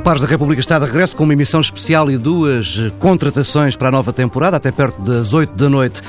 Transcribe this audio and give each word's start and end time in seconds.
O 0.00 0.02
Pares 0.02 0.22
da 0.22 0.28
República 0.28 0.60
está 0.60 0.78
de 0.78 0.86
regresso 0.86 1.14
com 1.14 1.24
uma 1.24 1.34
emissão 1.34 1.60
especial 1.60 2.10
e 2.10 2.16
duas 2.16 2.78
contratações 2.98 3.76
para 3.76 3.88
a 3.88 3.90
nova 3.90 4.14
temporada, 4.14 4.56
até 4.56 4.72
perto 4.72 5.02
das 5.02 5.34
8 5.34 5.54
da 5.54 5.68
noite. 5.68 6.00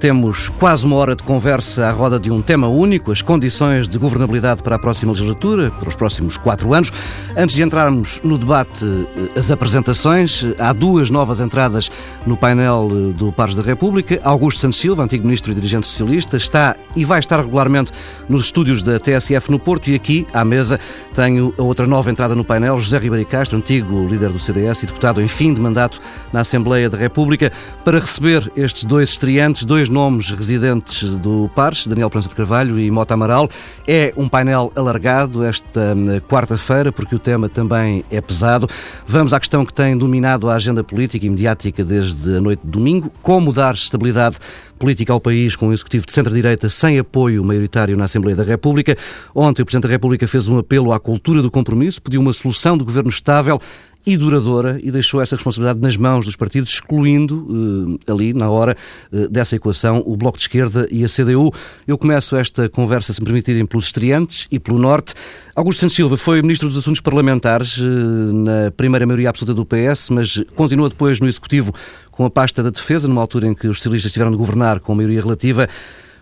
Temos 0.00 0.48
quase 0.48 0.86
uma 0.86 0.96
hora 0.96 1.14
de 1.14 1.22
conversa 1.22 1.86
à 1.86 1.92
roda 1.92 2.18
de 2.18 2.30
um 2.30 2.40
tema 2.40 2.66
único, 2.66 3.12
as 3.12 3.20
condições 3.20 3.86
de 3.86 3.98
governabilidade 3.98 4.62
para 4.62 4.76
a 4.76 4.78
próxima 4.78 5.12
legislatura, 5.12 5.70
para 5.70 5.90
os 5.90 5.94
próximos 5.94 6.38
quatro 6.38 6.72
anos. 6.72 6.90
Antes 7.36 7.54
de 7.54 7.62
entrarmos 7.62 8.18
no 8.24 8.38
debate, 8.38 8.82
eh, 8.82 9.38
as 9.38 9.50
apresentações, 9.50 10.42
há 10.58 10.72
duas 10.72 11.10
novas 11.10 11.38
entradas 11.38 11.90
no 12.26 12.34
painel 12.34 12.88
eh, 12.90 13.12
do 13.12 13.30
Pares 13.30 13.54
da 13.54 13.60
República. 13.60 14.18
Augusto 14.24 14.62
Santos 14.62 14.78
Silva, 14.78 15.02
antigo 15.02 15.24
ministro 15.24 15.52
e 15.52 15.54
dirigente 15.54 15.86
socialista, 15.86 16.38
está 16.38 16.76
e 16.96 17.04
vai 17.04 17.18
estar 17.18 17.38
regularmente 17.38 17.92
nos 18.26 18.46
estúdios 18.46 18.82
da 18.82 18.98
TSF 18.98 19.50
no 19.50 19.58
Porto 19.58 19.90
e 19.90 19.94
aqui, 19.94 20.26
à 20.32 20.42
mesa, 20.46 20.80
tenho 21.14 21.52
a 21.58 21.62
outra 21.62 21.86
nova 21.86 22.10
entrada 22.10 22.34
no 22.34 22.42
painel, 22.42 22.78
José 22.78 22.96
Ribeiro 22.96 23.26
Castro, 23.26 23.58
antigo 23.58 24.06
líder 24.06 24.30
do 24.30 24.40
CDS 24.40 24.82
e 24.82 24.86
deputado 24.86 25.20
em 25.20 25.28
fim 25.28 25.52
de 25.52 25.60
mandato 25.60 26.00
na 26.32 26.40
Assembleia 26.40 26.88
da 26.88 26.96
República, 26.96 27.52
para 27.84 27.98
receber 27.98 28.50
estes 28.56 28.84
dois 28.84 29.10
estreantes, 29.10 29.62
dois 29.66 29.89
nomes 29.90 30.30
residentes 30.30 31.18
do 31.18 31.50
Pares, 31.54 31.86
Daniel 31.86 32.08
Prança 32.08 32.28
de 32.28 32.34
Carvalho 32.34 32.78
e 32.78 32.90
Mota 32.90 33.14
Amaral. 33.14 33.48
É 33.86 34.12
um 34.16 34.28
painel 34.28 34.72
alargado 34.74 35.44
esta 35.44 35.94
hum, 35.94 36.20
quarta-feira, 36.28 36.92
porque 36.92 37.14
o 37.14 37.18
tema 37.18 37.48
também 37.48 38.04
é 38.10 38.20
pesado. 38.20 38.68
Vamos 39.06 39.32
à 39.32 39.40
questão 39.40 39.66
que 39.66 39.74
tem 39.74 39.96
dominado 39.98 40.48
a 40.48 40.54
agenda 40.54 40.82
política 40.82 41.26
e 41.26 41.28
mediática 41.28 41.84
desde 41.84 42.36
a 42.36 42.40
noite 42.40 42.60
de 42.64 42.70
domingo: 42.70 43.10
como 43.22 43.52
dar 43.52 43.74
estabilidade 43.74 44.36
política 44.80 45.12
ao 45.12 45.20
país 45.20 45.54
com 45.54 45.68
um 45.68 45.72
executivo 45.74 46.06
de 46.06 46.12
centro-direita 46.12 46.70
sem 46.70 46.98
apoio 46.98 47.44
maioritário 47.44 47.96
na 47.98 48.04
Assembleia 48.04 48.34
da 48.34 48.42
República. 48.42 48.96
Ontem 49.34 49.60
o 49.60 49.66
Presidente 49.66 49.82
da 49.82 49.90
República 49.90 50.26
fez 50.26 50.48
um 50.48 50.56
apelo 50.56 50.90
à 50.92 50.98
cultura 50.98 51.42
do 51.42 51.50
compromisso, 51.50 52.00
pediu 52.00 52.18
uma 52.18 52.32
solução 52.32 52.78
do 52.78 52.84
governo 52.84 53.10
estável 53.10 53.60
e 54.06 54.16
duradoura 54.16 54.80
e 54.82 54.90
deixou 54.90 55.20
essa 55.20 55.36
responsabilidade 55.36 55.80
nas 55.80 55.96
mãos 55.96 56.24
dos 56.24 56.36
partidos, 56.36 56.70
excluindo 56.70 57.98
eh, 58.06 58.12
ali, 58.12 58.32
na 58.32 58.50
hora 58.50 58.76
eh, 59.12 59.28
dessa 59.28 59.56
equação, 59.56 60.02
o 60.06 60.16
Bloco 60.16 60.38
de 60.38 60.44
Esquerda 60.44 60.88
e 60.90 61.04
a 61.04 61.08
CDU. 61.08 61.52
Eu 61.86 61.98
começo 61.98 62.34
esta 62.36 62.68
conversa, 62.68 63.12
se 63.12 63.20
me 63.20 63.26
permitirem, 63.26 63.66
pelos 63.66 63.86
estreantes 63.86 64.46
e 64.50 64.58
pelo 64.58 64.78
Norte. 64.78 65.14
Augusto 65.54 65.80
Santos 65.80 65.96
Silva 65.96 66.16
foi 66.16 66.40
Ministro 66.40 66.68
dos 66.68 66.78
Assuntos 66.78 67.00
Parlamentares 67.00 67.78
eh, 67.78 67.82
na 67.82 68.70
primeira 68.70 69.06
maioria 69.06 69.28
absoluta 69.28 69.54
do 69.54 69.66
PS, 69.66 70.10
mas 70.10 70.42
continua 70.54 70.88
depois 70.88 71.20
no 71.20 71.28
Executivo 71.28 71.74
com 72.10 72.24
a 72.24 72.30
pasta 72.30 72.62
da 72.62 72.70
Defesa, 72.70 73.06
numa 73.06 73.20
altura 73.20 73.46
em 73.46 73.54
que 73.54 73.68
os 73.68 73.78
socialistas 73.78 74.12
tiveram 74.12 74.30
de 74.30 74.36
governar 74.36 74.80
com 74.80 74.94
maioria 74.94 75.20
relativa. 75.20 75.68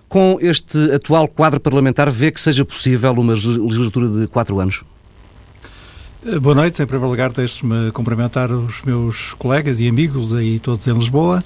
Com 0.08 0.38
este 0.40 0.92
atual 0.92 1.28
quadro 1.28 1.60
parlamentar, 1.60 2.10
vê 2.10 2.30
que 2.30 2.40
seja 2.40 2.64
possível 2.64 3.12
uma 3.12 3.34
legislatura 3.34 4.08
de 4.08 4.26
quatro 4.26 4.58
anos? 4.58 4.82
Eh, 6.26 6.38
boa 6.40 6.54
noite. 6.54 6.82
Em 6.82 6.86
primeiro 6.86 7.10
lugar, 7.10 7.32
deixe-me 7.32 7.92
cumprimentar 7.92 8.50
os 8.50 8.82
meus 8.82 9.34
colegas 9.34 9.78
e 9.78 9.88
amigos 9.88 10.34
aí 10.34 10.58
todos 10.58 10.86
em 10.88 10.92
Lisboa. 10.92 11.44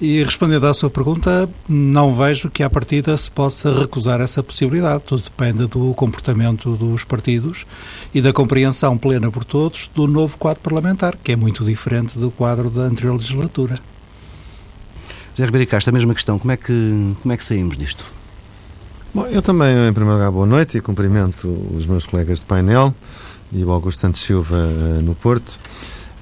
E 0.00 0.22
respondendo 0.22 0.64
à 0.66 0.74
sua 0.74 0.88
pergunta, 0.88 1.48
não 1.68 2.14
vejo 2.14 2.48
que 2.48 2.62
à 2.62 2.70
partida 2.70 3.16
se 3.16 3.28
possa 3.28 3.72
recusar 3.80 4.20
essa 4.20 4.40
possibilidade. 4.40 5.02
Tudo 5.04 5.24
depende 5.24 5.66
do 5.66 5.92
comportamento 5.94 6.76
dos 6.76 7.02
partidos 7.02 7.66
e 8.14 8.20
da 8.20 8.32
compreensão 8.32 8.96
plena 8.96 9.28
por 9.30 9.42
todos 9.42 9.90
do 9.92 10.06
novo 10.06 10.38
quadro 10.38 10.62
parlamentar, 10.62 11.16
que 11.16 11.32
é 11.32 11.36
muito 11.36 11.64
diferente 11.64 12.16
do 12.16 12.30
quadro 12.30 12.70
da 12.70 12.82
anterior 12.82 13.14
legislatura. 13.14 13.80
José 15.34 15.46
Ribeiro 15.46 15.68
Castro, 15.68 15.90
a 15.90 15.94
mesma 15.94 16.14
questão. 16.14 16.38
Como 16.38 16.52
é 16.52 16.56
que, 16.56 17.16
como 17.22 17.32
é 17.32 17.36
que 17.36 17.44
saímos 17.44 17.76
disto? 17.76 18.04
Bom, 19.14 19.26
eu 19.26 19.42
também, 19.42 19.88
em 19.88 19.92
primeiro 19.92 20.16
lugar, 20.16 20.30
boa 20.30 20.46
noite 20.46 20.78
e 20.78 20.80
cumprimento 20.80 21.48
os 21.74 21.86
meus 21.86 22.06
colegas 22.06 22.38
de 22.38 22.46
painel 22.46 22.94
e 23.52 23.64
o 23.64 23.70
Augusto 23.70 24.00
Santos 24.00 24.20
Silva 24.20 24.56
uh, 24.56 25.02
no 25.02 25.14
Porto. 25.14 25.58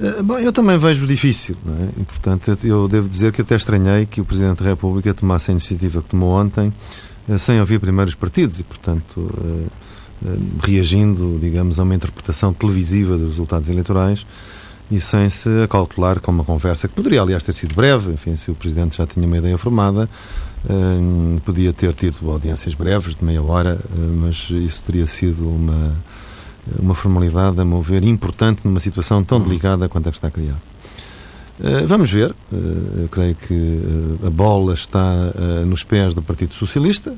Uh, 0.01 0.23
bom, 0.23 0.39
eu 0.39 0.53
também 0.53 0.77
vejo 0.79 1.07
difícil, 1.07 1.57
não 1.65 1.75
é? 1.75 1.89
E, 2.01 2.05
portanto, 2.05 2.57
eu 2.65 2.89
devo 2.89 3.09
dizer 3.09 3.33
que 3.33 3.43
até 3.43 3.55
estranhei 3.55 4.07
que 4.07 4.21
o 4.21 4.25
Presidente 4.25 4.63
da 4.63 4.71
República 4.71 5.15
tomasse 5.15 5.51
a 5.51 5.53
iniciativa 5.53 6.03
que 6.03 6.09
tomou 6.09 6.31
ontem, 6.31 6.73
uh, 7.29 7.39
sem 7.39 7.61
ouvir 7.61 7.79
primeiro 7.79 8.09
os 8.09 8.15
partidos 8.15 8.59
e, 8.61 8.65
portanto, 8.65 9.31
reagindo, 10.63 11.39
digamos, 11.41 11.79
a 11.79 11.83
uma 11.83 11.95
interpretação 11.95 12.53
televisiva 12.53 13.17
dos 13.17 13.31
resultados 13.31 13.71
eleitorais 13.71 14.27
e 14.91 15.01
sem 15.01 15.31
se 15.31 15.49
acautelar 15.63 16.21
com 16.21 16.31
uma 16.31 16.45
conversa 16.45 16.89
que 16.89 16.95
poderia, 16.95 17.23
aliás, 17.23 17.43
ter 17.43 17.55
sido 17.55 17.75
breve, 17.75 18.13
enfim, 18.13 18.37
se 18.37 18.51
o 18.51 18.55
Presidente 18.55 18.99
já 18.99 19.07
tinha 19.07 19.27
uma 19.27 19.39
ideia 19.39 19.57
formada, 19.57 20.11
podia 21.45 21.73
ter 21.73 21.95
tido 21.95 22.31
audiências 22.31 22.75
breves, 22.75 23.15
de 23.15 23.25
meia 23.25 23.43
hora, 23.43 23.79
mas 24.15 24.51
isso 24.51 24.83
teria 24.85 25.07
sido 25.07 25.49
uma 25.49 25.95
uma 26.79 26.95
formalidade, 26.95 27.61
a 27.61 27.65
meu 27.65 27.83
ver, 27.83 28.05
importante 28.05 28.67
numa 28.67 28.81
situação 28.81 29.25
tão 29.25 29.41
delicada 29.41 29.89
quanto 29.89 30.09
a 30.09 30.11
que 30.11 30.17
está 30.17 30.31
criada. 30.31 30.71
Uh, 31.61 31.87
vamos 31.87 32.11
ver. 32.11 32.35
Uh, 32.51 33.03
eu 33.03 33.09
creio 33.11 33.35
que 33.35 33.53
uh, 33.53 34.27
a 34.27 34.31
bola 34.31 34.73
está 34.73 35.05
nos 35.67 35.85
pés 35.85 36.15
do 36.15 36.23
Partido 36.23 36.55
Socialista. 36.55 37.15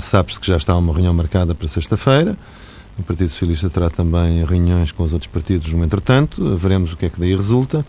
Sabe-se 0.00 0.40
que 0.40 0.46
já 0.46 0.56
está 0.56 0.76
uma 0.76 0.92
reunião 0.92 1.14
marcada 1.14 1.54
para 1.54 1.68
sexta-feira. 1.68 2.36
O 2.98 3.02
Partido 3.02 3.28
Socialista 3.28 3.68
terá 3.68 3.90
também 3.90 4.44
reuniões 4.44 4.90
com 4.90 5.02
os 5.04 5.12
outros 5.12 5.30
partidos 5.30 5.72
no 5.72 5.84
entretanto. 5.84 6.56
Veremos 6.56 6.92
o 6.92 6.96
que 6.96 7.06
é 7.06 7.10
que 7.10 7.20
daí 7.20 7.36
resulta. 7.36 7.86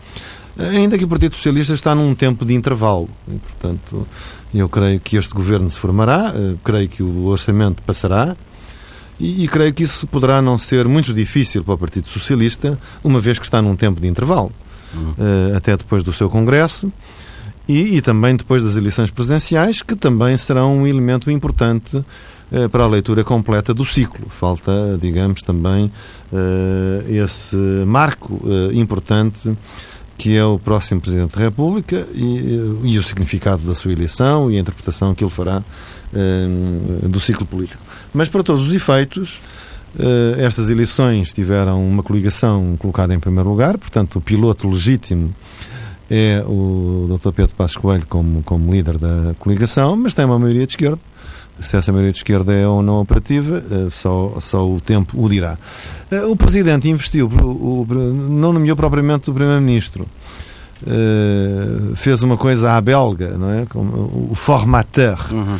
Ainda 0.58 0.98
que 0.98 1.04
o 1.04 1.08
Partido 1.08 1.34
Socialista 1.34 1.72
está 1.72 1.94
num 1.94 2.14
tempo 2.14 2.44
de 2.44 2.52
intervalo. 2.52 3.08
E, 3.26 3.38
portanto, 3.38 4.06
eu 4.54 4.68
creio 4.68 5.00
que 5.00 5.16
este 5.16 5.34
governo 5.34 5.68
se 5.70 5.78
formará. 5.78 6.32
Creio 6.62 6.88
que 6.88 7.02
o 7.02 7.24
orçamento 7.26 7.82
passará 7.82 8.36
e, 9.18 9.44
e, 9.44 9.48
creio 9.48 9.72
que 9.72 9.82
isso 9.82 10.06
poderá 10.06 10.40
não 10.40 10.56
ser 10.56 10.86
muito 10.86 11.12
difícil 11.12 11.64
para 11.64 11.74
o 11.74 11.78
Partido 11.78 12.06
Socialista, 12.06 12.78
uma 13.02 13.18
vez 13.18 13.38
que 13.38 13.44
está 13.44 13.60
num 13.60 13.74
tempo 13.74 14.00
de 14.00 14.06
intervalo, 14.06 14.52
uhum. 14.94 15.10
uh, 15.10 15.56
até 15.56 15.76
depois 15.76 16.02
do 16.02 16.12
seu 16.12 16.30
Congresso 16.30 16.92
e, 17.68 17.96
e, 17.96 18.00
também 18.00 18.36
depois 18.36 18.62
das 18.62 18.76
eleições 18.76 19.10
presidenciais, 19.10 19.82
que 19.82 19.94
também 19.94 20.36
serão 20.36 20.78
um 20.78 20.86
elemento 20.86 21.30
importante 21.30 21.96
uh, 21.96 22.68
para 22.70 22.84
a 22.84 22.86
leitura 22.86 23.24
completa 23.24 23.74
do 23.74 23.84
ciclo. 23.84 24.26
Falta, 24.30 24.98
digamos, 25.00 25.42
também 25.42 25.92
uh, 26.32 27.12
esse 27.12 27.56
marco 27.86 28.40
importante 28.72 29.56
que 30.16 30.36
é 30.36 30.44
o 30.44 30.58
próximo 30.58 31.00
Presidente 31.00 31.36
da 31.36 31.44
República 31.44 32.04
e, 32.12 32.80
e, 32.82 32.98
o 32.98 33.02
significado 33.04 33.62
da 33.62 33.72
sua 33.72 33.92
eleição 33.92 34.50
e 34.50 34.56
a 34.56 34.60
interpretação 34.60 35.14
que 35.14 35.22
ele 35.22 35.30
fará 35.30 35.62
do 37.08 37.20
ciclo 37.20 37.46
político. 37.46 37.82
Mas, 38.12 38.28
para 38.28 38.42
todos 38.42 38.68
os 38.68 38.74
efeitos, 38.74 39.40
uh, 39.96 40.40
estas 40.40 40.70
eleições 40.70 41.32
tiveram 41.32 41.86
uma 41.86 42.02
coligação 42.02 42.76
colocada 42.78 43.14
em 43.14 43.18
primeiro 43.18 43.48
lugar, 43.48 43.76
portanto, 43.78 44.16
o 44.16 44.20
piloto 44.20 44.68
legítimo 44.68 45.34
é 46.10 46.42
o 46.46 47.06
Dr. 47.18 47.32
Pedro 47.32 47.54
Passos 47.54 47.76
Coelho 47.76 48.06
como, 48.06 48.42
como 48.42 48.72
líder 48.72 48.96
da 48.96 49.34
coligação, 49.38 49.94
mas 49.94 50.14
tem 50.14 50.24
uma 50.24 50.38
maioria 50.38 50.64
de 50.64 50.72
esquerda. 50.72 51.00
Se 51.60 51.76
essa 51.76 51.90
maioria 51.90 52.12
de 52.12 52.18
esquerda 52.18 52.54
é 52.54 52.66
ou 52.66 52.82
não 52.82 53.00
operativa, 53.00 53.62
uh, 53.70 53.90
só, 53.90 54.36
só 54.40 54.66
o 54.66 54.80
tempo 54.80 55.20
o 55.22 55.28
dirá. 55.28 55.58
O 56.30 56.36
Presidente 56.36 56.88
investiu, 56.88 57.28
não 57.28 58.52
nomeou 58.52 58.76
propriamente 58.76 59.28
o 59.28 59.34
Primeiro-Ministro. 59.34 60.08
Fez 61.96 62.22
uma 62.22 62.36
coisa 62.36 62.74
à 62.74 62.80
belga, 62.80 63.36
não 63.36 63.50
é? 63.50 63.66
Como 63.66 64.28
o 64.30 64.34
formateur. 64.36 65.18
Uhum 65.32 65.58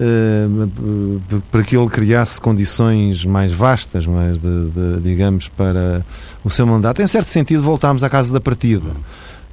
uh, 0.00 1.42
para 1.50 1.62
que 1.62 1.76
ele 1.76 1.88
criasse 1.88 2.40
condições 2.40 3.24
mais 3.24 3.52
vastas, 3.52 4.06
mais 4.06 4.38
de, 4.38 4.70
de, 4.70 5.00
digamos, 5.02 5.48
para 5.48 6.04
o 6.44 6.50
seu 6.50 6.66
mandato. 6.66 7.02
Em 7.02 7.06
certo 7.06 7.26
sentido, 7.26 7.62
voltámos 7.62 8.02
à 8.02 8.08
casa 8.08 8.32
da 8.32 8.40
partida. 8.40 8.90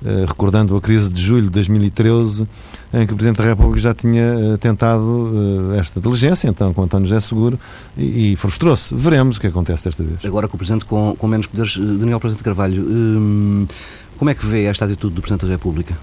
Uh, 0.02 0.26
recordando 0.28 0.76
a 0.76 0.82
crise 0.82 1.10
de 1.10 1.22
julho 1.22 1.44
de 1.44 1.52
2013, 1.52 2.46
em 2.94 3.08
que 3.08 3.14
o 3.14 3.16
Presidente 3.16 3.38
da 3.38 3.46
República 3.46 3.80
já 3.80 3.94
tinha 3.94 4.36
uh, 4.38 4.58
tentado 4.58 5.32
esta 5.80 6.02
diligência, 6.02 6.50
então 6.50 6.74
com 6.74 6.84
António 6.84 7.08
José 7.08 7.22
Seguro, 7.22 7.58
e, 7.98 8.34
e 8.34 8.36
frustrou-se. 8.36 8.94
Veremos 8.94 9.38
o 9.38 9.40
que 9.40 9.48
acontece 9.48 9.86
desta 9.86 10.04
vez. 10.04 10.26
Agora 10.26 10.50
com 10.50 10.56
o 10.56 10.58
Presidente 10.58 10.84
com, 10.84 11.16
com 11.18 11.26
menos 11.26 11.48
poderes, 11.48 11.78
Daniel 11.78 12.20
Presidente 12.20 12.44
Carvalho, 12.44 12.84
hum, 12.84 13.66
como 14.18 14.30
é 14.30 14.36
que 14.36 14.46
vê 14.46 14.66
esta 14.66 14.84
atitude 14.84 15.16
do 15.16 15.22
Presidente 15.22 15.46
da 15.46 15.54
República? 15.54 15.98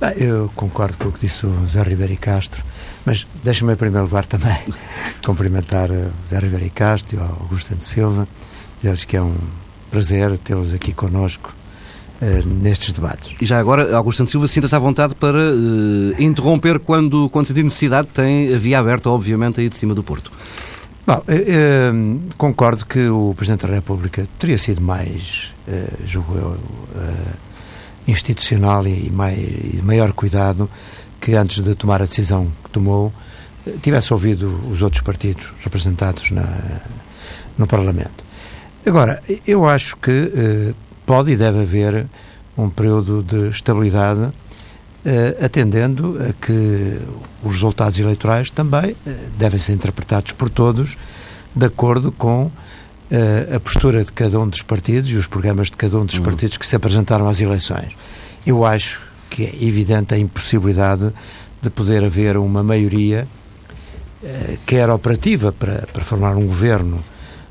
Bem, 0.00 0.12
eu 0.18 0.50
concordo 0.56 0.98
com 0.98 1.08
o 1.08 1.12
que 1.12 1.20
disse 1.20 1.46
o 1.46 1.66
Zé 1.68 1.82
Ribeiro 1.82 2.16
Castro, 2.16 2.64
mas 3.06 3.26
deixa-me 3.44 3.72
em 3.72 3.76
primeiro 3.76 4.06
lugar 4.06 4.26
também 4.26 4.58
cumprimentar 5.24 5.90
o 5.90 6.10
Zé 6.26 6.38
Ribeiro 6.40 6.70
Castro 6.74 7.16
e 7.16 7.18
o 7.20 7.22
Augusto 7.22 7.74
de 7.76 7.82
Silva, 7.82 8.26
dizer-lhes 8.76 9.04
que 9.04 9.16
é 9.16 9.22
um 9.22 9.36
prazer 9.90 10.36
tê-los 10.38 10.74
aqui 10.74 10.92
connosco 10.92 11.54
uh, 12.20 12.48
nestes 12.48 12.92
debates. 12.92 13.36
E 13.40 13.46
já 13.46 13.58
agora, 13.58 13.96
Augusto 13.96 14.18
Santos 14.18 14.32
Silva, 14.32 14.48
sinta-se 14.48 14.74
à 14.74 14.78
vontade 14.80 15.14
para 15.14 15.38
uh, 15.38 16.20
interromper 16.20 16.80
quando, 16.80 17.28
quando 17.30 17.46
sentir 17.46 17.62
necessidade, 17.62 18.08
tem 18.08 18.52
a 18.52 18.58
via 18.58 18.80
aberta, 18.80 19.08
obviamente, 19.08 19.60
aí 19.60 19.68
de 19.68 19.76
cima 19.76 19.94
do 19.94 20.02
Porto. 20.02 20.32
Bom, 21.06 21.18
uh, 21.18 22.34
concordo 22.36 22.84
que 22.84 23.08
o 23.08 23.32
Presidente 23.36 23.66
da 23.66 23.74
República 23.74 24.26
teria 24.40 24.58
sido 24.58 24.82
mais, 24.82 25.54
julgo 26.04 26.34
eu, 26.34 26.60
institucional 28.06 28.86
e, 28.86 29.06
e 29.08 29.82
maior 29.82 30.12
cuidado 30.12 30.68
que 31.20 31.34
antes 31.34 31.62
de 31.62 31.74
tomar 31.74 32.02
a 32.02 32.06
decisão 32.06 32.50
que 32.62 32.70
tomou 32.70 33.12
tivesse 33.80 34.12
ouvido 34.12 34.60
os 34.70 34.82
outros 34.82 35.02
partidos 35.02 35.52
representados 35.62 36.30
na, 36.30 36.46
no 37.56 37.66
Parlamento. 37.66 38.24
Agora, 38.86 39.22
eu 39.46 39.66
acho 39.66 39.96
que 39.96 40.10
uh, 40.10 40.74
pode 41.06 41.32
e 41.32 41.36
deve 41.36 41.60
haver 41.60 42.06
um 42.56 42.68
período 42.68 43.22
de 43.22 43.48
estabilidade, 43.48 44.20
uh, 44.20 44.32
atendendo 45.42 46.18
a 46.20 46.32
que 46.34 47.00
os 47.42 47.54
resultados 47.54 47.98
eleitorais 47.98 48.50
também 48.50 48.90
uh, 48.90 48.96
devem 49.38 49.58
ser 49.58 49.72
interpretados 49.72 50.32
por 50.32 50.50
todos 50.50 50.98
de 51.56 51.66
acordo 51.66 52.10
com 52.12 52.50
a 53.54 53.60
postura 53.60 54.02
de 54.02 54.12
cada 54.12 54.40
um 54.40 54.48
dos 54.48 54.62
partidos 54.62 55.10
e 55.10 55.16
os 55.16 55.26
programas 55.26 55.70
de 55.70 55.76
cada 55.76 55.98
um 55.98 56.04
dos 56.04 56.16
uhum. 56.16 56.24
partidos 56.24 56.56
que 56.56 56.66
se 56.66 56.74
apresentaram 56.74 57.28
às 57.28 57.40
eleições. 57.40 57.96
Eu 58.46 58.64
acho 58.64 59.00
que 59.30 59.44
é 59.44 59.64
evidente 59.64 60.14
a 60.14 60.18
impossibilidade 60.18 61.12
de 61.60 61.70
poder 61.70 62.04
haver 62.04 62.36
uma 62.36 62.62
maioria 62.62 63.26
eh, 64.22 64.58
que 64.64 64.76
era 64.76 64.94
operativa 64.94 65.52
para, 65.52 65.86
para 65.92 66.02
formar 66.02 66.36
um 66.36 66.46
governo 66.46 67.02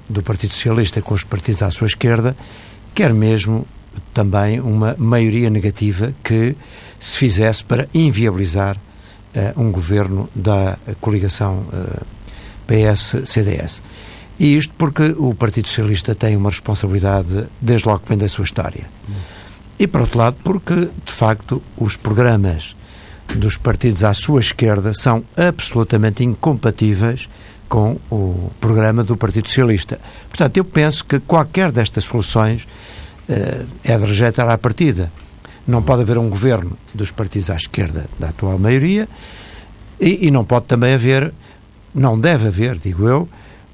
do 0.09 0.23
Partido 0.23 0.53
Socialista 0.53 1.01
com 1.01 1.13
os 1.13 1.23
partidos 1.23 1.61
à 1.61 1.71
sua 1.71 1.87
esquerda, 1.87 2.35
quer 2.93 3.13
mesmo 3.13 3.65
também 4.13 4.59
uma 4.59 4.95
maioria 4.97 5.49
negativa 5.49 6.13
que 6.23 6.55
se 6.99 7.17
fizesse 7.17 7.63
para 7.63 7.87
inviabilizar 7.93 8.75
uh, 8.77 9.61
um 9.61 9.71
governo 9.71 10.29
da 10.35 10.77
coligação 11.01 11.65
uh, 11.71 12.05
eh, 12.67 12.93
PS-CDS. 12.93 13.83
E 14.39 14.57
isto 14.57 14.73
porque 14.77 15.13
o 15.17 15.33
Partido 15.33 15.67
Socialista 15.67 16.15
tem 16.15 16.35
uma 16.35 16.49
responsabilidade 16.49 17.47
desde 17.61 17.87
logo 17.87 17.99
que 17.99 18.09
vem 18.09 18.17
da 18.17 18.27
sua 18.27 18.43
história. 18.43 18.89
E, 19.77 19.87
por 19.87 20.01
outro 20.01 20.17
lado, 20.17 20.37
porque, 20.43 20.89
de 21.03 21.11
facto, 21.11 21.61
os 21.77 21.95
programas 21.95 22.75
dos 23.35 23.57
partidos 23.57 24.03
à 24.03 24.13
sua 24.13 24.39
esquerda 24.39 24.91
são 24.93 25.23
absolutamente 25.35 26.23
incompatíveis 26.23 27.29
com 27.67 27.97
o 28.11 28.51
programa 28.59 29.03
do 29.03 29.17
Partido 29.17 29.47
Socialista. 29.47 29.99
Portanto, 30.29 30.57
eu 30.57 30.65
penso 30.65 31.03
que 31.03 31.19
qualquer 31.19 31.71
destas 31.71 32.03
soluções 32.03 32.67
uh, 33.27 33.65
é 33.83 33.97
de 33.97 34.05
rejeitar 34.05 34.47
à 34.47 34.57
partida. 34.57 35.11
Não 35.65 35.81
pode 35.81 36.03
haver 36.03 36.17
um 36.17 36.29
governo 36.29 36.77
dos 36.93 37.09
partidos 37.09 37.49
à 37.49 37.55
esquerda 37.55 38.05
da 38.19 38.29
atual 38.29 38.59
maioria 38.59 39.07
e, 39.99 40.27
e 40.27 40.31
não 40.31 40.45
pode 40.45 40.65
também 40.65 40.93
haver, 40.93 41.33
não 41.95 42.19
deve 42.19 42.47
haver, 42.47 42.77
digo 42.77 43.07
eu, 43.07 43.27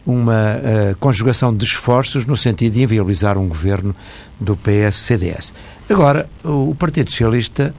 uma 0.06 0.56
uh, 0.58 0.96
conjugação 1.00 1.56
de 1.56 1.64
esforços 1.66 2.26
no 2.26 2.36
sentido 2.36 2.74
de 2.74 2.84
inviabilizar 2.84 3.38
um 3.38 3.48
governo 3.48 3.96
do 4.40 4.56
PS-CDS. 4.58 5.54
Agora, 5.90 6.30
o 6.44 6.74
Partido 6.76 7.10
Socialista 7.10 7.74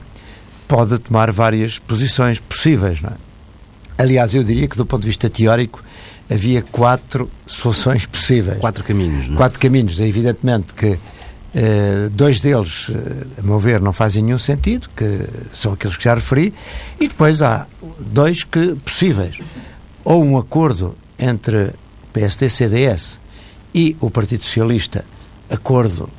pode 0.67 0.97
tomar 0.99 1.31
várias 1.31 1.79
posições 1.79 2.39
possíveis, 2.39 3.01
não 3.01 3.09
é? 3.09 3.31
Aliás, 4.01 4.33
eu 4.33 4.43
diria 4.43 4.67
que 4.67 4.77
do 4.77 4.85
ponto 4.85 5.01
de 5.01 5.07
vista 5.07 5.29
teórico 5.29 5.83
havia 6.29 6.61
quatro 6.61 7.29
soluções 7.45 8.05
possíveis. 8.05 8.57
Quatro 8.57 8.83
caminhos, 8.83 9.27
não 9.27 9.35
é? 9.35 9.37
Quatro 9.37 9.59
caminhos. 9.59 9.99
Evidentemente 9.99 10.73
que 10.73 10.93
uh, 10.93 12.09
dois 12.11 12.39
deles, 12.39 12.89
uh, 12.89 13.27
a 13.37 13.41
meu 13.43 13.59
ver, 13.59 13.81
não 13.81 13.93
fazem 13.93 14.23
nenhum 14.23 14.39
sentido, 14.39 14.89
que 14.95 15.27
são 15.53 15.73
aqueles 15.73 15.97
que 15.97 16.03
já 16.03 16.15
referi, 16.15 16.53
e 16.99 17.07
depois 17.07 17.41
há 17.41 17.67
dois 17.99 18.43
que 18.43 18.75
possíveis. 18.83 19.39
Ou 20.03 20.23
um 20.23 20.37
acordo 20.37 20.95
entre 21.19 21.73
PSD-CDS 22.13 23.19
e 23.73 23.95
o 23.99 24.09
Partido 24.09 24.43
Socialista, 24.43 25.05
acordo, 25.49 26.09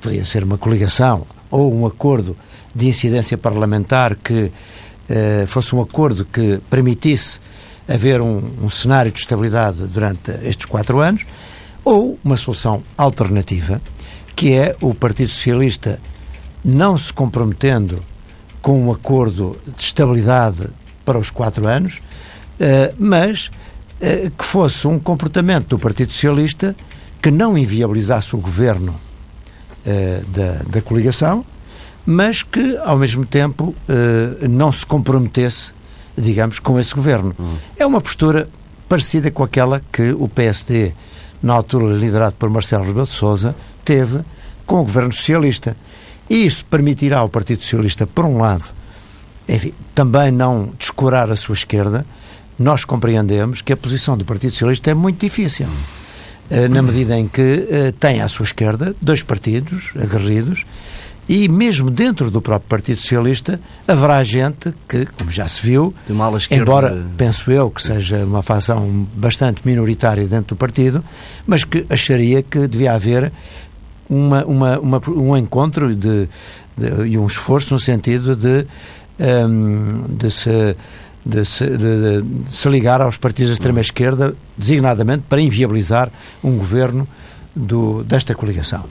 podia 0.00 0.24
ser 0.24 0.44
uma 0.44 0.58
coligação, 0.58 1.26
ou 1.50 1.74
um 1.74 1.86
acordo 1.86 2.36
de 2.74 2.86
incidência 2.88 3.38
parlamentar 3.38 4.16
que 4.16 4.52
eh, 5.08 5.44
fosse 5.46 5.74
um 5.74 5.80
acordo 5.80 6.24
que 6.24 6.60
permitisse 6.68 7.40
haver 7.88 8.20
um, 8.20 8.42
um, 8.62 8.68
cenário 8.68 9.10
de 9.10 9.18
estabilidade 9.18 9.86
durante 9.86 10.30
estes 10.42 10.66
quatro 10.66 11.00
anos, 11.00 11.24
ou 11.82 12.18
uma 12.22 12.36
solução 12.36 12.82
alternativa, 12.96 13.80
que 14.36 14.52
é 14.52 14.76
o 14.80 14.94
Partido 14.94 15.30
Socialista 15.30 15.98
não 16.62 16.98
se 16.98 17.12
comprometendo 17.12 18.04
com 18.60 18.78
um 18.78 18.92
acordo 18.92 19.58
de 19.66 19.82
estabilidade 19.82 20.68
para 21.04 21.18
os 21.18 21.30
quatro 21.30 21.66
anos, 21.66 22.02
eh, 22.60 22.92
mas 22.98 23.50
que 24.36 24.44
fosse 24.44 24.86
um 24.86 24.98
comportamento 24.98 25.68
do 25.68 25.78
Partido 25.78 26.12
Socialista 26.12 26.76
que 27.20 27.30
não 27.30 27.58
inviabilizasse 27.58 28.36
o 28.36 28.38
governo 28.38 28.98
eh, 29.90 30.22
da, 30.28 30.62
da 30.68 30.82
coligação, 30.82 31.44
mas 32.04 32.42
que, 32.42 32.76
ao 32.84 32.98
mesmo 32.98 33.24
tempo, 33.24 33.74
uh, 33.88 34.48
não 34.48 34.72
se 34.72 34.84
comprometesse, 34.84 35.72
digamos, 36.16 36.58
com 36.58 36.78
esse 36.78 36.94
governo. 36.94 37.34
Hum. 37.38 37.56
É 37.78 37.86
uma 37.86 38.00
postura 38.00 38.48
parecida 38.88 39.30
com 39.30 39.42
aquela 39.42 39.82
que 39.92 40.10
o 40.12 40.28
PSD, 40.28 40.92
na 41.42 41.54
altura 41.54 41.94
liderado 41.94 42.34
por 42.34 42.50
Marcelo 42.50 42.84
Rebelo 42.84 43.06
de 43.06 43.12
Sousa, 43.12 43.54
teve 43.84 44.20
com 44.66 44.80
o 44.80 44.84
governo 44.84 45.12
socialista. 45.12 45.76
E 46.28 46.44
isso 46.44 46.64
permitirá 46.64 47.20
ao 47.20 47.28
Partido 47.28 47.62
Socialista, 47.62 48.06
por 48.06 48.24
um 48.24 48.38
lado, 48.38 48.64
enfim, 49.48 49.72
também 49.94 50.30
não 50.30 50.72
descurar 50.78 51.30
a 51.30 51.36
sua 51.36 51.54
esquerda. 51.54 52.04
Nós 52.58 52.84
compreendemos 52.84 53.62
que 53.62 53.72
a 53.72 53.76
posição 53.76 54.16
do 54.16 54.24
Partido 54.24 54.50
Socialista 54.50 54.90
é 54.90 54.94
muito 54.94 55.20
difícil. 55.20 55.66
Uh, 56.50 56.68
na 56.70 56.80
medida 56.80 57.16
em 57.16 57.28
que 57.28 57.42
uh, 57.42 57.92
tem 58.00 58.22
à 58.22 58.28
sua 58.28 58.44
esquerda 58.44 58.96
dois 59.02 59.22
partidos 59.22 59.92
aguerridos 59.94 60.64
e 61.28 61.46
mesmo 61.46 61.90
dentro 61.90 62.30
do 62.30 62.40
próprio 62.40 62.68
Partido 62.68 63.00
Socialista 63.00 63.60
haverá 63.86 64.24
gente 64.24 64.74
que, 64.88 65.04
como 65.04 65.30
já 65.30 65.46
se 65.46 65.60
viu, 65.60 65.94
embora 66.50 67.06
penso 67.18 67.50
eu 67.52 67.70
que 67.70 67.82
seja 67.82 68.24
uma 68.24 68.42
facção 68.42 69.06
bastante 69.14 69.60
minoritária 69.64 70.26
dentro 70.26 70.56
do 70.56 70.56
partido, 70.56 71.04
mas 71.46 71.64
que 71.64 71.84
acharia 71.90 72.42
que 72.42 72.66
devia 72.66 72.94
haver 72.94 73.30
uma, 74.08 74.42
uma, 74.46 74.78
uma 74.78 75.00
um 75.08 75.36
encontro 75.36 75.94
de, 75.94 76.28
de, 76.74 77.06
e 77.08 77.18
um 77.18 77.26
esforço 77.26 77.74
no 77.74 77.80
sentido 77.80 78.34
de, 78.34 78.66
um, 79.20 80.04
de 80.08 80.30
se 80.30 80.74
de 81.28 81.44
se, 81.44 81.66
de, 81.66 82.22
de 82.22 82.56
se, 82.56 82.68
ligar 82.70 83.02
aos 83.02 83.18
partidos 83.18 83.50
da 83.50 83.52
extrema-esquerda, 83.52 84.34
designadamente 84.56 85.24
para 85.28 85.42
inviabilizar 85.42 86.10
um 86.42 86.56
governo 86.56 87.06
do, 87.54 88.02
desta 88.02 88.34
coligação. 88.34 88.84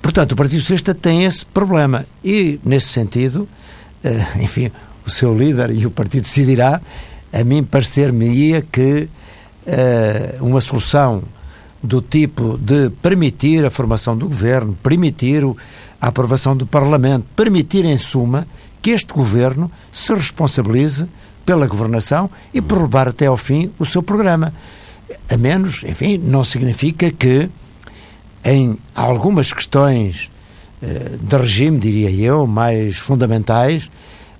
Portanto, 0.00 0.32
o 0.32 0.36
Partido 0.36 0.60
Socialista 0.60 0.94
tem 0.94 1.24
esse 1.24 1.44
problema 1.44 2.06
e, 2.24 2.60
nesse 2.64 2.86
sentido, 2.88 3.48
uh, 4.04 4.40
enfim, 4.40 4.70
o 5.04 5.10
seu 5.10 5.36
líder 5.36 5.70
e 5.70 5.84
o 5.84 5.90
partido 5.90 6.22
decidirá. 6.22 6.80
A 7.32 7.42
mim 7.42 7.64
parecer-me-ia 7.64 8.62
que 8.62 9.08
uh, 9.66 10.44
uma 10.44 10.60
solução 10.60 11.24
do 11.82 12.00
tipo 12.00 12.56
de 12.58 12.90
permitir 12.90 13.64
a 13.64 13.70
formação 13.70 14.16
do 14.16 14.28
governo, 14.28 14.78
permitir 14.80 15.42
a 16.00 16.08
aprovação 16.08 16.56
do 16.56 16.64
Parlamento, 16.64 17.26
permitir, 17.34 17.84
em 17.84 17.98
suma, 17.98 18.46
que 18.80 18.90
este 18.90 19.12
governo 19.12 19.70
se 19.90 20.14
responsabilize 20.14 21.08
pela 21.44 21.66
governação 21.66 22.30
e 22.52 22.60
por 22.60 22.80
levar 22.80 23.08
até 23.08 23.26
ao 23.26 23.36
fim 23.36 23.72
o 23.78 23.84
seu 23.84 24.02
programa. 24.02 24.52
A 25.30 25.36
menos, 25.36 25.82
enfim, 25.84 26.18
não 26.18 26.44
significa 26.44 27.10
que 27.10 27.50
em 28.44 28.78
algumas 28.94 29.52
questões 29.52 30.30
uh, 30.82 31.18
de 31.18 31.36
regime, 31.36 31.78
diria 31.78 32.10
eu, 32.10 32.46
mais 32.46 32.96
fundamentais, 32.98 33.90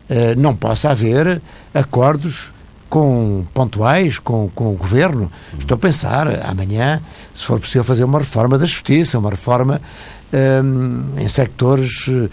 uh, 0.08 0.38
não 0.38 0.56
possa 0.56 0.90
haver 0.90 1.40
acordos 1.74 2.52
com 2.88 3.46
pontuais 3.54 4.18
com, 4.18 4.50
com 4.54 4.70
o 4.70 4.76
governo. 4.76 5.32
Estou 5.58 5.76
a 5.76 5.78
pensar 5.78 6.28
amanhã, 6.44 7.00
se 7.32 7.44
for 7.44 7.58
possível 7.58 7.84
fazer 7.84 8.04
uma 8.04 8.18
reforma 8.18 8.58
da 8.58 8.66
justiça, 8.66 9.18
uma 9.18 9.30
reforma 9.30 9.80
em 11.18 11.28
sectores 11.28 12.06
uh, 12.08 12.30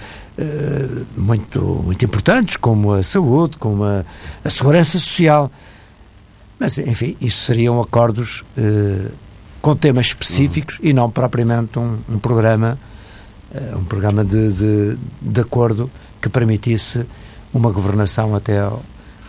muito, 1.18 1.62
muito 1.84 2.06
importantes, 2.06 2.56
como 2.56 2.94
a 2.94 3.04
saúde, 3.04 3.58
como 3.58 3.84
a, 3.84 4.06
a 4.44 4.50
segurança 4.50 4.98
social. 4.98 5.52
Mas, 6.58 6.78
enfim, 6.78 7.16
isso 7.20 7.46
seriam 7.46 7.82
acordos 7.82 8.44
uh, 8.58 9.12
com 9.62 9.76
temas 9.76 10.08
específicos 10.08 10.80
uhum. 10.80 10.86
e 10.86 10.94
não 10.94 11.10
propriamente 11.10 11.78
um, 11.78 12.00
um 12.10 12.20
programa 12.20 12.80
uh, 13.54 13.78
um 13.78 13.84
programa 13.84 14.24
de, 14.24 14.52
de, 14.54 14.98
de, 15.22 15.42
acordo 15.42 15.90
que 16.22 16.30
permitisse 16.30 17.06
uma 17.54 17.72
governação 17.72 18.36
até 18.36 18.60
ao, 18.60 18.82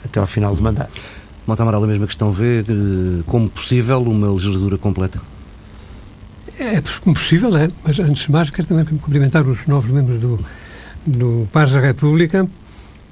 até 0.05 0.21
ao 0.21 0.27
final 0.27 0.55
do 0.55 0.62
mandato. 0.62 1.00
Mota 1.47 1.62
Amaral, 1.62 1.83
a 1.83 1.87
mesma 1.87 2.07
questão 2.07 2.33
vê 2.33 2.65
como 3.27 3.49
possível 3.49 4.00
uma 4.03 4.31
legislatura 4.31 4.79
completa? 4.79 5.21
É 6.61 6.81
possível, 7.12 7.57
é, 7.57 7.69
mas 7.83 7.99
antes 7.99 8.25
de 8.25 8.31
mais 8.31 8.50
quero 8.50 8.69
também 8.69 8.85
cumprimentar 8.85 9.47
os 9.47 9.67
novos 9.67 9.90
membros 9.90 10.21
do, 10.21 10.38
do 11.07 11.49
Paz 11.50 11.73
da 11.73 11.81
República, 11.81 12.47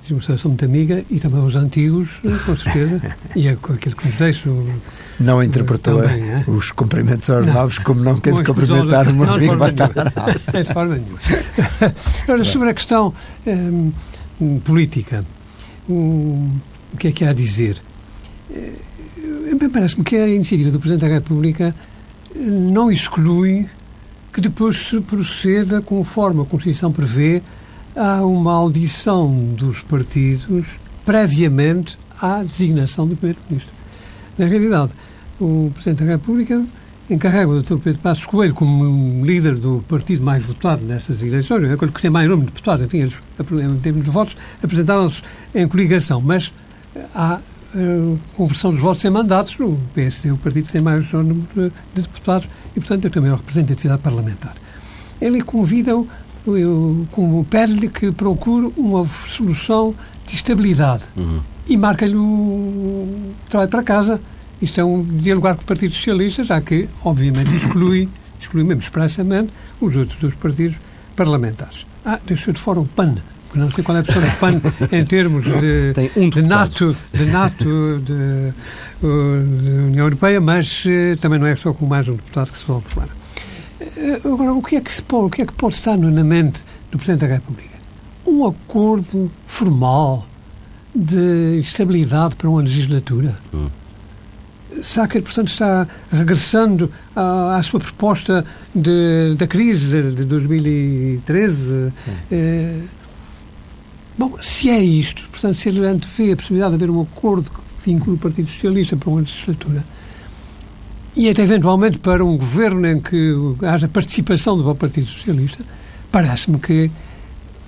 de 0.07 0.13
uma 0.13 0.21
situação 0.21 0.51
muito 0.51 0.67
amiga, 0.67 1.03
e 1.09 1.19
também 1.19 1.41
os 1.41 1.57
antigos, 1.57 2.11
com 2.45 2.55
certeza, 2.55 3.01
e 3.35 3.49
é 3.49 3.53
aquele 3.53 3.95
que 3.95 4.07
nos 4.07 4.17
deixo 4.17 4.67
não 5.19 5.43
interpretou 5.43 6.03
Também, 6.03 6.31
é? 6.31 6.45
os 6.47 6.71
cumprimentos 6.71 7.29
aos 7.31 7.47
não. 7.47 7.55
novos 7.55 7.79
como 7.79 8.03
não 8.03 8.19
quer 8.21 8.33
cumprimentar 8.45 9.09
uma 9.09 9.35
amigo 9.35 9.55
É 10.53 10.63
de 10.63 10.73
forma 10.73 10.95
nenhuma. 10.97 11.19
Agora, 12.25 12.45
sobre 12.45 12.71
a 12.71 12.75
questão 12.75 13.13
hum, 13.47 13.93
política, 14.65 15.25
o, 15.89 16.49
o 16.93 16.97
que 16.99 17.09
é 17.09 17.13
que 17.13 17.25
há 17.25 17.31
a 17.31 17.33
dizer? 17.33 17.83
Eh, 18.51 18.75
Parece-me 19.73 20.05
que 20.05 20.17
a 20.17 20.29
iniciativa 20.29 20.71
do 20.71 20.79
Presidente 20.79 21.09
da 21.09 21.15
República 21.15 21.75
não 22.39 22.91
exclui 22.91 23.69
que 24.33 24.41
depois 24.41 24.77
se 24.77 25.01
proceda 25.01 25.83
conforme 25.83 26.43
a 26.43 26.45
Constituição 26.45 26.93
prevê 26.93 27.43
a 27.97 28.25
uma 28.25 28.53
audição 28.53 29.33
dos 29.57 29.83
partidos 29.83 30.67
previamente 31.05 31.99
à 32.21 32.43
designação 32.43 33.07
do 33.09 33.17
Primeiro-Ministro. 33.17 33.73
Na 34.37 34.47
realidade, 34.47 34.93
o 35.41 35.71
Presidente 35.75 36.05
da 36.05 36.13
República 36.13 36.65
encarrega 37.11 37.49
o 37.49 37.63
Dr. 37.63 37.79
Pedro 37.79 38.01
Passos 38.01 38.27
Coelho 38.27 38.55
como 38.55 39.25
líder 39.25 39.57
do 39.57 39.83
partido 39.89 40.23
mais 40.23 40.45
votado 40.45 40.85
nestas 40.85 41.23
eleições, 41.23 41.65
é 41.65 41.73
aquele 41.73 41.91
que 41.91 42.03
tem 42.03 42.11
mais 42.11 42.29
número 42.29 42.47
de 42.47 42.53
deputados, 42.53 42.85
enfim, 42.85 42.99
em 42.99 43.79
termos 43.81 44.05
de 44.05 44.11
votos, 44.11 44.37
apresentaram-se 44.63 45.23
em 45.55 45.67
coligação, 45.67 46.21
mas 46.21 46.53
há 47.15 47.37
uh, 47.37 47.43
conversão 48.35 48.73
dos 48.73 48.81
votos 48.81 49.05
em 49.05 49.11
mandatos, 49.11 49.59
o 49.61 49.79
PSD, 49.95 50.31
o 50.33 50.39
partido 50.39 50.67
que 50.67 50.73
tem 50.73 50.81
mais 50.81 51.11
número 51.13 51.47
de, 51.55 51.73
de 51.95 52.03
deputados 52.03 52.49
e, 52.75 52.81
portanto, 52.81 53.03
tem 53.03 53.11
também 53.11 53.31
a 53.31 53.37
representatividade 53.37 54.03
parlamentar. 54.03 54.55
Ele 55.21 55.43
convida-o, 55.43 56.09
pede-lhe 57.51 57.89
que 57.89 58.11
procure 58.13 58.73
uma 58.77 59.05
solução 59.05 59.95
de 60.27 60.35
estabilidade 60.35 61.05
uhum. 61.17 61.41
e 61.69 61.77
marca-lhe 61.77 62.17
o 62.17 63.35
trabalho 63.49 63.71
para 63.71 63.83
casa 63.83 64.21
isto 64.61 64.81
é 64.81 64.85
um 64.85 65.05
dialogar 65.05 65.55
com 65.55 65.63
o 65.63 65.67
Partido 65.67 65.95
Socialista, 65.95 66.43
já 66.43 66.61
que, 66.61 66.89
obviamente, 67.05 67.55
exclui, 67.55 68.09
exclui 68.41 68.65
mesmo 68.65 68.83
expressamente 68.83 69.53
os 69.81 69.95
outros 69.95 70.19
dois 70.19 70.35
partidos 70.35 70.77
parlamentares. 71.15 71.87
Ah, 72.05 72.19
deixou 72.27 72.53
de 72.53 72.61
fora 72.61 72.81
o 72.81 72.87
PAN, 72.87 73.17
não 73.55 73.71
sei 73.71 73.83
qual 73.83 73.97
é 73.97 74.01
a 74.01 74.05
pessoa 74.05 74.25
do 74.25 74.37
PAN 74.37 74.61
em 74.93 75.05
termos 75.05 75.45
de, 75.45 75.95
um 76.17 76.29
de 76.29 76.43
NATO, 76.43 76.97
de, 77.13 77.25
NATO 77.25 78.03
de, 78.05 78.53
de, 79.01 79.71
União 79.87 80.07
Europeia, 80.07 80.41
mas 80.41 80.85
uh, 80.85 81.17
também 81.21 81.39
não 81.39 81.47
é 81.47 81.57
só 81.57 81.73
com 81.73 81.87
mais 81.87 82.09
um 82.09 82.17
deputado 82.17 82.53
que 82.53 82.59
se 82.59 82.65
volta 82.65 82.89
fora. 82.89 83.11
Uh, 83.81 84.35
agora, 84.35 84.53
o 84.53 84.63
que, 84.63 84.77
é 84.77 84.81
que 84.81 84.95
se 84.95 85.03
pode, 85.03 85.27
o 85.27 85.31
que 85.31 85.43
é 85.43 85.47
que 85.47 85.53
pode 85.53 85.77
estar 85.77 85.97
na 85.97 86.25
mente 86.25 86.65
do 86.91 86.99
Presidente 86.99 87.27
da 87.27 87.35
República? 87.35 87.79
Um 88.27 88.47
acordo 88.47 89.31
formal 89.47 90.27
de 90.95 91.61
estabilidade 91.61 92.37
para 92.37 92.49
uma 92.49 92.61
legislatura. 92.61 93.37
Hum. 93.55 93.69
Sáquer, 94.83 95.23
portanto, 95.23 95.49
está 95.49 95.89
regressando 96.11 96.91
à, 97.17 97.57
à 97.57 97.63
sua 97.63 97.81
proposta 97.81 98.45
de, 98.75 99.35
da 99.37 99.47
crise 99.47 100.13
de 100.13 100.25
2013. 100.25 101.93
É, 102.31 102.77
bom, 104.19 104.37
se 104.43 104.69
é 104.69 104.81
isto, 104.83 105.23
portanto, 105.31 105.55
se 105.55 105.69
ele 105.69 105.87
antevê 105.87 106.33
a 106.33 106.37
possibilidade 106.37 106.77
de 106.77 106.83
haver 106.83 106.91
um 106.91 107.01
acordo 107.01 107.51
que 107.51 107.61
vincule 107.91 108.17
o 108.17 108.19
Partido 108.19 108.51
Socialista 108.51 108.97
para 108.97 109.09
uma 109.09 109.21
legislatura 109.21 109.85
e 111.17 111.29
até 111.29 111.43
eventualmente 111.43 111.99
para 111.99 112.25
um 112.25 112.37
governo 112.37 112.87
em 112.87 113.01
que 113.01 113.35
haja 113.63 113.89
participação 113.89 114.57
do 114.57 114.75
Partido 114.75 115.09
Socialista, 115.09 115.65
parece-me 116.13 116.59
que 116.59 116.91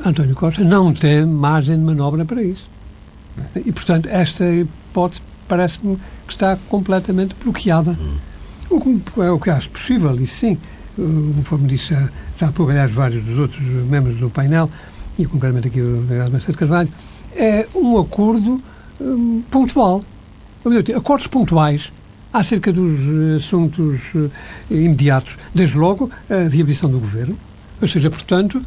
António 0.04 0.37
Costa 0.37 0.62
não 0.62 0.92
tem 0.92 1.26
margem 1.26 1.76
de 1.76 1.83
manobra 1.83 2.25
para 2.25 2.42
isso. 2.42 2.69
E, 3.57 3.73
portanto, 3.73 4.09
esta 4.09 4.49
hipótese 4.49 5.23
parece-me 5.49 5.97
que 6.26 6.33
está 6.33 6.57
completamente 6.69 7.35
bloqueada. 7.42 7.99
O 8.69 8.80
que 8.80 9.21
é 9.21 9.30
o 9.30 9.40
que 9.40 9.50
acho 9.50 9.69
possível, 9.71 10.14
isso 10.21 10.37
sim, 10.37 10.59
conforme 11.35 11.66
disse 11.66 11.92
já 12.38 12.49
há 12.49 12.52
pouco, 12.52 12.71
aliás, 12.71 12.92
vários 12.92 13.25
dos 13.25 13.37
outros 13.37 13.61
membros 13.61 14.16
do 14.19 14.30
painel, 14.30 14.71
e 15.20 15.26
concretamente 15.26 15.68
aqui 15.68 15.80
o 15.80 16.02
delegado 16.02 16.32
Marcelo 16.32 16.56
Carvalho, 16.56 16.88
é 17.34 17.66
um 17.74 17.98
acordo 17.98 18.60
um, 19.00 19.42
pontual. 19.50 20.02
Acordos 20.96 21.26
pontuais 21.26 21.92
acerca 22.32 22.72
dos 22.72 23.42
assuntos 23.42 24.00
uh, 24.14 24.30
imediatos. 24.70 25.36
Desde 25.54 25.76
logo, 25.76 26.10
a 26.28 26.48
viabilização 26.48 26.90
do 26.90 26.98
governo, 26.98 27.36
ou 27.80 27.88
seja, 27.88 28.10
portanto, 28.10 28.60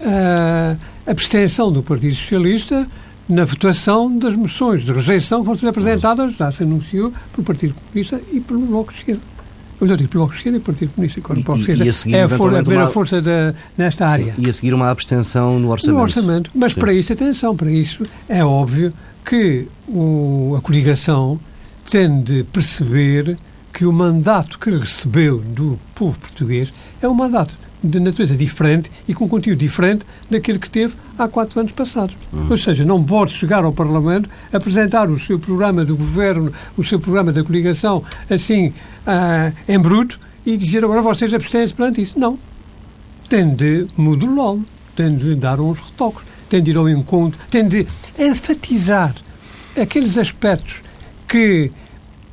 a 0.00 0.76
abstenção 1.10 1.72
do 1.72 1.82
Partido 1.82 2.14
Socialista 2.14 2.86
na 3.28 3.44
votação 3.44 4.18
das 4.18 4.34
moções 4.34 4.84
de 4.84 4.92
rejeição 4.92 5.40
que 5.40 5.46
vão 5.46 5.56
ser 5.56 5.68
apresentadas, 5.68 6.34
já 6.36 6.50
se 6.50 6.64
anunciou, 6.64 7.12
pelo 7.32 7.44
Partido 7.44 7.74
Comunista 7.74 8.20
e 8.32 8.40
pelo 8.40 8.60
Bloco 8.66 8.92
de 8.92 8.98
Esquerda. 8.98 9.22
Digo 9.80 10.08
pelo 10.08 10.24
Bloco 10.24 10.32
de 10.32 10.38
Esquerda 10.38 10.58
e 10.58 10.60
Partido 10.60 10.92
Comunista. 10.92 11.20
E, 11.20 11.22
Bloco 11.22 11.54
de 11.54 11.60
Esquerda 11.90 12.16
é 12.16 12.22
a, 12.22 12.28
for, 12.28 12.54
a 12.54 12.58
primeira 12.58 12.84
uma... 12.84 12.90
força 12.90 13.22
da, 13.22 13.54
nesta 13.78 14.06
sim, 14.06 14.12
área. 14.12 14.34
E 14.38 14.48
a 14.48 14.52
seguir 14.52 14.74
uma 14.74 14.90
abstenção 14.90 15.58
no 15.58 15.70
orçamento. 15.70 15.96
No 15.96 16.02
orçamento. 16.02 16.50
Mas 16.54 16.72
sim. 16.72 16.80
para 16.80 16.92
isso, 16.92 17.12
atenção, 17.12 17.56
para 17.56 17.70
isso 17.70 18.02
é 18.28 18.44
óbvio 18.44 18.92
que 19.24 19.66
o, 19.88 20.54
a 20.58 20.60
coligação 20.60 21.40
tem 21.90 22.22
de 22.22 22.44
perceber 22.44 23.36
que 23.72 23.86
o 23.86 23.92
mandato 23.92 24.58
que 24.58 24.70
recebeu 24.70 25.38
do 25.38 25.78
povo 25.94 26.18
português 26.18 26.72
é 27.00 27.08
um 27.08 27.14
mandato 27.14 27.56
de 27.82 28.00
natureza 28.00 28.36
diferente 28.36 28.90
e 29.08 29.14
com 29.14 29.28
conteúdo 29.28 29.58
diferente 29.58 30.04
daquele 30.30 30.58
que 30.58 30.70
teve 30.70 30.94
há 31.18 31.26
quatro 31.28 31.58
anos 31.60 31.72
passados. 31.72 32.16
Uhum. 32.32 32.46
Ou 32.50 32.56
seja, 32.56 32.84
não 32.84 33.02
pode 33.02 33.32
chegar 33.32 33.64
ao 33.64 33.72
Parlamento, 33.72 34.28
apresentar 34.52 35.08
o 35.08 35.18
seu 35.18 35.38
programa 35.38 35.84
de 35.84 35.92
governo, 35.92 36.52
o 36.76 36.84
seu 36.84 37.00
programa 37.00 37.32
da 37.32 37.42
coligação, 37.42 38.02
assim, 38.28 38.68
uh, 38.68 39.54
em 39.68 39.78
bruto, 39.78 40.18
e 40.44 40.56
dizer 40.56 40.84
agora 40.84 41.02
vocês 41.02 41.32
abstêm-se 41.32 41.74
perante 41.74 42.02
isso. 42.02 42.18
Não. 42.18 42.38
Tem 43.28 43.54
de 43.54 43.86
modulá-lo, 43.96 44.64
tem 44.96 45.16
de 45.16 45.34
dar 45.34 45.60
uns 45.60 45.78
retoques, 45.78 46.24
tem 46.48 46.62
de 46.62 46.70
ir 46.72 46.76
ao 46.76 46.88
encontro, 46.88 47.38
tem 47.50 47.66
de 47.66 47.86
enfatizar 48.18 49.14
aqueles 49.80 50.18
aspectos 50.18 50.76
que 51.28 51.70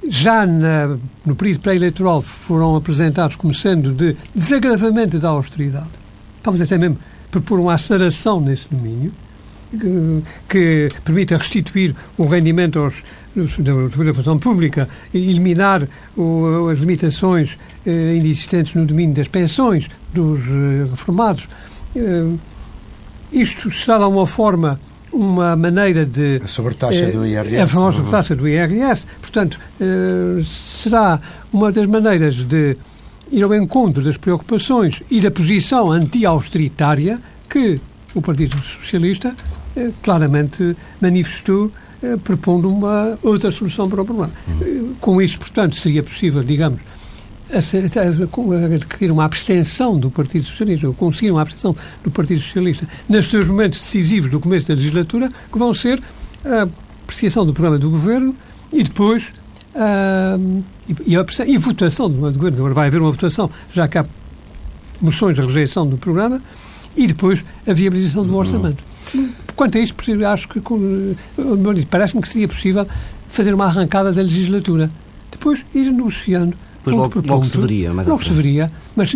já 0.10 0.46
na, 0.46 0.98
no 1.26 1.36
período 1.36 1.62
pré-eleitoral 1.62 2.22
foram 2.22 2.76
apresentados 2.76 3.36
como 3.36 3.54
sendo 3.54 3.92
de 3.92 4.16
desagravamento 4.34 5.20
da 5.20 5.30
austeridade, 5.30 5.90
talvez 6.42 6.62
até 6.62 6.78
mesmo 6.78 6.98
propor 7.32 7.60
uma 7.60 7.74
aceleração 7.74 8.40
nesse 8.40 8.68
domínio, 8.70 9.14
que, 9.70 10.24
que 10.48 10.88
permita 11.04 11.38
restituir 11.38 11.94
o 12.18 12.26
rendimento 12.26 12.80
aos, 12.80 13.04
da 13.36 14.14
função 14.14 14.40
pública, 14.40 14.88
eliminar 15.14 15.88
o, 16.16 16.70
as 16.70 16.80
limitações 16.80 17.58
eh, 17.86 18.16
inexistentes 18.16 18.74
no 18.76 18.86
domínio 18.86 19.16
das 19.16 19.28
pensões 19.28 19.90
dos 20.14 20.40
eh, 20.40 20.88
reformados. 20.90 21.48
Eh, 21.96 22.34
isto 23.32 23.70
de 23.70 23.92
uma 23.92 24.26
forma 24.26 24.80
uma 25.18 25.56
maneira 25.56 26.06
de... 26.06 26.40
A 26.44 26.48
sobretaxa 26.48 27.06
eh, 27.06 27.12
do 27.12 27.26
IRS. 27.26 27.62
A 27.62 27.68
famosa 27.68 27.98
sobretaxa 27.98 28.36
do 28.36 28.48
IRS. 28.48 29.08
Portanto, 29.20 29.60
eh, 29.82 30.44
será 30.46 31.20
uma 31.52 31.72
das 31.72 31.88
maneiras 31.88 32.36
de 32.36 32.78
ir 33.32 33.44
ao 33.44 33.54
encontro 33.54 34.04
das 34.04 34.16
preocupações 34.16 35.02
e 35.10 35.20
da 35.20 35.32
posição 35.32 35.92
anti-austeritária 35.92 37.20
que 37.50 37.80
o 38.14 38.22
Partido 38.22 38.58
Socialista 38.64 39.34
eh, 39.76 39.90
claramente 40.04 40.76
manifestou 41.02 41.72
propondo 42.24 42.72
uma 42.72 43.18
outra 43.24 43.50
solução 43.50 43.90
para 43.90 44.04
o 44.04 44.06
problema. 44.06 44.32
Hum. 44.48 44.94
Com 45.02 45.20
isso, 45.20 45.40
portanto, 45.40 45.76
seria 45.76 46.04
possível, 46.04 46.44
digamos, 46.44 46.80
adquirir 47.52 49.12
uma 49.12 49.26
abstenção 49.26 49.98
do 49.98 50.12
Partido 50.12 50.46
Socialista, 50.46 50.88
ou 50.88 50.94
conseguir 50.94 51.32
uma 51.32 51.42
abstenção 51.42 51.76
do 52.04 52.12
Partido 52.12 52.42
Socialista 52.42 52.88
nestes 53.08 53.32
seus 53.32 53.48
momentos 53.48 53.80
decisivos 53.80 54.32
do 54.32 54.40
começo 54.40 54.68
da 54.68 54.76
legislatura, 54.76 55.30
que 55.52 55.58
vão 55.58 55.74
ser 55.74 56.02
a 56.46 56.68
apreciação 57.04 57.46
do 57.46 57.54
programa 57.54 57.80
do 57.80 57.90
Governo 57.90 58.36
e 58.72 58.84
depois 58.84 59.32
uh, 59.76 60.64
e, 61.06 61.16
a, 61.16 61.26
e 61.46 61.58
votação 61.58 62.08
do 62.08 62.14
programa 62.14 62.32
do 62.32 62.38
Governo. 62.38 62.58
Agora 62.58 62.74
vai 62.74 62.88
haver 62.88 63.02
uma 63.02 63.12
votação, 63.12 63.50
já 63.74 63.88
que 63.88 63.98
há 63.98 64.06
moções 65.02 65.36
de 65.36 65.42
rejeição 65.42 65.88
do 65.88 65.98
programa, 65.98 66.42
e 66.96 67.08
depois 67.08 67.46
a 67.66 67.74
viabilização 67.74 68.26
do 68.26 68.36
orçamento. 68.36 68.84
Quanto 69.56 69.78
a 69.78 69.82
isto, 69.82 69.96
acho 70.26 70.48
que, 70.50 70.62
parece-me 71.90 72.22
que 72.22 72.28
seria 72.28 72.48
possível 72.48 72.86
fazer 73.30 73.54
uma 73.54 73.66
arrancada 73.66 74.12
da 74.12 74.22
legislatura. 74.22 74.90
Depois 75.32 75.66
ir 75.74 75.92
negociando 75.92 76.58
Pois 76.88 76.96
logo, 76.96 77.28
logo 77.28 77.46
se 77.46 77.58
veria. 77.58 77.94
Mas 77.94 78.08
logo 78.08 78.24
se 78.24 78.30
veria, 78.30 78.72
mas 78.96 79.12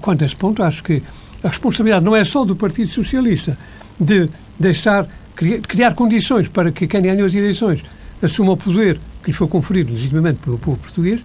quanto 0.00 0.22
a 0.22 0.26
esse 0.26 0.36
ponto, 0.36 0.62
acho 0.62 0.82
que 0.82 1.02
a 1.42 1.48
responsabilidade 1.48 2.04
não 2.04 2.14
é 2.14 2.24
só 2.24 2.44
do 2.44 2.54
Partido 2.54 2.88
Socialista 2.88 3.56
de 3.98 4.28
deixar, 4.58 5.08
criar, 5.34 5.60
criar 5.60 5.94
condições 5.94 6.48
para 6.48 6.70
que 6.70 6.86
quem 6.86 7.02
ganhou 7.02 7.26
as 7.26 7.34
eleições 7.34 7.82
assuma 8.22 8.52
o 8.52 8.56
poder 8.56 8.98
que 9.22 9.30
lhe 9.30 9.32
foi 9.32 9.48
conferido 9.48 9.92
legitimamente 9.92 10.40
pelo 10.44 10.58
povo 10.58 10.78
português, 10.78 11.22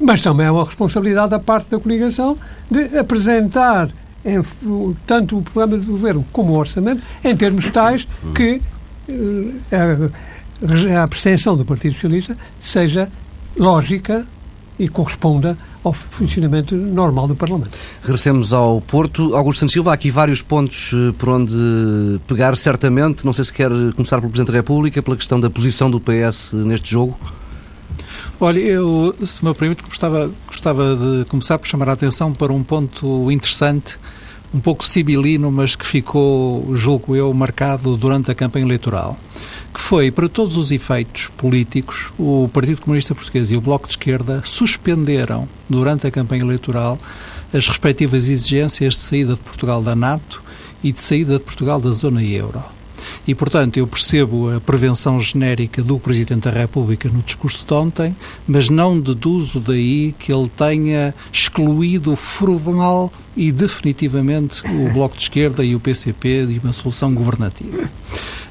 mas 0.00 0.20
também 0.20 0.46
é 0.46 0.50
uma 0.50 0.64
responsabilidade 0.64 1.30
da 1.30 1.38
parte 1.38 1.70
da 1.70 1.78
coligação 1.78 2.38
de 2.70 2.98
apresentar 2.98 3.88
em, 4.24 4.42
tanto 5.06 5.38
o 5.38 5.42
programa 5.42 5.78
de 5.78 5.86
governo 5.86 6.24
como 6.32 6.52
o 6.52 6.56
orçamento 6.56 7.02
em 7.24 7.34
termos 7.36 7.70
tais 7.70 8.06
que 8.34 8.60
uh, 9.08 9.54
a, 9.72 10.98
a 10.98 11.02
abstenção 11.02 11.56
do 11.56 11.64
Partido 11.64 11.94
Socialista 11.94 12.36
seja 12.58 13.08
lógica 13.56 14.26
e 14.78 14.88
corresponda 14.88 15.56
ao 15.82 15.92
funcionamento 15.92 16.74
normal 16.74 17.28
do 17.28 17.36
Parlamento. 17.36 17.70
Regressemos 18.02 18.52
ao 18.52 18.80
Porto. 18.80 19.34
Augusto 19.34 19.60
Santos 19.60 19.72
Silva, 19.72 19.90
há 19.90 19.94
aqui 19.94 20.10
vários 20.10 20.42
pontos 20.42 20.92
eh, 20.92 21.12
por 21.18 21.28
onde 21.30 22.20
pegar, 22.26 22.56
certamente. 22.56 23.24
Não 23.24 23.32
sei 23.32 23.44
se 23.44 23.52
quer 23.52 23.70
começar 23.94 24.18
pelo 24.18 24.30
Presidente 24.30 24.52
da 24.52 24.58
República, 24.58 25.02
pela 25.02 25.16
questão 25.16 25.40
da 25.40 25.48
posição 25.48 25.90
do 25.90 26.00
PS 26.00 26.52
neste 26.52 26.90
jogo. 26.90 27.16
Olha, 28.38 28.58
eu, 28.58 29.14
se 29.24 29.44
me 29.44 29.54
permite, 29.54 29.82
gostava, 29.82 30.30
gostava 30.46 30.96
de 30.96 31.24
começar 31.30 31.58
por 31.58 31.66
chamar 31.66 31.88
a 31.88 31.92
atenção 31.92 32.34
para 32.34 32.52
um 32.52 32.62
ponto 32.62 33.30
interessante, 33.30 33.98
um 34.54 34.60
pouco 34.60 34.84
sibilino, 34.84 35.50
mas 35.50 35.76
que 35.76 35.86
ficou, 35.86 36.74
julgo 36.74 37.14
eu, 37.14 37.32
marcado 37.32 37.96
durante 37.96 38.30
a 38.30 38.34
campanha 38.34 38.64
eleitoral, 38.64 39.18
que 39.72 39.80
foi, 39.80 40.10
para 40.10 40.28
todos 40.28 40.56
os 40.56 40.70
efeitos 40.70 41.30
políticos, 41.36 42.12
o 42.18 42.48
Partido 42.52 42.80
Comunista 42.80 43.14
Português 43.14 43.50
e 43.50 43.56
o 43.56 43.60
Bloco 43.60 43.86
de 43.86 43.92
Esquerda 43.92 44.42
suspenderam, 44.44 45.48
durante 45.68 46.06
a 46.06 46.10
campanha 46.10 46.42
eleitoral, 46.42 46.98
as 47.52 47.68
respectivas 47.68 48.28
exigências 48.28 48.94
de 48.94 49.00
saída 49.00 49.34
de 49.34 49.40
Portugal 49.40 49.82
da 49.82 49.94
NATO 49.94 50.42
e 50.82 50.92
de 50.92 51.00
saída 51.00 51.38
de 51.38 51.44
Portugal 51.44 51.80
da 51.80 51.90
zona 51.90 52.22
euro. 52.22 52.75
E, 53.26 53.34
portanto, 53.34 53.76
eu 53.76 53.86
percebo 53.86 54.54
a 54.54 54.60
prevenção 54.60 55.20
genérica 55.20 55.82
do 55.82 55.98
Presidente 55.98 56.44
da 56.44 56.50
República 56.50 57.08
no 57.08 57.22
discurso 57.22 57.64
de 57.66 57.74
ontem, 57.74 58.16
mas 58.46 58.68
não 58.68 58.98
deduzo 58.98 59.60
daí 59.60 60.14
que 60.18 60.32
ele 60.32 60.48
tenha 60.48 61.14
excluído 61.32 62.14
formal 62.16 63.10
e 63.36 63.52
definitivamente 63.52 64.62
o 64.66 64.92
Bloco 64.92 65.16
de 65.16 65.22
Esquerda 65.22 65.64
e 65.64 65.74
o 65.74 65.80
PCP 65.80 66.46
de 66.46 66.58
uma 66.58 66.72
solução 66.72 67.14
governativa. 67.14 67.90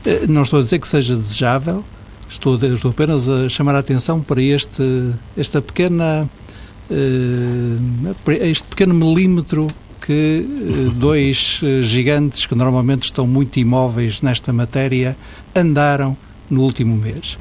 Eh, 0.06 0.28
não 0.28 0.44
estou 0.44 0.60
a 0.60 0.62
dizer 0.62 0.80
que 0.80 0.88
seja 0.88 1.16
desejável, 1.16 1.84
estou, 2.30 2.56
estou 2.56 2.92
apenas 2.92 3.28
a 3.28 3.50
chamar 3.50 3.76
a 3.76 3.80
atenção 3.80 4.22
para 4.22 4.42
este, 4.42 5.14
esta 5.38 5.62
pequena, 5.62 6.30
uh, 6.90 8.16
este 8.42 8.68
pequeno 8.68 8.94
milímetro 8.94 9.68
que 10.06 10.46
eh, 10.48 10.94
dois 10.96 11.62
eh, 11.64 11.82
gigantes 11.82 12.46
que 12.46 12.54
normalmente 12.54 13.04
estão 13.04 13.26
muito 13.26 13.60
imóveis 13.60 14.22
nesta 14.22 14.54
matéria 14.54 15.18
andaram 15.56 16.16
no 16.50 16.62
último 16.62 16.96
mês. 16.96 17.38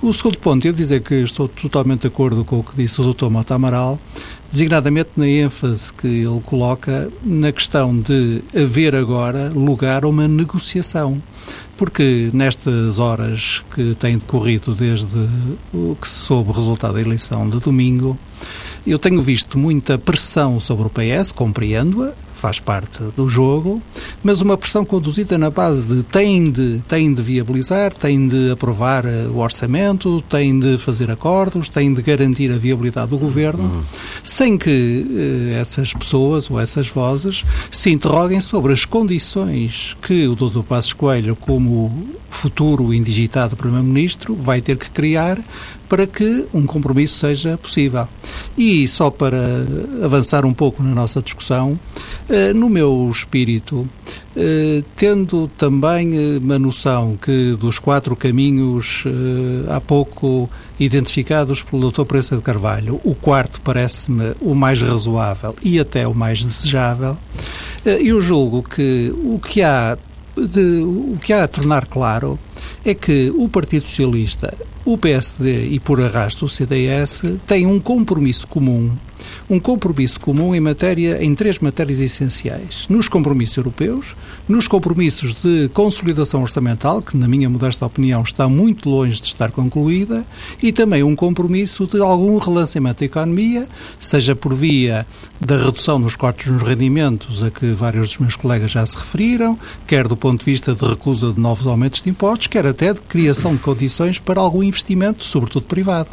O 0.00 0.12
segundo 0.12 0.38
ponto, 0.38 0.64
eu 0.66 0.72
dizer 0.72 1.02
que 1.02 1.14
estou 1.16 1.48
totalmente 1.48 2.02
de 2.02 2.06
acordo 2.06 2.44
com 2.44 2.60
o 2.60 2.62
que 2.62 2.76
disse 2.76 3.00
o 3.00 3.12
Dr. 3.12 3.28
Mota 3.28 3.54
Amaral, 3.54 3.98
designadamente 4.50 5.10
na 5.16 5.26
ênfase 5.26 5.92
que 5.92 6.06
ele 6.06 6.40
coloca 6.44 7.10
na 7.24 7.50
questão 7.50 7.98
de 7.98 8.42
haver 8.54 8.94
agora 8.94 9.48
lugar 9.48 10.04
a 10.04 10.08
uma 10.08 10.28
negociação. 10.28 11.20
Porque 11.76 12.30
nestas 12.32 13.00
horas 13.00 13.64
que 13.74 13.96
têm 13.96 14.16
decorrido 14.16 14.72
desde 14.72 15.28
o 15.72 15.96
que 16.00 16.06
se 16.06 16.14
soube 16.14 16.50
o 16.50 16.52
resultado 16.52 16.94
da 16.94 17.00
eleição 17.00 17.50
de 17.50 17.58
domingo, 17.58 18.16
eu 18.86 18.98
tenho 18.98 19.22
visto 19.22 19.58
muita 19.58 19.96
pressão 19.96 20.60
sobre 20.60 20.86
o 20.86 20.90
PS, 20.90 21.32
compreendo-a, 21.32 22.12
faz 22.34 22.60
parte 22.60 23.02
do 23.16 23.26
jogo, 23.26 23.82
mas 24.22 24.42
uma 24.42 24.58
pressão 24.58 24.84
conduzida 24.84 25.38
na 25.38 25.48
base 25.48 25.94
de 25.94 26.02
tem 26.02 26.50
de, 26.50 26.82
tem 26.86 27.14
de 27.14 27.22
viabilizar, 27.22 27.94
tem 27.94 28.28
de 28.28 28.50
aprovar 28.50 29.06
eh, 29.06 29.26
o 29.28 29.38
orçamento, 29.38 30.20
tem 30.28 30.58
de 30.58 30.76
fazer 30.76 31.10
acordos, 31.10 31.68
tem 31.68 31.94
de 31.94 32.02
garantir 32.02 32.52
a 32.52 32.58
viabilidade 32.58 33.10
do 33.10 33.18
governo, 33.18 33.62
uhum. 33.62 33.82
sem 34.22 34.58
que 34.58 35.06
eh, 35.50 35.58
essas 35.58 35.94
pessoas 35.94 36.50
ou 36.50 36.60
essas 36.60 36.88
vozes 36.88 37.44
se 37.70 37.90
interroguem 37.90 38.40
sobre 38.42 38.74
as 38.74 38.84
condições 38.84 39.96
que 40.02 40.28
o 40.28 40.34
Dr. 40.34 40.60
Passos 40.60 40.92
Coelho, 40.92 41.34
como 41.36 42.06
futuro 42.28 42.92
indigitado 42.92 43.56
Primeiro-Ministro, 43.56 44.34
vai 44.34 44.60
ter 44.60 44.76
que 44.76 44.90
criar 44.90 45.38
para 45.94 46.08
que 46.08 46.44
um 46.52 46.66
compromisso 46.66 47.18
seja 47.18 47.56
possível. 47.56 48.08
E 48.58 48.88
só 48.88 49.10
para 49.10 49.38
avançar 50.02 50.44
um 50.44 50.52
pouco 50.52 50.82
na 50.82 50.92
nossa 50.92 51.22
discussão, 51.22 51.78
eh, 52.28 52.52
no 52.52 52.68
meu 52.68 53.08
espírito, 53.08 53.88
eh, 54.36 54.82
tendo 54.96 55.46
também 55.56 56.10
eh, 56.16 56.38
uma 56.38 56.58
noção 56.58 57.16
que 57.16 57.56
dos 57.60 57.78
quatro 57.78 58.16
caminhos 58.16 59.04
há 59.68 59.80
pouco 59.80 60.50
identificados 60.80 61.62
pelo 61.62 61.92
Dr. 61.92 62.02
Prensa 62.02 62.34
de 62.34 62.42
Carvalho, 62.42 63.00
o 63.04 63.14
quarto 63.14 63.60
parece-me 63.60 64.34
o 64.40 64.52
mais 64.52 64.82
razoável 64.82 65.54
e 65.62 65.78
até 65.78 66.08
o 66.08 66.14
mais 66.14 66.44
desejável, 66.44 67.16
eu 67.84 68.20
julgo 68.20 68.64
que 68.64 69.14
o 69.16 69.38
que 69.38 69.62
há 69.62 69.96
de, 70.36 70.80
o 70.82 71.16
que 71.22 71.32
há 71.32 71.44
a 71.44 71.48
tornar 71.48 71.86
claro 71.86 72.36
é 72.84 72.94
que 72.94 73.32
o 73.36 73.48
Partido 73.48 73.86
Socialista, 73.86 74.52
o 74.84 74.98
PSD 74.98 75.68
e, 75.68 75.80
por 75.80 76.00
arrasto, 76.00 76.44
o 76.44 76.48
CDS 76.48 77.22
têm 77.46 77.66
um 77.66 77.80
compromisso 77.80 78.46
comum 78.46 78.94
um 79.48 79.58
compromisso 79.60 80.18
comum 80.20 80.54
em 80.54 80.60
matéria 80.60 81.22
em 81.22 81.34
três 81.34 81.58
matérias 81.58 82.00
essenciais: 82.00 82.86
nos 82.88 83.08
compromissos 83.08 83.56
europeus, 83.56 84.16
nos 84.48 84.68
compromissos 84.68 85.34
de 85.34 85.68
consolidação 85.72 86.42
orçamental, 86.42 87.02
que 87.02 87.16
na 87.16 87.28
minha 87.28 87.48
modesta 87.48 87.86
opinião 87.86 88.22
está 88.22 88.48
muito 88.48 88.88
longe 88.88 89.20
de 89.20 89.28
estar 89.28 89.50
concluída, 89.50 90.26
e 90.62 90.72
também 90.72 91.02
um 91.02 91.14
compromisso 91.14 91.86
de 91.86 92.00
algum 92.00 92.38
relançamento 92.38 93.00
da 93.00 93.06
economia, 93.06 93.68
seja 93.98 94.34
por 94.34 94.54
via 94.54 95.06
da 95.40 95.56
redução 95.56 95.98
nos 95.98 96.16
cortes 96.16 96.50
nos 96.50 96.62
rendimentos 96.62 97.42
a 97.42 97.50
que 97.50 97.72
vários 97.72 98.08
dos 98.08 98.18
meus 98.18 98.36
colegas 98.36 98.70
já 98.70 98.84
se 98.84 98.96
referiram, 98.96 99.58
quer 99.86 100.08
do 100.08 100.16
ponto 100.16 100.38
de 100.40 100.44
vista 100.44 100.74
de 100.74 100.84
recusa 100.84 101.32
de 101.32 101.40
novos 101.40 101.66
aumentos 101.66 102.02
de 102.02 102.10
impostos, 102.10 102.46
quer 102.46 102.66
até 102.66 102.92
de 102.92 103.00
criação 103.00 103.54
de 103.54 103.60
condições 103.60 104.18
para 104.18 104.40
algum 104.40 104.62
investimento, 104.62 105.24
sobretudo 105.24 105.66
privado. 105.66 106.10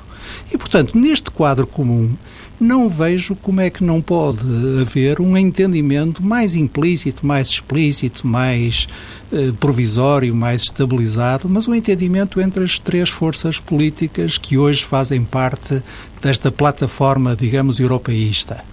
E, 0.54 0.58
portanto, 0.58 0.97
neste 0.97 1.32
quadro 1.32 1.65
comum, 1.65 2.15
não 2.62 2.88
vejo 2.88 3.36
como 3.36 3.60
é 3.60 3.69
que 3.69 3.84
não 3.84 4.02
pode 4.02 4.39
haver 4.80 5.19
um 5.19 5.36
entendimento 5.36 6.24
mais 6.24 6.56
implícito, 6.56 7.26
mais 7.26 7.50
explícito, 7.50 8.28
mais 8.28 8.88
eh, 9.34 9.52
provisório, 9.60 10.36
mais 10.36 10.63
estabilizado, 10.63 11.50
mas 11.50 11.67
um 11.67 11.74
entendimento 11.74 12.39
entre 12.39 12.63
as 12.63 12.78
três 12.78 13.10
forças 13.10 13.60
políticas 13.60 14.38
que 14.38 14.58
hoje 14.58 14.84
fazem 14.84 15.24
parte 15.24 15.82
desta 16.21 16.52
plataforma, 16.52 17.36
digamos, 17.36 17.80
europeísta. 17.80 18.63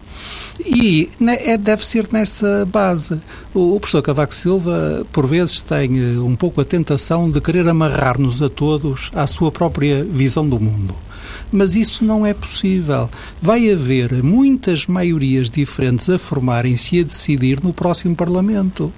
E 0.64 1.08
né, 1.18 1.38
é, 1.44 1.56
deve 1.56 1.86
ser 1.86 2.08
nessa 2.12 2.66
base. 2.66 3.20
O, 3.54 3.76
o 3.76 3.80
professor 3.80 4.02
Cavaco 4.02 4.34
Silva, 4.34 5.06
por 5.12 5.26
vezes, 5.26 5.60
tem 5.60 5.98
eh, 5.98 6.18
um 6.18 6.36
pouco 6.36 6.60
a 6.60 6.64
tentação 6.64 7.30
de 7.30 7.40
querer 7.40 7.66
amarrar-nos 7.66 8.42
a 8.42 8.50
todos 8.50 9.10
à 9.14 9.26
sua 9.26 9.50
própria 9.50 10.04
visão 10.04 10.46
do 10.48 10.60
mundo 10.60 10.94
mas 11.50 11.76
isso 11.76 12.04
não 12.04 12.24
é 12.24 12.34
possível. 12.34 13.10
Vai 13.40 13.70
haver 13.70 14.22
muitas 14.22 14.86
maiorias 14.86 15.50
diferentes 15.50 16.08
a 16.08 16.18
formarem-se 16.18 16.96
e 16.96 17.00
a 17.00 17.04
decidir 17.04 17.62
no 17.62 17.72
próximo 17.72 18.14
Parlamento 18.14 18.92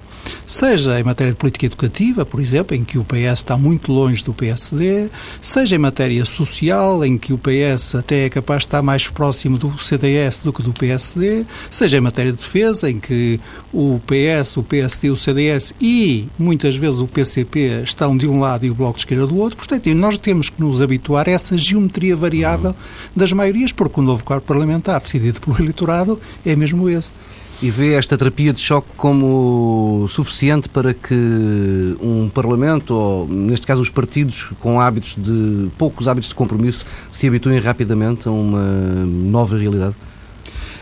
seja 0.45 0.99
em 0.99 1.03
matéria 1.03 1.31
de 1.31 1.37
política 1.37 1.65
educativa, 1.65 2.25
por 2.25 2.41
exemplo, 2.41 2.75
em 2.75 2.83
que 2.83 2.97
o 2.97 3.03
PS 3.03 3.39
está 3.39 3.57
muito 3.57 3.91
longe 3.91 4.23
do 4.23 4.33
PSD, 4.33 5.09
seja 5.41 5.75
em 5.75 5.79
matéria 5.79 6.25
social, 6.25 7.03
em 7.05 7.17
que 7.17 7.33
o 7.33 7.37
PS 7.37 7.95
até 7.95 8.25
é 8.25 8.29
capaz 8.29 8.61
de 8.61 8.67
estar 8.67 8.81
mais 8.81 9.07
próximo 9.07 9.57
do 9.57 9.77
CDS 9.77 10.41
do 10.43 10.51
que 10.51 10.61
do 10.61 10.73
PSD, 10.73 11.45
seja 11.69 11.97
em 11.97 12.01
matéria 12.01 12.31
de 12.31 12.37
defesa, 12.37 12.89
em 12.89 12.99
que 12.99 13.39
o 13.73 13.99
PS, 14.05 14.57
o 14.57 14.63
PSD, 14.63 15.09
o 15.09 15.15
CDS 15.15 15.73
e 15.79 16.27
muitas 16.37 16.75
vezes 16.75 16.99
o 16.99 17.07
PCP 17.07 17.83
estão 17.83 18.15
de 18.15 18.27
um 18.27 18.39
lado 18.39 18.65
e 18.65 18.69
o 18.69 18.75
Bloco 18.75 18.97
de 18.97 19.01
Esquerda 19.01 19.27
do 19.27 19.37
outro. 19.37 19.57
Portanto, 19.57 19.93
nós 19.95 20.17
temos 20.17 20.49
que 20.49 20.61
nos 20.61 20.81
habituar 20.81 21.27
a 21.27 21.31
essa 21.31 21.57
geometria 21.57 22.15
variável 22.15 22.75
das 23.15 23.31
maiorias, 23.31 23.71
porque 23.71 23.99
o 23.99 24.03
novo 24.03 24.23
quadro 24.23 24.45
parlamentar 24.45 24.99
decidido 24.99 25.39
pelo 25.39 25.57
eleitorado 25.59 26.19
é 26.45 26.55
mesmo 26.55 26.89
esse. 26.89 27.30
E 27.61 27.69
vê 27.69 27.93
esta 27.93 28.17
terapia 28.17 28.51
de 28.51 28.59
choque 28.59 28.87
como 28.97 30.07
suficiente 30.09 30.67
para 30.67 30.95
que 30.95 31.95
um 32.01 32.27
Parlamento, 32.27 32.91
ou 32.91 33.27
neste 33.27 33.67
caso 33.67 33.83
os 33.83 33.89
partidos 33.89 34.49
com 34.59 34.81
hábitos 34.81 35.15
de 35.15 35.69
poucos 35.77 36.07
hábitos 36.07 36.29
de 36.29 36.35
compromisso, 36.35 36.87
se 37.11 37.27
habituem 37.27 37.59
rapidamente 37.59 38.27
a 38.27 38.31
uma 38.31 39.05
nova 39.05 39.59
realidade? 39.59 39.93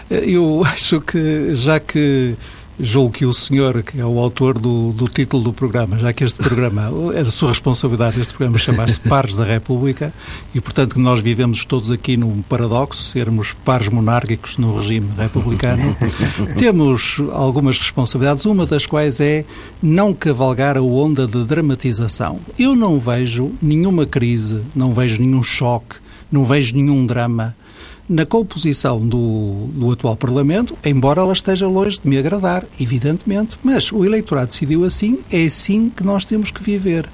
Eu 0.10 0.62
acho 0.72 1.02
que 1.02 1.54
já 1.54 1.82
que 1.82 2.38
julgo 2.80 3.12
que 3.12 3.26
o 3.26 3.34
senhor, 3.34 3.84
que 3.84 4.00
é 4.00 4.06
o 4.06 4.18
autor 4.20 4.58
do, 4.58 4.94
do 4.94 5.08
título 5.08 5.44
do 5.44 5.54
programa, 5.54 5.98
já 5.98 6.14
que 6.14 6.24
este 6.24 6.42
programa, 6.42 6.90
é 7.14 7.24
da 7.24 7.32
sua 7.32 7.50
responsabilidade 7.50 8.20
este 8.20 8.34
programa 8.34 8.58
chamar-se 8.58 9.00
Pares 9.02 9.36
da 9.36 9.44
República 9.44 10.14
e, 10.56 10.62
portanto, 10.62 10.96
que 10.96 11.02
nós 11.02 11.22
vivemos 11.22 11.66
todos 11.66 11.92
aqui 11.92 12.16
num 12.16 12.42
paradoxo, 12.42 13.04
sermos 13.04 13.54
pares 13.66 13.90
monárquicos 13.90 14.58
no 14.58 14.78
regime 14.78 15.10
republicano, 15.18 15.96
temos 16.58 17.18
algumas 17.34 17.78
responsabilidades, 17.78 18.46
uma 18.46 18.66
das 18.66 18.86
quais 18.86 19.20
é 19.20 19.44
não 19.82 20.14
cavalgar 20.14 20.78
a 20.78 20.82
onda 20.82 21.28
de 21.28 21.44
dramatização. 21.44 22.40
Eu 22.58 22.76
não 22.76 22.98
vejo 22.98 23.52
nenhuma 23.62 24.06
crise, 24.06 24.62
não 24.76 24.94
vejo 24.94 25.22
nenhum 25.22 25.44
choque, 25.44 25.98
não 26.32 26.46
vejo 26.46 26.76
nenhum 26.76 27.06
drama 27.06 27.56
na 28.10 28.26
composição 28.26 29.08
do, 29.08 29.68
do 29.72 29.92
atual 29.92 30.16
Parlamento, 30.16 30.76
embora 30.84 31.22
ela 31.22 31.32
esteja 31.32 31.68
longe 31.68 32.00
de 32.02 32.10
me 32.10 32.18
agradar, 32.18 32.66
evidentemente, 32.82 33.58
mas 33.64 33.92
o 33.92 34.04
eleitorado 34.04 34.48
decidiu 34.48 34.84
assim, 34.84 35.20
é 35.32 35.46
assim 35.46 35.92
que 35.96 36.04
nós 36.04 36.26
temos 36.26 36.50
que 36.50 36.64
viver. 36.64 37.08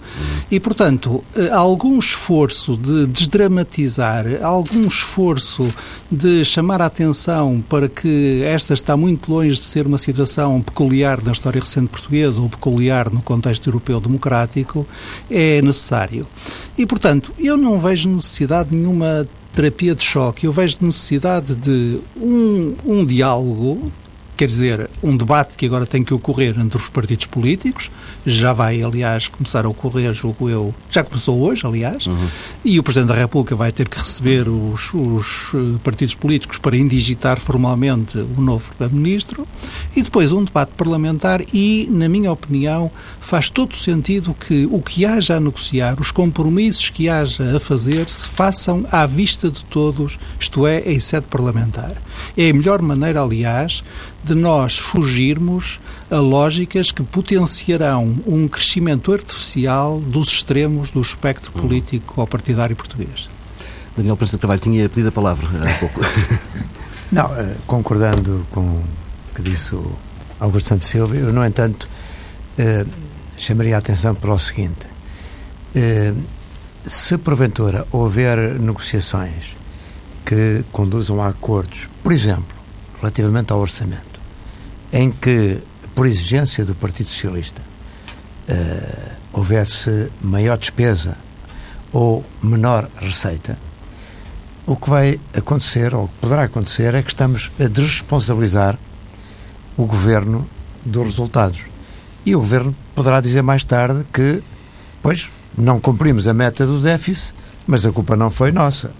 E, 0.49 0.58
portanto, 0.58 1.21
eh, 1.36 1.49
algum 1.51 1.99
esforço 1.99 2.77
de 2.77 3.08
desdramatizar, 3.08 4.25
algum 4.41 4.88
esforço 4.88 5.69
de 6.10 6.45
chamar 6.45 6.81
a 6.81 6.86
atenção 6.86 7.62
para 7.67 7.89
que 7.89 8.41
esta 8.43 8.73
está 8.73 8.95
muito 8.95 9.29
longe 9.29 9.60
de 9.60 9.65
ser 9.65 9.86
uma 9.86 9.97
situação 9.97 10.62
peculiar 10.62 11.21
na 11.21 11.34
história 11.34 11.60
recente 11.60 11.89
portuguesa 11.89 12.39
ou 12.39 12.47
peculiar 12.47 13.12
no 13.12 13.21
contexto 13.21 13.67
europeu 13.67 13.99
democrático, 13.99 14.88
é 15.29 15.62
necessário. 15.62 16.25
E, 16.77 16.86
portanto, 16.86 17.34
eu 17.38 17.58
não 17.58 17.77
vejo 17.79 18.08
necessidade 18.08 18.73
nenhuma 18.73 19.27
terapia 19.55 19.95
de 19.95 20.03
choque. 20.03 20.45
Eu 20.45 20.51
vejo 20.51 20.77
necessidade 20.81 21.55
de 21.55 21.99
um, 22.17 22.75
um 22.85 23.05
diálogo 23.05 23.91
Quer 24.38 24.48
dizer, 24.50 24.89
um 25.02 25.15
debate 25.15 25.56
que 25.56 25.65
agora 25.65 25.86
tem 25.86 26.04
que 26.04 26.13
ocorrer 26.13 26.60
entre 26.60 26.78
os 26.78 26.89
partidos 26.89 27.26
políticos, 27.26 27.89
já 28.26 28.52
vai, 28.52 28.84
aliás, 28.84 29.28
começar 29.28 29.65
a 29.65 29.69
ocorrer, 29.69 30.13
julgo 30.13 30.50
eu, 30.50 30.76
já 30.89 31.04
começou 31.04 31.39
hoje, 31.39 31.65
aliás, 31.65 32.06
uhum. 32.06 32.28
e 32.63 32.78
o 32.78 32.84
Presidente 32.84 33.10
da 33.10 33.15
República 33.15 33.56
vai 33.56 33.71
ter 33.71 33.88
que 33.88 33.98
receber 33.98 34.50
os, 34.50 34.93
os 34.93 35.52
eh, 35.54 35.78
partidos 35.84 36.15
políticos 36.15 36.58
para 36.58 36.76
indigitar 36.76 37.39
formalmente 37.39 38.17
o 38.17 38.41
novo 38.41 38.67
Primeiro-Ministro, 38.76 39.48
e 39.95 40.02
depois 40.02 40.34
um 40.34 40.43
debate 40.43 40.74
parlamentar 40.76 41.41
e, 41.54 41.88
na 41.89 42.10
minha 42.10 42.32
opinião, 42.32 42.91
faz 43.21 43.50
todo 43.50 43.76
sentido 43.76 44.34
que 44.34 44.67
o 44.69 44.82
que 44.82 45.06
haja 45.06 45.38
a 45.38 45.39
negociar, 45.39 46.00
os 46.00 46.12
compromissos 46.12 46.89
que 46.89 47.08
haja 47.08 47.56
a 47.56 47.60
fazer, 47.60 48.10
se 48.10 48.28
façam 48.28 48.86
à 48.91 49.06
vista 49.06 49.50
de 49.50 49.63
todos, 49.65 50.19
isto 50.38 50.67
é, 50.67 50.82
em 50.82 51.00
sede 51.00 51.28
parlamentar. 51.28 52.02
É 52.38 52.50
a 52.50 52.54
melhor 52.54 52.82
maneira, 52.82 53.21
aliás, 53.21 53.84
de 54.25 54.33
nós 54.33 54.77
fugirmos 54.77 55.79
a 56.09 56.17
lógicas 56.17 56.91
que 56.91 57.03
potenciarão 57.03 58.17
um 58.25 58.47
crescimento 58.47 59.13
artificial 59.13 59.99
dos 60.01 60.29
extremos 60.29 60.89
do 60.89 60.99
espectro 60.99 61.51
uhum. 61.53 61.61
político 61.61 62.21
ou 62.21 62.27
partidário 62.27 62.75
português. 62.75 63.29
Daniel 63.95 64.17
Prensa 64.17 64.35
de 64.38 64.41
Carvalho 64.41 64.61
tinha 64.61 64.89
pedido 64.89 65.09
a 65.09 65.11
palavra 65.11 65.47
há 65.47 65.79
pouco. 65.79 66.01
Não, 67.11 67.33
eh, 67.35 67.55
concordando 67.67 68.45
com 68.49 68.61
o 68.61 68.83
que 69.33 69.41
disse 69.41 69.75
o 69.75 69.95
Augusto 70.39 70.69
Santos 70.69 70.88
Silva, 70.88 71.15
eu, 71.15 71.31
no 71.31 71.45
entanto, 71.45 71.88
eh, 72.57 72.85
chamaria 73.38 73.75
a 73.75 73.79
atenção 73.79 74.15
para 74.15 74.33
o 74.33 74.39
seguinte. 74.39 74.88
Eh, 75.75 76.13
se 76.85 77.17
porventura 77.17 77.88
houver 77.91 78.59
negociações 78.59 79.55
que 80.25 80.65
conduzam 80.71 81.21
a 81.21 81.29
acordos, 81.29 81.88
por 82.03 82.11
exemplo, 82.11 82.55
relativamente 82.99 83.53
ao 83.53 83.59
orçamento, 83.59 84.14
em 84.95 85.12
que, 85.12 85.62
por 85.93 86.08
exigência 86.08 86.63
do 86.63 86.73
Partido 86.73 87.10
Socialista, 87.10 87.62
uh, 88.47 89.12
houvesse 89.34 90.10
maior 90.21 90.58
despesa 90.58 91.17
ou 91.91 92.23
menor 92.41 92.89
receita, 92.95 93.60
o 94.65 94.77
que 94.77 94.89
vai 94.89 95.19
acontecer, 95.34 95.93
ou 95.93 96.10
poderá 96.21 96.43
acontecer, 96.43 96.95
é 96.95 97.03
que 97.03 97.10
estamos 97.10 97.51
a 97.60 97.67
desresponsabilizar 97.67 98.79
o 99.75 99.86
governo 99.86 100.49
dos 100.86 101.03
resultados. 101.03 101.65
E 102.25 102.34
o 102.34 102.39
governo 102.39 102.73
poderá 102.95 103.19
dizer 103.19 103.41
mais 103.41 103.65
tarde 103.65 104.05
que, 104.13 104.41
pois, 105.03 105.29
não 105.58 105.77
cumprimos 105.77 106.25
a 106.25 106.34
meta 106.34 106.65
do 106.65 106.79
déficit, 106.79 107.36
mas 107.67 107.86
a 107.86 107.91
culpa 107.91 108.15
não 108.15 108.31
foi 108.31 108.53
nossa. 108.53 108.91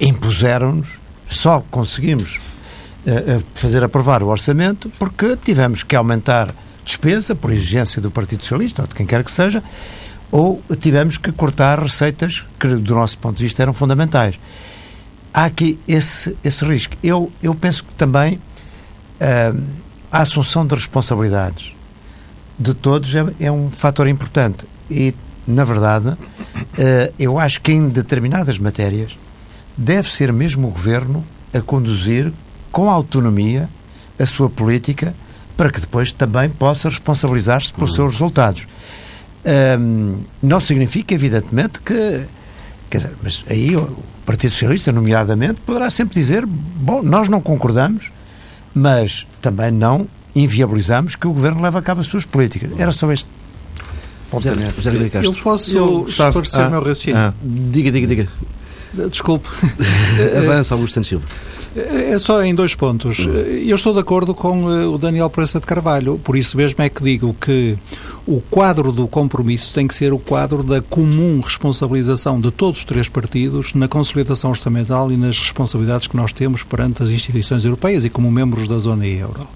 Impuseram-nos, 0.00 0.98
só 1.28 1.62
conseguimos 1.70 2.53
fazer 3.54 3.84
aprovar 3.84 4.22
o 4.22 4.28
orçamento 4.28 4.90
porque 4.98 5.36
tivemos 5.36 5.82
que 5.82 5.94
aumentar 5.94 6.54
despesa 6.84 7.34
por 7.34 7.52
exigência 7.52 8.00
do 8.00 8.10
Partido 8.10 8.42
Socialista 8.42 8.82
ou 8.82 8.88
de 8.88 8.94
quem 8.94 9.06
quer 9.06 9.24
que 9.24 9.30
seja, 9.30 9.62
ou 10.30 10.62
tivemos 10.80 11.16
que 11.16 11.32
cortar 11.32 11.80
receitas 11.80 12.44
que, 12.58 12.68
do 12.68 12.94
nosso 12.94 13.18
ponto 13.18 13.36
de 13.36 13.44
vista, 13.44 13.62
eram 13.62 13.72
fundamentais. 13.72 14.38
Há 15.32 15.44
aqui 15.44 15.78
esse, 15.88 16.36
esse 16.44 16.64
risco. 16.64 16.96
Eu, 17.02 17.30
eu 17.42 17.54
penso 17.54 17.84
que 17.84 17.94
também 17.94 18.34
uh, 18.34 19.64
a 20.10 20.18
assunção 20.18 20.66
de 20.66 20.74
responsabilidades 20.74 21.74
de 22.58 22.74
todos 22.74 23.14
é, 23.14 23.24
é 23.40 23.50
um 23.50 23.70
fator 23.70 24.06
importante. 24.06 24.66
E, 24.90 25.14
na 25.46 25.64
verdade, 25.64 26.16
eu 27.18 27.38
acho 27.38 27.60
que 27.60 27.72
em 27.72 27.88
determinadas 27.88 28.58
matérias 28.58 29.18
deve 29.76 30.08
ser 30.08 30.32
mesmo 30.32 30.68
o 30.68 30.70
governo 30.70 31.24
a 31.52 31.60
conduzir 31.60 32.32
com 32.74 32.90
autonomia 32.90 33.70
a 34.18 34.26
sua 34.26 34.50
política 34.50 35.14
para 35.56 35.70
que 35.70 35.80
depois 35.80 36.10
também 36.10 36.50
possa 36.50 36.88
responsabilizar-se 36.88 37.72
pelos 37.72 37.90
uhum. 37.90 37.96
seus 37.96 38.12
resultados. 38.14 38.66
Um, 39.78 40.18
não 40.42 40.58
significa, 40.58 41.14
evidentemente, 41.14 41.80
que. 41.80 42.26
Quer 42.90 42.98
dizer, 42.98 43.12
mas 43.22 43.44
aí 43.48 43.76
o 43.76 43.96
Partido 44.26 44.50
Socialista, 44.50 44.90
nomeadamente, 44.90 45.60
poderá 45.60 45.88
sempre 45.88 46.16
dizer: 46.16 46.44
bom, 46.44 47.00
nós 47.00 47.28
não 47.28 47.40
concordamos, 47.40 48.10
mas 48.74 49.24
também 49.40 49.70
não 49.70 50.08
inviabilizamos 50.34 51.14
que 51.14 51.28
o 51.28 51.32
governo 51.32 51.62
leve 51.62 51.78
a 51.78 51.82
cabo 51.82 52.00
as 52.00 52.08
suas 52.08 52.26
políticas. 52.26 52.72
Era 52.76 52.90
só 52.90 53.12
este 53.12 53.28
pontamento. 54.28 54.74
Eu 55.22 55.32
posso 55.34 55.76
eu, 55.76 56.06
esclarecer 56.08 56.60
ah, 56.60 56.66
o 56.66 56.70
meu 56.72 56.80
raciocínio. 56.80 57.18
Ah, 57.18 57.34
diga, 57.40 57.92
diga, 57.92 58.06
diga. 58.08 58.28
Desculpe. 59.08 59.48
Avança, 60.36 60.74
Augusto 60.74 60.94
Santos 60.94 61.08
Silva. 61.08 61.24
É 61.76 62.16
só 62.18 62.42
em 62.42 62.54
dois 62.54 62.74
pontos. 62.74 63.26
Hum. 63.26 63.32
Eu 63.32 63.76
estou 63.76 63.92
de 63.92 63.98
acordo 63.98 64.34
com 64.34 64.70
eh, 64.70 64.86
o 64.86 64.96
Daniel 64.96 65.28
Proença 65.28 65.58
de 65.58 65.66
Carvalho, 65.66 66.20
por 66.22 66.36
isso 66.36 66.56
mesmo 66.56 66.82
é 66.82 66.88
que 66.88 67.02
digo 67.02 67.34
que 67.40 67.76
o 68.26 68.40
quadro 68.40 68.90
do 68.90 69.06
compromisso 69.06 69.72
tem 69.74 69.86
que 69.86 69.94
ser 69.94 70.12
o 70.12 70.18
quadro 70.18 70.62
da 70.62 70.80
comum 70.80 71.40
responsabilização 71.40 72.40
de 72.40 72.50
todos 72.50 72.80
os 72.80 72.84
três 72.84 73.08
partidos 73.08 73.74
na 73.74 73.86
consolidação 73.86 74.50
orçamental 74.50 75.12
e 75.12 75.16
nas 75.16 75.38
responsabilidades 75.38 76.06
que 76.06 76.16
nós 76.16 76.32
temos 76.32 76.62
perante 76.62 77.02
as 77.02 77.10
instituições 77.10 77.64
europeias 77.64 78.04
e 78.04 78.10
como 78.10 78.30
membros 78.30 78.66
da 78.66 78.78
zona 78.78 79.06
euro. 79.06 79.46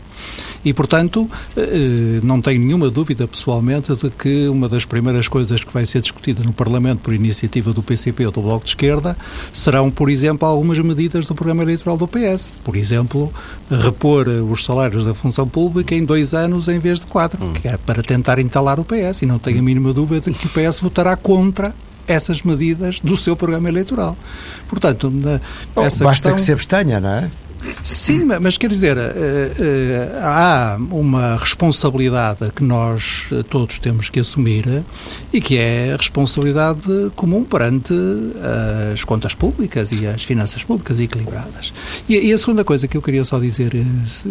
E, 0.64 0.72
portanto, 0.72 1.28
eh, 1.56 2.20
não 2.22 2.40
tenho 2.40 2.60
nenhuma 2.60 2.90
dúvida, 2.90 3.26
pessoalmente, 3.26 3.94
de 3.94 4.10
que 4.10 4.48
uma 4.48 4.68
das 4.68 4.84
primeiras 4.84 5.28
coisas 5.28 5.62
que 5.62 5.72
vai 5.72 5.86
ser 5.86 6.00
discutida 6.00 6.42
no 6.42 6.52
Parlamento 6.52 7.00
por 7.00 7.14
iniciativa 7.14 7.72
do 7.72 7.82
PCP 7.82 8.26
ou 8.26 8.32
do 8.32 8.42
Bloco 8.42 8.64
de 8.64 8.70
Esquerda 8.70 9.16
serão, 9.52 9.90
por 9.90 10.10
exemplo, 10.10 10.46
algumas 10.46 10.78
medidas 10.78 11.26
do 11.26 11.34
programa 11.34 11.62
eleitoral 11.62 11.96
do 11.96 12.08
PS. 12.08 12.54
Por 12.64 12.76
exemplo, 12.76 13.32
repor 13.70 14.26
os 14.28 14.64
salários 14.64 15.04
da 15.04 15.14
função 15.14 15.46
pública 15.46 15.94
em 15.94 16.04
dois 16.04 16.34
anos 16.34 16.68
em 16.68 16.78
vez 16.78 17.00
de 17.00 17.06
quatro, 17.06 17.44
hum. 17.44 17.52
que 17.52 17.68
é 17.68 17.76
para 17.76 18.02
tentar 18.02 18.38
entalar 18.58 18.80
o 18.80 18.84
PS. 18.84 19.22
E 19.22 19.26
não 19.26 19.38
tenho 19.38 19.60
a 19.60 19.62
mínima 19.62 19.92
dúvida 19.92 20.30
de 20.30 20.36
que 20.36 20.46
o 20.46 20.50
PS 20.50 20.80
votará 20.80 21.16
contra 21.16 21.74
essas 22.06 22.42
medidas 22.42 23.00
do 23.00 23.16
seu 23.16 23.36
programa 23.36 23.68
eleitoral. 23.68 24.16
Portanto, 24.68 25.12
essa 25.76 26.04
basta 26.04 26.30
questão... 26.30 26.34
que 26.34 26.40
se 26.40 26.52
abstenha, 26.52 27.00
não 27.00 27.10
é? 27.10 27.30
Sim, 27.82 28.24
mas 28.40 28.56
quer 28.58 28.70
dizer, 28.70 28.96
eh, 28.96 29.52
eh, 29.58 30.18
há 30.20 30.76
uma 30.90 31.36
responsabilidade 31.36 32.50
que 32.54 32.62
nós 32.62 33.30
todos 33.48 33.78
temos 33.78 34.10
que 34.10 34.20
assumir 34.20 34.84
e 35.32 35.40
que 35.40 35.56
é 35.56 35.92
a 35.92 35.96
responsabilidade 35.96 36.82
comum 37.16 37.44
perante 37.44 37.94
as 38.92 39.04
contas 39.04 39.34
públicas 39.34 39.90
e 39.92 40.06
as 40.06 40.22
finanças 40.22 40.62
públicas 40.64 40.98
equilibradas. 40.98 41.72
E 42.08 42.32
a 42.32 42.38
segunda 42.38 42.64
coisa 42.64 42.86
que 42.86 42.96
eu 42.96 43.02
queria 43.02 43.24
só 43.24 43.38
dizer, 43.38 43.74
eh, 43.74 43.84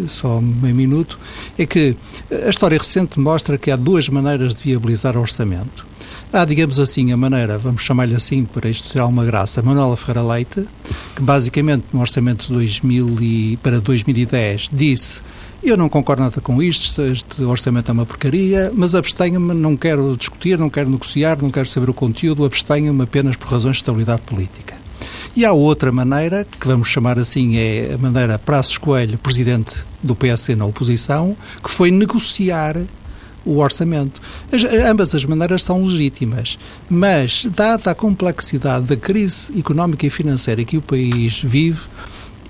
só 0.06 0.40
meio 0.40 0.74
minuto, 0.74 1.18
é 1.58 1.66
que 1.66 1.96
a 2.46 2.48
história 2.48 2.78
recente 2.78 3.18
mostra 3.18 3.58
que 3.58 3.70
há 3.70 3.76
duas 3.76 4.08
maneiras 4.08 4.54
de 4.54 4.62
viabilizar 4.62 5.16
o 5.16 5.20
orçamento. 5.20 5.86
Há, 6.30 6.44
digamos 6.44 6.78
assim, 6.78 7.10
a 7.10 7.16
maneira, 7.16 7.56
vamos 7.56 7.82
chamar-lhe 7.82 8.14
assim, 8.14 8.44
para 8.44 8.68
isto 8.68 8.92
ter 8.92 8.98
alguma 8.98 9.24
graça, 9.24 9.62
Manuela 9.62 9.96
Ferreira 9.96 10.22
Leite, 10.22 10.68
que 11.16 11.22
basicamente 11.22 11.86
no 11.90 12.00
orçamento 12.00 12.46
de 12.48 12.52
2000 12.52 13.16
e, 13.20 13.58
para 13.62 13.80
2010 13.80 14.68
disse 14.70 15.22
eu 15.62 15.76
não 15.76 15.88
concordo 15.88 16.22
nada 16.22 16.40
com 16.40 16.62
isto, 16.62 17.02
este 17.02 17.42
orçamento 17.42 17.90
é 17.90 17.92
uma 17.92 18.06
porcaria, 18.06 18.70
mas 18.74 18.94
abstenho-me, 18.94 19.52
não 19.54 19.76
quero 19.76 20.16
discutir, 20.16 20.56
não 20.56 20.70
quero 20.70 20.88
negociar, 20.88 21.42
não 21.42 21.50
quero 21.50 21.68
saber 21.68 21.90
o 21.90 21.94
conteúdo, 21.94 22.44
abstenho-me 22.44 23.02
apenas 23.02 23.36
por 23.36 23.48
razões 23.48 23.76
de 23.76 23.82
estabilidade 23.82 24.22
política. 24.22 24.76
E 25.34 25.44
há 25.44 25.52
outra 25.52 25.90
maneira, 25.90 26.44
que 26.44 26.66
vamos 26.66 26.88
chamar 26.88 27.18
assim, 27.18 27.56
é 27.56 27.92
a 27.94 27.98
maneira 27.98 28.38
Praços 28.38 28.78
Coelho, 28.78 29.18
presidente 29.18 29.74
do 30.02 30.14
PSD 30.14 30.54
na 30.54 30.64
oposição, 30.64 31.36
que 31.62 31.70
foi 31.70 31.90
negociar 31.90 32.76
o 33.44 33.58
orçamento. 33.58 34.20
As, 34.52 34.64
ambas 34.64 35.14
as 35.14 35.24
maneiras 35.24 35.62
são 35.62 35.84
legítimas, 35.84 36.58
mas, 36.88 37.46
dada 37.54 37.90
a 37.90 37.94
complexidade 37.94 38.86
da 38.86 38.96
crise 38.96 39.58
económica 39.58 40.06
e 40.06 40.10
financeira 40.10 40.64
que 40.64 40.76
o 40.76 40.82
país 40.82 41.40
vive, 41.42 41.80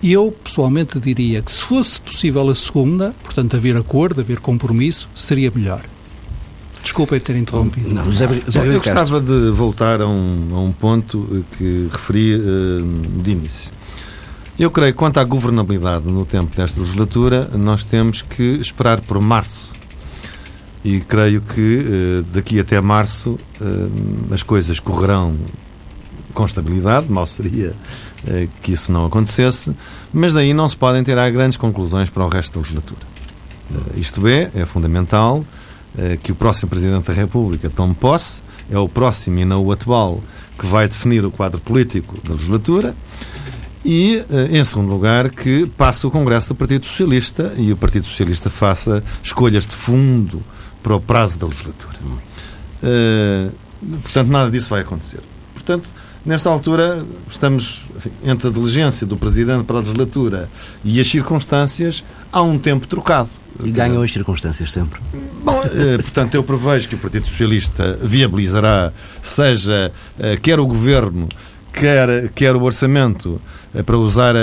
eu 0.03 0.33
pessoalmente 0.45 0.99
diria 0.99 1.43
que 1.43 1.51
se 1.51 1.63
fosse 1.63 2.01
possível 2.01 2.49
a 2.49 2.55
segunda, 2.55 3.15
portanto 3.23 3.57
haver 3.57 3.77
acordo, 3.77 4.21
haver 4.21 4.41
compromisso, 4.41 5.09
seria 5.15 5.51
melhor. 5.55 5.83
Desculpem 6.83 7.19
ter 7.19 7.37
interrompido. 7.37 7.93
Não, 7.93 8.05
José, 8.05 8.29
José 8.47 8.69
eu 8.69 8.75
gostava 8.75 9.21
de 9.21 9.51
voltar 9.51 10.01
a 10.01 10.07
um, 10.07 10.49
a 10.53 10.61
um 10.61 10.73
ponto 10.73 11.45
que 11.57 11.89
referi 11.93 12.37
uh, 12.37 13.23
de 13.23 13.33
início. 13.33 13.73
Eu 14.59 14.71
creio 14.71 14.93
que 14.93 14.99
quanto 14.99 15.19
à 15.19 15.25
governabilidade 15.25 16.07
no 16.07 16.25
tempo 16.25 16.57
desta 16.57 16.81
legislatura, 16.81 17.51
nós 17.55 17.85
temos 17.85 18.23
que 18.23 18.43
esperar 18.43 19.01
por 19.01 19.21
março 19.21 19.71
e 20.85 21.01
creio 21.01 21.41
que 21.41 21.79
eh, 21.81 22.25
daqui 22.33 22.61
até 22.61 22.81
março 22.81 23.39
eh, 23.61 23.65
as 24.33 24.43
coisas 24.43 24.79
correrão 24.79 25.37
com 26.33 26.45
estabilidade, 26.45 27.11
mal 27.11 27.27
seria 27.27 27.75
eh, 28.27 28.49
que 28.63 28.73
isso 28.73 28.93
não 28.93 29.07
acontecesse, 29.07 29.75
mas 30.13 30.33
daí 30.33 30.55
não 30.55 30.69
se 30.69 30.77
podem 30.77 31.03
tirar 31.03 31.31
grandes 31.31 31.57
conclusões 31.57 32.11
para 32.11 32.25
o 32.25 32.29
resto 32.29 32.55
da 32.55 32.61
legislatura. 32.61 33.19
Isto 33.97 34.27
é, 34.27 34.51
é 34.55 34.65
fundamental 34.65 35.45
que 36.23 36.33
o 36.33 36.35
próximo 36.35 36.71
Presidente 36.71 37.07
da 37.07 37.13
República 37.13 37.69
tome 37.69 37.95
posse, 37.95 38.43
é 38.71 38.79
o 38.79 38.89
próximo 38.89 39.41
e 39.41 39.45
não 39.45 39.63
o 39.63 39.71
atual 39.71 40.23
que 40.59 40.65
vai 40.67 40.89
definir 40.89 41.23
o 41.27 41.31
quadro 41.31 41.61
político 41.61 42.19
da 42.25 42.33
legislatura 42.33 42.97
E, 43.85 44.25
em 44.51 44.65
segundo 44.65 44.91
lugar, 44.91 45.29
que 45.31 45.67
passe 45.77 46.07
o 46.07 46.11
Congresso 46.11 46.49
do 46.49 46.55
Partido 46.55 46.87
Socialista 46.87 47.53
e 47.59 47.73
o 47.73 47.77
Partido 47.77 48.07
Socialista 48.07 48.49
faça 48.49 49.05
escolhas 49.23 49.67
de 49.67 49.77
fundo 49.77 50.43
para 50.83 50.95
o 50.95 51.01
prazo 51.01 51.39
da 51.39 51.47
legislatura. 51.47 51.99
Uh, 52.83 53.53
portanto, 54.03 54.29
nada 54.29 54.51
disso 54.51 54.71
vai 54.71 54.83
acontecer. 54.83 55.21
Portanto, 55.53 55.89
nesta 56.25 56.49
altura, 56.49 57.05
estamos 57.29 57.87
enfim, 57.97 58.11
entre 58.25 58.49
a 58.49 58.51
diligência 58.51 59.07
do 59.07 59.17
Presidente 59.17 59.65
para 59.65 59.77
a 59.77 59.81
legislatura 59.81 60.49
e 60.85 61.01
as 61.01 61.07
circunstâncias, 61.07 62.05
há 62.33 62.43
um 62.43 62.59
tempo 62.59 62.87
trocado. 62.87 63.29
E 63.63 63.71
ganham 63.73 64.03
as 64.03 64.13
circunstâncias 64.13 64.71
sempre. 64.71 65.01
Bom, 65.43 65.59
uh, 65.61 66.03
portanto, 66.03 66.35
eu 66.35 66.45
prevejo 66.45 66.89
que 66.89 66.95
o 66.95 66.99
Partido 66.99 67.27
Socialista 67.27 67.99
viabilizará, 68.03 68.93
seja 69.21 69.93
uh, 70.19 70.41
quer 70.41 70.61
o 70.61 70.67
Governo, 70.67 71.29
quer, 71.73 72.29
quer 72.31 72.55
o 72.55 72.63
Orçamento, 72.63 73.41
para 73.85 73.97
usar 73.97 74.35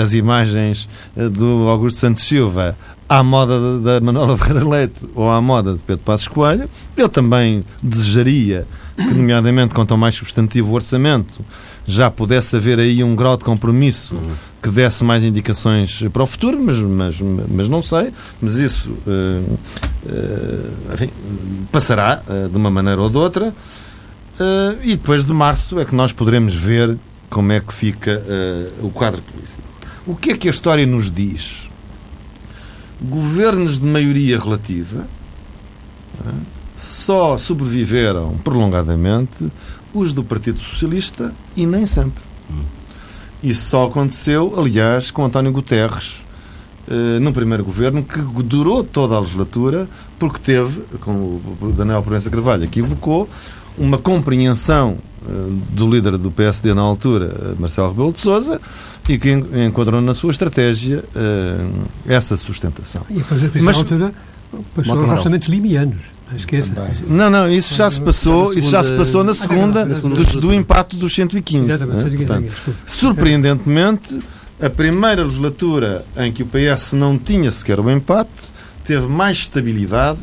as 0.00 0.14
imagens 0.14 0.88
do 1.14 1.68
Augusto 1.68 1.98
Santos 1.98 2.24
Silva, 2.24 2.76
à 3.12 3.22
moda 3.22 3.78
da 3.78 4.00
Manuela 4.00 4.38
Ferreira 4.38 4.66
Leite 4.66 5.06
ou 5.14 5.28
à 5.28 5.38
moda 5.38 5.74
de 5.74 5.80
Pedro 5.80 6.02
Passos 6.02 6.28
Coelho. 6.28 6.66
Eu 6.96 7.10
também 7.10 7.62
desejaria 7.82 8.66
que, 8.96 9.12
nomeadamente, 9.12 9.74
quanto 9.74 9.90
ao 9.90 9.98
mais 9.98 10.14
substantivo 10.14 10.72
orçamento, 10.74 11.44
já 11.86 12.10
pudesse 12.10 12.56
haver 12.56 12.78
aí 12.78 13.04
um 13.04 13.14
grau 13.14 13.36
de 13.36 13.44
compromisso 13.44 14.16
que 14.62 14.70
desse 14.70 15.04
mais 15.04 15.22
indicações 15.24 16.02
para 16.10 16.22
o 16.22 16.26
futuro, 16.26 16.58
mas, 16.58 16.80
mas, 16.80 17.20
mas 17.20 17.68
não 17.68 17.82
sei. 17.82 18.14
Mas 18.40 18.54
isso 18.54 18.90
uh, 18.90 19.58
uh, 20.06 20.94
enfim, 20.94 21.10
passará 21.70 22.22
uh, 22.26 22.48
de 22.48 22.56
uma 22.56 22.70
maneira 22.70 23.02
ou 23.02 23.10
de 23.10 23.18
outra. 23.18 23.54
e 24.82 24.96
depois 24.96 25.26
de 25.26 25.34
março 25.34 25.78
é 25.78 25.84
que 25.84 25.94
nós 25.94 26.14
poderemos 26.14 26.54
ver 26.54 26.96
como 27.28 27.52
é 27.52 27.60
que 27.60 27.74
fica 27.74 28.22
o 28.80 28.88
quadro 28.88 29.20
político. 29.22 29.62
O 30.06 30.16
que 30.16 30.30
é 30.30 30.36
que 30.36 30.48
a 30.48 30.50
história 30.50 30.86
nos 30.86 31.10
diz? 31.10 31.71
Governos 33.02 33.78
de 33.78 33.86
maioria 33.86 34.38
relativa 34.38 35.06
é, 36.24 36.30
só 36.76 37.36
sobreviveram 37.36 38.38
prolongadamente 38.38 39.50
os 39.94 40.12
do 40.12 40.24
Partido 40.24 40.58
Socialista 40.58 41.34
e 41.56 41.66
nem 41.66 41.86
sempre. 41.86 42.24
Isso 43.42 43.70
só 43.70 43.86
aconteceu, 43.86 44.54
aliás, 44.56 45.10
com 45.10 45.24
António 45.24 45.52
Guterres, 45.52 46.22
no 47.20 47.32
primeiro 47.32 47.64
governo, 47.64 48.02
que 48.04 48.20
durou 48.42 48.84
toda 48.84 49.16
a 49.16 49.20
legislatura, 49.20 49.88
porque 50.18 50.38
teve, 50.38 50.82
como 51.00 51.40
o 51.60 51.72
Daniel 51.76 52.02
Proença 52.02 52.30
Carvalho 52.30 52.64
aqui 52.64 52.80
evocou, 52.80 53.28
uma 53.78 53.98
compreensão 53.98 54.98
do 55.70 55.90
líder 55.90 56.18
do 56.18 56.30
PSD 56.30 56.74
na 56.74 56.82
altura, 56.82 57.54
Marcelo 57.58 57.88
Rebelo 57.88 58.12
de 58.12 58.20
Sousa, 58.20 58.60
e 59.08 59.18
que 59.18 59.30
enquadrou 59.30 60.00
na 60.00 60.14
sua 60.14 60.30
estratégia 60.30 61.04
uh, 61.14 61.88
essa 62.06 62.36
sustentação. 62.36 63.02
E 63.10 63.14
depois, 63.14 63.40
depois 63.40 63.64
Mas, 63.64 63.76
altura, 63.76 64.14
passou 64.74 65.04
os 65.04 65.10
orçamentos 65.10 65.48
limianos. 65.48 66.12
Esqueça. 66.36 66.72
Não, 67.08 67.28
não, 67.28 67.50
isso 67.50 67.74
já 67.74 67.90
se 67.90 68.00
passou, 68.00 68.54
isso 68.54 68.70
já 68.70 68.82
se 68.82 68.94
passou 68.94 69.22
na 69.22 69.34
segunda, 69.34 69.84
do, 69.84 70.40
do 70.40 70.54
impacto 70.54 70.96
dos 70.96 71.14
115. 71.14 71.70
Exatamente, 71.70 72.08
né? 72.08 72.16
Portanto, 72.16 72.52
surpreendentemente, 72.86 74.18
a 74.60 74.70
primeira 74.70 75.22
legislatura 75.24 76.04
em 76.16 76.32
que 76.32 76.42
o 76.42 76.46
PS 76.46 76.94
não 76.94 77.18
tinha 77.18 77.50
sequer 77.50 77.80
o 77.80 77.90
empate 77.90 78.30
teve 78.84 79.08
mais 79.08 79.38
estabilidade 79.38 80.20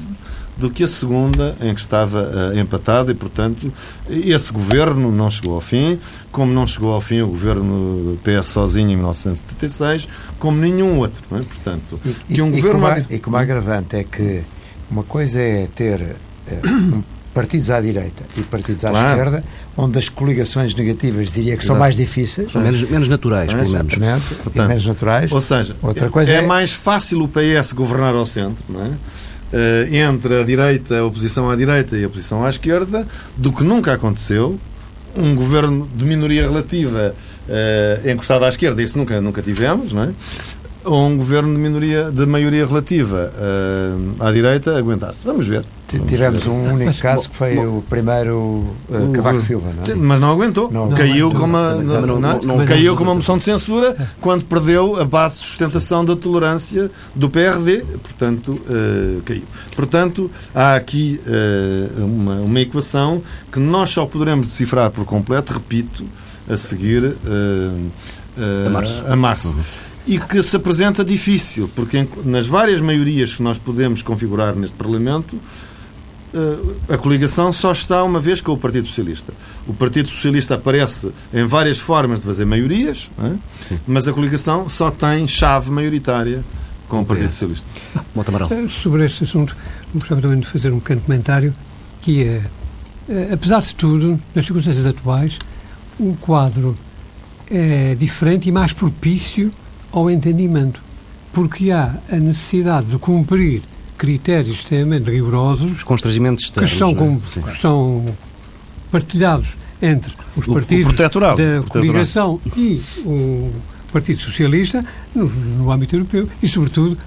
do 0.60 0.70
que 0.70 0.84
a 0.84 0.88
segunda, 0.88 1.56
em 1.62 1.74
que 1.74 1.80
estava 1.80 2.22
uh, 2.54 2.60
empatado, 2.60 3.12
e, 3.12 3.16
portanto, 3.16 3.72
esse 4.10 4.52
governo 4.52 5.12
não 5.12 5.30
chegou 5.32 5.56
ao 5.56 5.62
fim, 5.62 6.00
como 6.32 6.52
não 6.52 6.68
chegou 6.68 6.92
ao 6.92 7.02
fim 7.02 7.22
o 7.22 7.28
governo 7.28 8.18
PS 8.24 8.48
sozinho 8.48 8.92
em 8.92 8.96
1976, 8.96 10.08
como 10.38 10.58
nenhum 10.58 11.00
outro. 11.00 11.24
Não 11.32 11.40
é? 11.40 11.42
Portanto, 11.42 12.00
e, 12.30 12.36
que 12.36 12.42
um 12.42 12.50
e, 12.50 12.62
governo. 12.62 12.80
Como, 12.82 13.06
e 13.10 13.20
como 13.20 13.38
agravante 13.38 13.96
é 13.96 14.04
que 14.04 14.44
uma 14.92 15.04
coisa 15.04 15.40
é 15.40 15.68
ter 15.68 16.02
uh, 16.02 17.04
partidos 17.34 17.70
à 17.70 17.80
direita 17.80 18.26
e 18.36 18.42
partidos 18.42 18.84
à 18.84 18.90
claro. 18.90 19.08
esquerda, 19.10 19.44
onde 19.78 19.98
as 19.98 20.10
coligações 20.10 20.76
negativas 20.76 21.32
diria 21.32 21.56
que 21.56 21.64
Exato. 21.64 21.68
são 21.68 21.76
mais 21.78 21.96
difíceis. 21.96 22.52
São 22.52 22.62
menos, 22.62 22.82
menos 22.90 23.08
naturais, 23.08 23.54
pelo 23.54 23.70
menos. 23.70 23.96
Portanto, 24.44 24.68
menos 24.68 24.86
naturais. 24.86 25.32
Ou 25.32 25.40
seja, 25.40 25.76
Outra 25.82 26.10
coisa 26.10 26.34
é, 26.34 26.36
é 26.36 26.42
mais 26.42 26.74
fácil 26.74 27.24
o 27.24 27.30
PS 27.30 27.72
governar 27.72 28.14
ao 28.14 28.26
centro, 28.26 28.64
não 28.68 28.84
é? 28.84 28.92
Uh, 29.54 29.94
entre 29.94 30.42
a 30.42 30.44
direita, 30.44 31.00
a 31.00 31.06
oposição 31.06 31.50
à 31.50 31.56
direita 31.56 31.98
e 31.98 32.04
a 32.04 32.08
oposição 32.08 32.44
à 32.44 32.50
esquerda, 32.50 33.08
do 33.36 33.52
que 33.52 33.64
nunca 33.64 33.94
aconteceu. 33.94 34.60
Um 35.20 35.34
governo 35.36 35.90
de 35.96 36.06
minoria 36.06 36.44
relativa 36.44 37.16
uh, 37.48 38.10
encostado 38.10 38.46
à 38.46 38.50
esquerda, 38.50 38.82
isso 38.82 38.98
nunca, 38.98 39.20
nunca 39.20 39.42
tivemos, 39.42 39.92
não 39.92 40.04
é? 40.04 40.14
Ou 40.84 41.08
um 41.08 41.18
governo 41.18 41.54
de 41.54 41.60
minoria 41.60 42.12
de 42.12 42.26
maioria 42.26 42.66
relativa 42.66 43.32
uh, 43.36 44.24
à 44.24 44.32
direita 44.32 44.78
aguentar-se. 44.78 45.26
Vamos 45.26 45.46
ver. 45.46 45.66
Tivemos 45.88 46.46
um 46.48 46.74
único 46.74 46.94
caso 47.02 47.30
que 47.30 47.36
foi 47.36 47.56
bom, 47.56 47.80
o 47.80 47.82
primeiro 47.82 48.66
uh, 48.88 49.12
Cavaco 49.12 49.42
Silva, 49.42 49.72
não 49.74 49.82
é? 49.82 49.86
Sim, 49.86 49.96
mas 49.96 50.20
não 50.20 50.32
aguentou. 50.32 50.72
Não, 50.72 50.90
caiu 50.90 51.32
com 51.32 51.46
uma, 51.46 51.76
não, 51.76 52.20
não, 52.20 52.42
não, 52.42 52.66
caiu 52.66 52.96
com 52.96 53.04
uma 53.04 53.16
moção 53.16 53.38
de 53.38 53.44
censura 53.44 53.96
quando 54.22 54.46
perdeu 54.46 55.00
a 55.00 55.06
base 55.06 55.40
de 55.40 55.46
sustentação 55.46 56.06
da 56.06 56.16
tolerância 56.16 56.90
do 57.16 57.30
PRD. 57.30 57.84
Portanto, 58.02 58.54
uh, 58.54 59.22
caiu. 59.24 59.44
Portanto, 59.76 60.32
há 60.54 60.76
aqui 60.76 61.20
uh, 61.26 62.06
uma, 62.06 62.36
uma 62.36 62.60
equação 62.62 63.22
que 63.52 63.60
nós 63.60 63.90
só 63.90 64.06
poderemos 64.06 64.48
decifrar 64.48 64.92
por 64.92 65.06
completo, 65.06 65.54
repito, 65.54 66.06
a 66.48 66.56
seguir 66.56 67.16
a 68.66 68.70
março. 68.70 69.06
A 69.08 69.16
março. 69.16 69.50
Uhum 69.50 69.89
e 70.10 70.18
que 70.18 70.42
se 70.42 70.56
apresenta 70.56 71.06
difícil, 71.06 71.70
porque 71.76 72.08
nas 72.26 72.48
várias 72.48 72.82
maiorias 72.82 73.36
que 73.36 73.44
nós 73.44 73.60
podemos 73.60 74.02
configurar 74.02 74.56
neste 74.56 74.76
Parlamento, 74.76 75.40
eh, 76.34 76.94
a 76.96 76.98
coligação 76.98 77.54
só 77.54 77.72
está 77.72 78.04
uma 78.04 78.20
vez 78.20 78.42
com 78.42 78.52
o 78.52 78.58
Partido 78.58 78.88
Socialista. 78.88 79.32
O 79.68 79.74
Partido 79.76 80.10
Socialista 80.10 80.56
aparece 80.56 81.12
em 81.32 81.44
várias 81.44 81.78
formas 81.78 82.22
de 82.22 82.26
fazer 82.26 82.44
maiorias, 82.44 83.12
é? 83.20 83.36
mas 83.86 84.08
a 84.08 84.12
coligação 84.12 84.68
só 84.68 84.90
tem 84.90 85.28
chave 85.28 85.70
maioritária 85.70 86.44
com 86.88 87.02
o 87.02 87.06
Partido 87.06 87.30
Socialista. 87.30 87.68
Eh, 88.52 88.68
sobre 88.68 89.06
este 89.06 89.26
assunto, 89.26 89.56
gostava 89.94 90.22
também 90.22 90.40
de 90.40 90.48
fazer 90.48 90.74
um 90.74 90.80
pequeno 90.80 91.02
comentário, 91.02 91.54
que 92.02 92.24
é, 92.24 92.42
eh, 93.08 93.30
apesar 93.32 93.60
de 93.60 93.76
tudo, 93.76 94.20
nas 94.34 94.44
circunstâncias 94.44 94.88
atuais, 94.88 95.38
o 96.00 96.18
quadro 96.20 96.76
é 97.48 97.94
diferente 97.94 98.50
e 98.50 98.52
mais 98.52 98.74
propício 98.74 99.52
ao 99.92 100.10
entendimento, 100.10 100.82
porque 101.34 101.72
há 101.72 101.96
a 102.12 102.16
necessidade 102.18 102.88
de 102.88 102.98
cumprir 102.98 103.62
critérios 103.98 104.60
extremamente 104.60 105.10
rigorosos 105.12 105.74
os 105.74 105.84
constrangimentos 105.84 106.46
externos, 106.46 106.72
que 106.72 106.78
são, 106.78 106.96
com, 106.96 107.20
que 107.20 107.62
são 107.62 108.06
partilhados 108.90 109.50
entre 109.82 110.14
os 110.36 110.46
partidos 110.46 110.94
o 110.94 111.20
da 111.20 111.64
coligação 111.68 112.40
e 112.56 112.82
o 113.06 113.52
Partido 113.92 114.22
Socialista 114.22 114.84
no, 115.14 115.28
no, 115.28 115.72
âmbito 115.72 115.96
europeu 115.96 116.28
e, 116.42 116.48
sobretudo, 116.48 116.98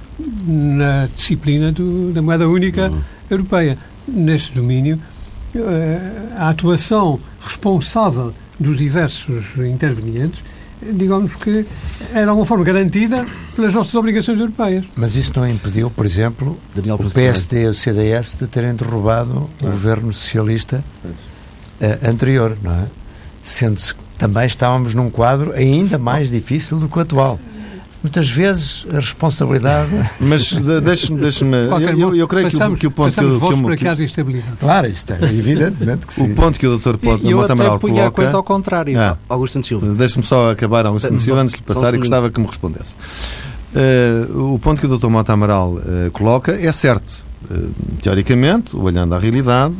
na 0.46 1.08
disciplina 1.14 1.72
do, 1.72 2.12
da 2.12 2.20
moeda 2.20 2.48
única 2.48 2.90
uhum. 2.90 3.00
europeia. 3.30 3.78
Neste 4.06 4.54
domínio, 4.54 5.00
eh, 5.54 6.00
a 6.36 6.48
atuação 6.48 7.20
responsável 7.40 8.32
dos 8.58 8.78
diversos 8.78 9.56
intervenientes 9.58 10.42
digamos 10.92 11.34
que 11.36 11.66
era 12.12 12.32
uma 12.32 12.44
forma 12.44 12.64
garantida 12.64 13.24
pelas 13.54 13.72
nossas 13.74 13.94
obrigações 13.94 14.38
europeias. 14.38 14.84
Mas 14.96 15.16
isso 15.16 15.32
não 15.36 15.48
impediu, 15.48 15.90
por 15.90 16.04
exemplo, 16.04 16.58
Daniel 16.74 16.96
o 16.96 17.10
PSD 17.10 17.64
e 17.64 17.66
o 17.66 17.74
CDS 17.74 18.36
de 18.38 18.46
terem 18.46 18.74
derrubado 18.74 19.48
o 19.60 19.66
governo 19.66 20.12
socialista 20.12 20.82
uh, 21.04 22.08
anterior, 22.08 22.56
não 22.62 22.72
é? 22.72 22.86
Sendo 23.42 23.80
que 23.80 23.94
também 24.18 24.46
estávamos 24.46 24.94
num 24.94 25.10
quadro 25.10 25.52
ainda 25.52 25.98
mais 25.98 26.30
difícil 26.30 26.78
do 26.78 26.88
que 26.88 26.98
o 26.98 27.00
atual 27.00 27.38
muitas 28.02 28.28
vezes 28.28 28.86
a 28.92 28.96
responsabilidade. 28.96 29.90
Mas 30.20 30.52
deixe-me. 30.82 31.20
Deixe 31.20 31.44
eu, 31.44 31.98
eu, 31.98 32.16
eu, 32.16 32.28
creio 32.28 32.50
passamos, 32.50 32.78
que, 32.78 32.86
o, 32.86 32.90
que 32.90 32.94
o 32.94 33.04
ponto 33.04 33.14
que, 33.14 33.20
que, 33.20 33.70
que, 33.70 33.76
que 33.76 33.88
haja 33.88 34.04
instabilidade. 34.04 34.56
Claro, 34.58 34.86
isto 34.88 35.12
é 35.12 35.18
evidentemente 35.24 36.06
que 36.06 36.14
sim. 36.14 36.32
O 36.32 36.34
ponto 36.34 36.58
que 36.58 36.66
o 36.66 36.78
Dr. 36.78 36.96
Pode 36.96 37.30
eu 37.30 37.40
até 37.40 37.54
punha 37.78 38.08
a 38.08 38.10
coisa 38.10 38.36
ao 38.36 38.42
contrário. 38.42 38.98
Ah, 38.98 39.16
Augusto 39.28 39.64
Silva. 39.64 39.86
Deixe-me 39.94 40.24
só 40.24 40.50
acabar, 40.50 40.86
Augusto 40.86 41.18
Silva, 41.20 41.42
antes 41.42 41.54
de 41.54 41.60
lhe 41.60 41.64
passar 41.64 41.94
e 41.94 41.98
gostava 41.98 42.30
que 42.30 42.40
me 42.40 42.46
respondesse. 42.46 42.96
Uh, 43.74 44.54
o 44.54 44.58
ponto 44.58 44.80
que 44.80 44.86
o 44.86 44.98
Dr. 44.98 45.08
Mota 45.08 45.32
Amaral 45.32 45.74
uh, 45.74 46.10
coloca 46.12 46.52
é 46.52 46.72
certo. 46.72 47.22
Uh, 47.50 47.70
teoricamente, 48.02 48.76
olhando 48.76 49.14
à 49.14 49.18
realidade, 49.18 49.74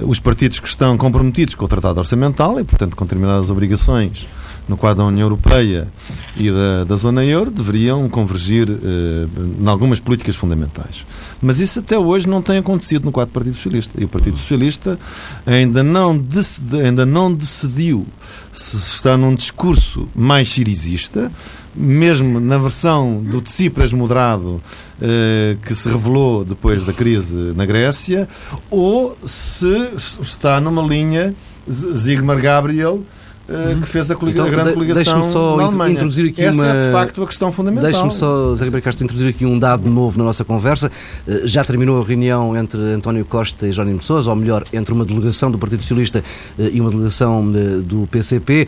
os 0.00 0.18
partidos 0.18 0.58
que 0.58 0.68
estão 0.68 0.96
comprometidos 0.96 1.54
com 1.54 1.64
o 1.64 1.68
Tratado 1.68 1.98
Orçamental 2.00 2.58
e, 2.58 2.64
portanto, 2.64 2.96
com 2.96 3.04
determinadas 3.04 3.50
obrigações 3.50 4.26
no 4.68 4.76
quadro 4.76 5.02
da 5.02 5.08
União 5.08 5.26
Europeia 5.26 5.88
e 6.36 6.50
da, 6.50 6.84
da 6.84 6.96
Zona 6.96 7.24
Euro, 7.24 7.50
deveriam 7.50 8.08
convergir 8.08 8.70
eh, 8.70 9.26
em 9.60 9.68
algumas 9.68 10.00
políticas 10.00 10.34
fundamentais. 10.36 11.04
Mas 11.40 11.60
isso 11.60 11.80
até 11.80 11.98
hoje 11.98 12.26
não 12.26 12.40
tem 12.40 12.58
acontecido 12.58 13.04
no 13.04 13.12
quadro 13.12 13.30
do 13.30 13.34
Partido 13.34 13.56
Socialista. 13.56 14.00
E 14.00 14.04
o 14.04 14.08
Partido 14.08 14.38
Socialista 14.38 14.98
ainda 15.44 15.82
não, 15.82 16.16
decidi, 16.16 16.80
ainda 16.80 17.04
não 17.04 17.32
decidiu 17.32 18.06
se 18.50 18.76
está 18.76 19.16
num 19.16 19.34
discurso 19.34 20.08
mais 20.14 20.48
cirizista, 20.48 21.30
mesmo 21.74 22.38
na 22.40 22.58
versão 22.58 23.22
do 23.22 23.40
Tsipras 23.40 23.92
moderado 23.92 24.62
eh, 25.00 25.56
que 25.64 25.74
se 25.74 25.88
revelou 25.88 26.44
depois 26.44 26.84
da 26.84 26.92
crise 26.92 27.52
na 27.56 27.66
Grécia, 27.66 28.28
ou 28.70 29.16
se 29.26 29.90
está 29.96 30.60
numa 30.60 30.82
linha 30.82 31.34
Zygmunt 31.68 32.40
Gabriel 32.40 33.02
Uh, 33.48 33.78
que 33.80 33.88
fez 33.88 34.10
a, 34.10 34.14
então, 34.14 34.46
a 34.46 34.48
grande 34.48 34.72
coligação 34.72 35.22
só 35.22 35.56
na 35.56 35.64
Alemanha. 35.64 35.92
Introduzir 35.92 36.30
aqui 36.30 36.42
Essa 36.42 36.62
uma... 36.62 36.66
é, 36.66 36.86
de 36.86 36.92
facto, 36.92 37.22
a 37.22 37.26
questão 37.26 37.52
fundamental. 37.52 37.90
Deixe-me 37.90 38.12
só, 38.12 38.56
Zé 38.56 38.64
Ribeiro 38.64 38.82
Castro, 38.82 39.04
introduzir 39.04 39.28
aqui 39.28 39.44
um 39.44 39.58
dado 39.58 39.88
novo 39.90 40.16
na 40.16 40.24
nossa 40.24 40.44
conversa. 40.44 40.90
Uh, 41.26 41.46
já 41.46 41.62
terminou 41.62 42.00
a 42.00 42.04
reunião 42.04 42.56
entre 42.56 42.80
António 42.80 43.24
Costa 43.24 43.66
e 43.66 43.72
Jónimo 43.72 43.98
de 43.98 44.04
Sousa, 44.04 44.30
ou 44.30 44.36
melhor, 44.36 44.64
entre 44.72 44.94
uma 44.94 45.04
delegação 45.04 45.50
do 45.50 45.58
Partido 45.58 45.82
Socialista 45.82 46.24
uh, 46.58 46.62
e 46.72 46.80
uma 46.80 46.90
delegação 46.90 47.44
do 47.84 48.08
PCP. 48.10 48.66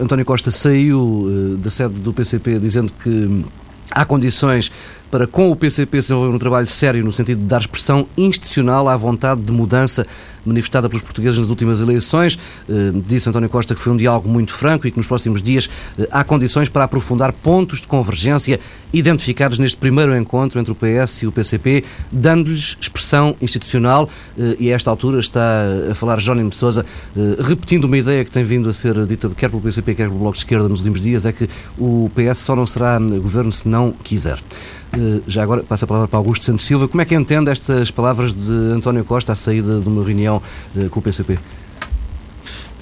António 0.00 0.24
Costa 0.24 0.50
saiu 0.50 1.58
da 1.58 1.70
sede 1.70 1.94
do 1.94 2.12
PCP 2.12 2.58
dizendo 2.58 2.92
que 3.02 3.44
há 3.90 4.04
condições 4.04 4.70
para, 5.16 5.26
com 5.26 5.50
o 5.50 5.56
PCP, 5.56 6.02
se 6.02 6.08
desenvolver 6.08 6.36
um 6.36 6.38
trabalho 6.38 6.66
sério 6.66 7.02
no 7.02 7.10
sentido 7.10 7.40
de 7.40 7.46
dar 7.46 7.60
expressão 7.60 8.06
institucional 8.18 8.86
à 8.86 8.94
vontade 8.98 9.40
de 9.40 9.50
mudança 9.50 10.06
manifestada 10.44 10.88
pelos 10.90 11.02
portugueses 11.02 11.38
nas 11.38 11.48
últimas 11.48 11.80
eleições. 11.80 12.38
Eh, 12.68 12.92
disse 13.06 13.26
António 13.28 13.48
Costa 13.48 13.74
que 13.74 13.80
foi 13.80 13.94
um 13.94 13.96
diálogo 13.96 14.28
muito 14.28 14.52
franco 14.52 14.86
e 14.86 14.90
que 14.90 14.96
nos 14.98 15.06
próximos 15.06 15.42
dias 15.42 15.70
eh, 15.98 16.06
há 16.10 16.22
condições 16.22 16.68
para 16.68 16.84
aprofundar 16.84 17.32
pontos 17.32 17.80
de 17.80 17.88
convergência 17.88 18.60
identificados 18.92 19.58
neste 19.58 19.76
primeiro 19.78 20.16
encontro 20.16 20.60
entre 20.60 20.70
o 20.70 20.74
PS 20.74 21.22
e 21.22 21.26
o 21.26 21.32
PCP, 21.32 21.82
dando-lhes 22.12 22.76
expressão 22.78 23.34
institucional. 23.40 24.08
Eh, 24.38 24.56
e 24.60 24.72
a 24.72 24.76
esta 24.76 24.90
altura 24.90 25.18
está 25.18 25.64
a 25.90 25.94
falar 25.94 26.20
Jónimo 26.20 26.50
de 26.50 26.56
Sousa, 26.56 26.84
repetindo 27.40 27.84
uma 27.84 27.96
ideia 27.96 28.22
que 28.22 28.30
tem 28.30 28.44
vindo 28.44 28.68
a 28.68 28.74
ser 28.74 29.06
dita 29.06 29.30
quer 29.30 29.48
pelo 29.48 29.62
PCP, 29.62 29.94
quer 29.94 30.08
pelo 30.08 30.20
Bloco 30.20 30.34
de 30.34 30.40
Esquerda 30.40 30.68
nos 30.68 30.80
últimos 30.80 31.00
dias, 31.00 31.24
é 31.24 31.32
que 31.32 31.48
o 31.78 32.10
PS 32.14 32.38
só 32.38 32.54
não 32.54 32.66
será 32.66 32.98
governo 32.98 33.50
se 33.50 33.66
não 33.66 33.92
quiser. 33.92 34.38
Eh, 34.92 35.20
já 35.26 35.42
agora 35.42 35.62
passo 35.62 35.84
a 35.84 35.88
palavra 35.88 36.08
para 36.08 36.18
Augusto 36.18 36.44
Santos 36.44 36.64
Silva. 36.64 36.88
Como 36.88 37.00
é 37.00 37.04
que 37.04 37.14
entende 37.14 37.50
estas 37.50 37.90
palavras 37.90 38.34
de 38.34 38.52
António 38.74 39.04
Costa 39.04 39.32
à 39.32 39.34
saída 39.34 39.80
de 39.80 39.88
uma 39.88 40.04
reunião 40.04 40.42
eh, 40.76 40.88
com 40.88 41.00
o 41.00 41.02
PCP? 41.02 41.38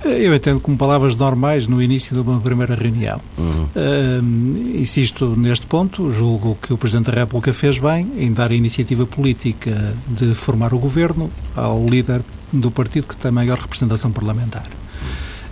Eh, 0.04 0.26
eu 0.26 0.34
entendo 0.34 0.60
como 0.60 0.76
palavras 0.76 1.16
normais 1.16 1.66
no 1.66 1.82
início 1.82 2.14
de 2.14 2.20
uma 2.20 2.40
primeira 2.40 2.74
reunião. 2.74 3.20
Uhum. 3.38 3.64
Uh, 3.64 4.78
insisto 4.78 5.34
neste 5.36 5.66
ponto, 5.66 6.10
julgo 6.10 6.58
que 6.60 6.72
o 6.72 6.78
Presidente 6.78 7.10
da 7.10 7.20
República 7.20 7.52
fez 7.52 7.78
bem 7.78 8.12
em 8.16 8.32
dar 8.32 8.50
a 8.50 8.54
iniciativa 8.54 9.06
política 9.06 9.96
de 10.08 10.34
formar 10.34 10.74
o 10.74 10.78
governo 10.78 11.30
ao 11.56 11.84
líder 11.86 12.22
do 12.52 12.70
partido 12.70 13.06
que 13.06 13.16
tem 13.16 13.30
maior 13.32 13.58
representação 13.58 14.12
parlamentar. 14.12 14.66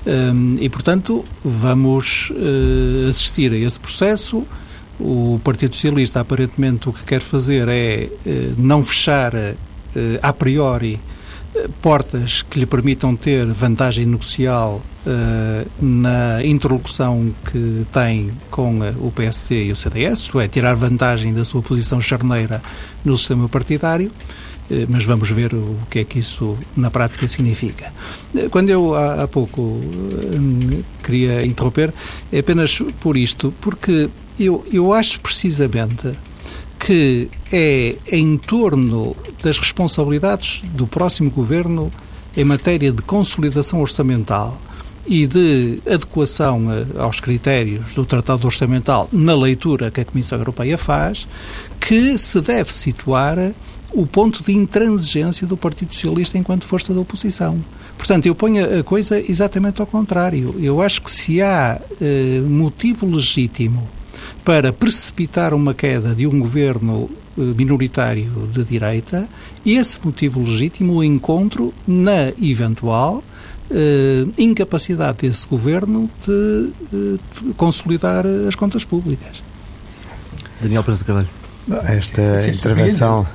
Uh, 0.04 0.58
e, 0.60 0.68
portanto, 0.68 1.24
vamos 1.44 2.30
uh, 2.30 3.08
assistir 3.08 3.52
a 3.52 3.56
esse 3.56 3.80
processo 3.80 4.44
o 5.02 5.40
Partido 5.42 5.74
Socialista, 5.74 6.20
aparentemente, 6.20 6.88
o 6.88 6.92
que 6.92 7.04
quer 7.04 7.20
fazer 7.20 7.68
é 7.68 8.08
eh, 8.24 8.52
não 8.56 8.84
fechar 8.84 9.34
eh, 9.34 9.56
a 10.22 10.32
priori 10.32 11.00
eh, 11.54 11.68
portas 11.82 12.42
que 12.42 12.60
lhe 12.60 12.66
permitam 12.66 13.16
ter 13.16 13.44
vantagem 13.46 14.06
negocial 14.06 14.80
na 15.80 16.44
interlocução 16.44 17.34
que 17.50 17.84
tem 17.92 18.30
com 18.52 18.78
o 19.00 19.10
PSD 19.10 19.64
e 19.64 19.72
o 19.72 19.74
CDS, 19.74 20.20
isto 20.20 20.38
é, 20.38 20.46
tirar 20.46 20.74
vantagem 20.74 21.34
da 21.34 21.44
sua 21.44 21.60
posição 21.60 22.00
charneira 22.00 22.62
no 23.04 23.16
sistema 23.16 23.48
partidário 23.48 24.12
mas 24.88 25.04
vamos 25.04 25.30
ver 25.30 25.54
o 25.54 25.78
que 25.90 26.00
é 26.00 26.04
que 26.04 26.18
isso 26.18 26.56
na 26.76 26.90
prática 26.90 27.28
significa. 27.28 27.92
Quando 28.50 28.70
eu 28.70 28.94
há, 28.94 29.28
pouco 29.28 29.80
queria 31.02 31.44
interromper, 31.44 31.92
é 32.32 32.38
apenas 32.38 32.78
por 33.00 33.16
isto, 33.16 33.52
porque 33.60 34.08
eu, 34.38 34.64
eu 34.72 34.92
acho 34.92 35.20
precisamente 35.20 36.12
que 36.78 37.28
é 37.52 37.96
em 38.10 38.36
torno 38.36 39.14
das 39.42 39.58
responsabilidades 39.58 40.62
do 40.72 40.86
próximo 40.86 41.30
governo 41.30 41.92
em 42.36 42.44
matéria 42.44 42.90
de 42.90 43.02
consolidação 43.02 43.80
orçamental 43.80 44.60
e 45.06 45.26
de 45.26 45.80
adequação 45.86 46.66
aos 46.98 47.20
critérios 47.20 47.94
do 47.94 48.04
Tratado 48.04 48.46
Orçamental 48.46 49.08
na 49.12 49.34
leitura 49.34 49.90
que 49.90 50.00
a 50.00 50.04
Comissão 50.04 50.38
Europeia 50.38 50.78
faz, 50.78 51.26
que 51.80 52.16
se 52.16 52.40
deve 52.40 52.72
situar 52.72 53.52
o 53.92 54.06
ponto 54.06 54.42
de 54.42 54.52
intransigência 54.52 55.46
do 55.46 55.56
Partido 55.56 55.92
Socialista 55.94 56.38
enquanto 56.38 56.66
força 56.66 56.94
da 56.94 57.00
oposição. 57.00 57.62
Portanto, 57.96 58.26
eu 58.26 58.34
ponho 58.34 58.80
a 58.80 58.82
coisa 58.82 59.18
exatamente 59.18 59.80
ao 59.80 59.86
contrário. 59.86 60.56
Eu 60.60 60.80
acho 60.80 61.02
que 61.02 61.10
se 61.10 61.40
há 61.40 61.80
eh, 62.00 62.40
motivo 62.48 63.06
legítimo 63.06 63.88
para 64.44 64.72
precipitar 64.72 65.54
uma 65.54 65.74
queda 65.74 66.14
de 66.14 66.26
um 66.26 66.40
governo 66.40 67.08
eh, 67.38 67.40
minoritário 67.56 68.48
de 68.50 68.64
direita, 68.64 69.28
esse 69.64 69.98
motivo 70.04 70.40
legítimo 70.40 70.94
o 70.94 71.04
encontro 71.04 71.72
na 71.86 72.28
eventual 72.42 73.22
eh, 73.70 74.26
incapacidade 74.36 75.26
desse 75.26 75.46
governo 75.46 76.10
de, 76.26 76.72
eh, 76.92 77.18
de, 77.42 77.54
consolidar 77.54 78.24
as 78.46 78.54
contas 78.54 78.84
públicas. 78.84 79.42
Daniel 80.60 80.82
de 80.82 81.04
Carvalho. 81.04 81.41
Esta 81.84 82.48
intervenção. 82.48 83.26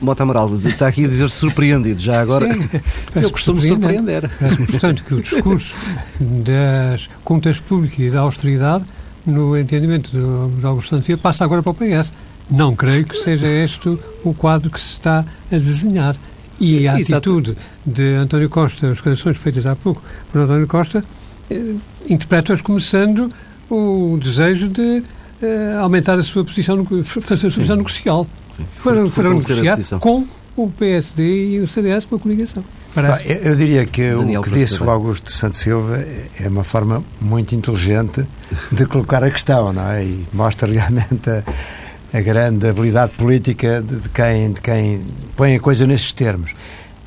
Mota 0.00 0.22
Amaral 0.22 0.54
está 0.64 0.86
aqui 0.88 1.06
a 1.06 1.08
dizer 1.08 1.30
surpreendido, 1.30 2.00
já 2.00 2.20
agora. 2.20 2.46
Sim, 2.46 2.68
eu 3.16 3.30
costumo 3.30 3.60
surpreender. 3.60 4.30
portanto, 4.70 5.02
que 5.04 5.14
o 5.14 5.22
discurso 5.22 5.74
das 6.20 7.08
contas 7.24 7.58
públicas 7.58 7.98
e 7.98 8.10
da 8.10 8.20
austeridade 8.20 8.84
no 9.24 9.56
entendimento 9.56 10.10
de 10.10 10.66
Augusto 10.66 10.90
Santos 10.90 11.20
passa 11.20 11.44
agora 11.44 11.62
para 11.62 11.70
o 11.70 11.74
PS. 11.74 12.12
Não 12.50 12.74
creio 12.74 13.06
que 13.06 13.16
seja 13.16 13.46
este 13.46 13.96
o 14.24 14.34
quadro 14.34 14.70
que 14.70 14.80
se 14.80 14.90
está 14.90 15.24
a 15.50 15.56
desenhar. 15.56 16.16
E 16.58 16.86
a 16.86 17.00
Exato. 17.00 17.30
atitude 17.30 17.56
de 17.86 18.16
António 18.16 18.50
Costa, 18.50 18.90
as 18.90 18.96
declarações 18.96 19.38
feitas 19.38 19.64
há 19.64 19.74
pouco 19.74 20.02
por 20.30 20.42
António 20.42 20.66
Costa, 20.66 21.02
eh, 21.50 21.74
interpreto-as 22.06 22.60
como 22.60 22.78
sendo 22.78 23.30
o 23.70 24.18
desejo 24.20 24.68
de 24.68 25.02
eh, 25.42 25.74
aumentar 25.78 26.18
a 26.18 26.22
sua 26.22 26.44
posição, 26.44 26.76
no, 26.76 26.82
a 26.82 27.04
sua 27.04 27.22
posição 27.22 27.76
negocial. 27.76 28.26
Para, 28.84 29.08
para 29.08 29.30
negociar 29.30 29.78
com 30.00 30.26
o 30.56 30.70
PSD 30.70 31.54
e 31.54 31.60
o 31.60 31.68
CDS 31.68 32.04
para 32.04 32.18
a 32.18 32.20
coligação. 32.20 32.64
Parece. 32.94 33.24
Eu 33.26 33.54
diria 33.54 33.86
que 33.86 34.10
Daniel 34.10 34.40
o 34.40 34.44
que 34.44 34.50
disse 34.50 34.82
o 34.82 34.90
Augusto 34.90 35.30
Santos 35.30 35.60
Silva 35.60 36.04
é 36.38 36.48
uma 36.48 36.64
forma 36.64 37.04
muito 37.20 37.54
inteligente 37.54 38.26
de 38.70 38.84
colocar 38.86 39.22
a 39.22 39.30
questão, 39.30 39.72
não 39.72 39.90
é? 39.90 40.04
E 40.04 40.26
mostra 40.32 40.68
realmente 40.68 41.30
a, 41.30 41.42
a 42.12 42.20
grande 42.20 42.68
habilidade 42.68 43.12
política 43.12 43.80
de, 43.80 43.96
de, 43.96 44.08
quem, 44.08 44.52
de 44.52 44.60
quem 44.60 45.04
põe 45.36 45.54
a 45.54 45.60
coisa 45.60 45.86
nesses 45.86 46.12
termos. 46.12 46.54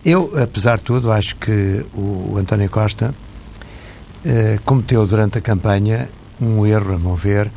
Eu, 0.05 0.33
apesar 0.41 0.77
de 0.77 0.83
tudo, 0.83 1.11
acho 1.11 1.35
que 1.35 1.85
o 1.93 2.37
António 2.37 2.69
Costa 2.69 3.13
eh, 4.25 4.59
cometeu 4.65 5.05
durante 5.05 5.37
a 5.37 5.41
campanha 5.41 6.09
um 6.41 6.65
erro, 6.65 6.95
a 6.95 6.97
meu 6.97 7.15
ver, 7.15 7.51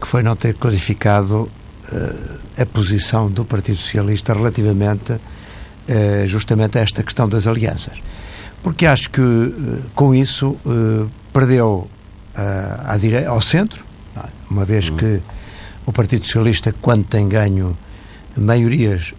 que 0.00 0.06
foi 0.06 0.22
não 0.22 0.34
ter 0.34 0.54
clarificado 0.54 1.50
eh, 1.92 2.62
a 2.62 2.66
posição 2.66 3.30
do 3.30 3.44
Partido 3.44 3.76
Socialista 3.76 4.32
relativamente 4.32 5.20
eh, 5.88 6.24
justamente 6.26 6.78
a 6.78 6.82
esta 6.82 7.02
questão 7.02 7.28
das 7.28 7.46
alianças. 7.46 8.02
Porque 8.62 8.86
acho 8.86 9.10
que 9.10 9.20
eh, 9.20 9.88
com 9.94 10.14
isso 10.14 10.56
perdeu 11.32 11.88
à 12.34 12.96
dire... 12.96 13.26
ao 13.26 13.40
centro, 13.40 13.84
é? 14.16 14.20
uma 14.48 14.64
vez 14.64 14.88
uhum. 14.88 14.96
que 14.96 15.22
o 15.84 15.92
Partido 15.92 16.24
Socialista, 16.24 16.72
quando 16.80 17.04
tem 17.04 17.28
ganho 17.28 17.76
maiorias, 18.36 19.12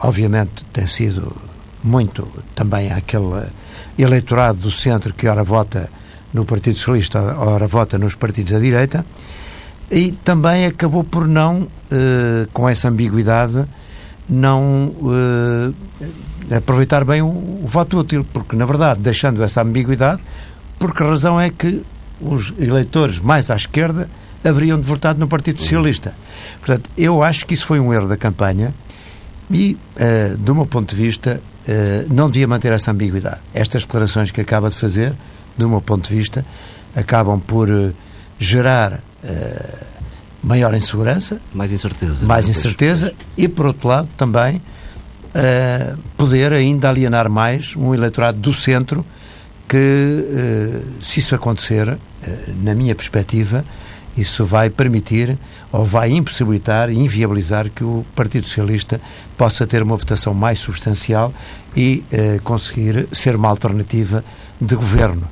obviamente 0.00 0.64
tem 0.72 0.86
sido 0.86 1.36
muito 1.82 2.26
também 2.54 2.90
aquele 2.92 3.46
eleitorado 3.98 4.58
do 4.58 4.70
centro 4.70 5.12
que 5.12 5.28
ora 5.28 5.42
vota 5.42 5.90
no 6.32 6.44
Partido 6.44 6.76
Socialista, 6.76 7.36
ora 7.38 7.66
vota 7.66 7.98
nos 7.98 8.14
partidos 8.14 8.52
da 8.52 8.58
direita, 8.58 9.04
e 9.90 10.12
também 10.12 10.66
acabou 10.66 11.04
por 11.04 11.28
não, 11.28 11.68
com 12.52 12.68
essa 12.68 12.88
ambiguidade, 12.88 13.66
não 14.28 14.94
uh, 15.00 15.74
aproveitar 16.54 17.04
bem 17.04 17.22
o, 17.22 17.28
o, 17.28 17.62
voto 17.64 17.98
útil, 17.98 18.26
porque, 18.32 18.56
na 18.56 18.64
verdade, 18.64 19.00
deixando 19.00 19.42
essa 19.42 19.62
ambiguidade, 19.62 20.22
porque 20.78 21.02
a 21.02 21.06
razão 21.06 21.40
é 21.40 21.50
que 21.50 21.84
os 22.20 22.52
eleitores 22.58 23.20
mais 23.20 23.50
à 23.50 23.56
esquerda 23.56 24.08
haveriam 24.42 24.80
de 24.80 24.86
votar 24.86 25.14
no 25.14 25.28
Partido 25.28 25.60
Socialista. 25.60 26.14
Portanto, 26.58 26.90
eu 26.96 27.22
acho 27.22 27.46
que 27.46 27.54
isso 27.54 27.66
foi 27.66 27.80
um 27.80 27.92
erro 27.92 28.08
da 28.08 28.16
campanha 28.16 28.74
e, 29.50 29.76
uh, 29.96 30.36
do 30.38 30.54
meu 30.54 30.66
ponto 30.66 30.94
de 30.94 31.02
vista, 31.02 31.40
eh, 31.66 32.04
não 32.10 32.28
devia 32.28 32.46
manter 32.46 32.72
essa 32.72 32.90
ambiguidade. 32.90 33.40
Estas 33.54 33.82
declarações 33.82 34.30
que 34.30 34.40
acaba 34.40 34.68
de 34.68 34.76
fazer, 34.76 35.14
do 35.56 35.66
meu 35.68 35.80
ponto 35.80 36.08
de 36.08 36.14
vista, 36.14 36.44
acabam 36.94 37.40
por 37.40 37.70
eh, 37.70 37.92
gerar 38.38 39.02
eh, 39.24 39.74
maior 40.42 40.74
insegurança, 40.74 41.40
Mais 41.54 41.72
incerteza. 41.72 42.24
mais 42.24 42.48
incerteza 42.48 43.12
e, 43.36 43.48
por 43.48 43.66
outro 43.66 43.88
lado, 43.88 44.08
também 44.16 44.60
eh, 45.34 45.94
poder 46.16 46.52
ainda 46.52 46.88
alienar 46.88 47.28
mais 47.30 47.74
um 47.76 47.94
eleitorado 47.94 48.38
do 48.38 48.52
centro 48.52 49.04
que, 49.68 49.76
eh, 49.76 50.80
se 51.00 51.20
isso 51.20 51.34
acontecer, 51.34 51.98
na 52.62 52.74
minha 52.74 52.94
perspectiva, 52.94 53.64
isso 54.16 54.44
vai 54.44 54.70
permitir 54.70 55.36
ou 55.72 55.84
vai 55.84 56.10
impossibilitar 56.12 56.88
e 56.88 56.94
inviabilizar 56.96 57.68
que 57.68 57.82
o 57.82 58.04
Partido 58.14 58.46
Socialista 58.46 59.00
possa 59.36 59.66
ter 59.66 59.82
uma 59.82 59.96
votação 59.96 60.32
mais 60.32 60.58
substancial 60.60 61.34
e 61.76 62.04
eh, 62.12 62.38
conseguir 62.44 63.08
ser 63.10 63.34
uma 63.34 63.48
alternativa 63.48 64.24
de 64.60 64.74
governo. 64.76 65.28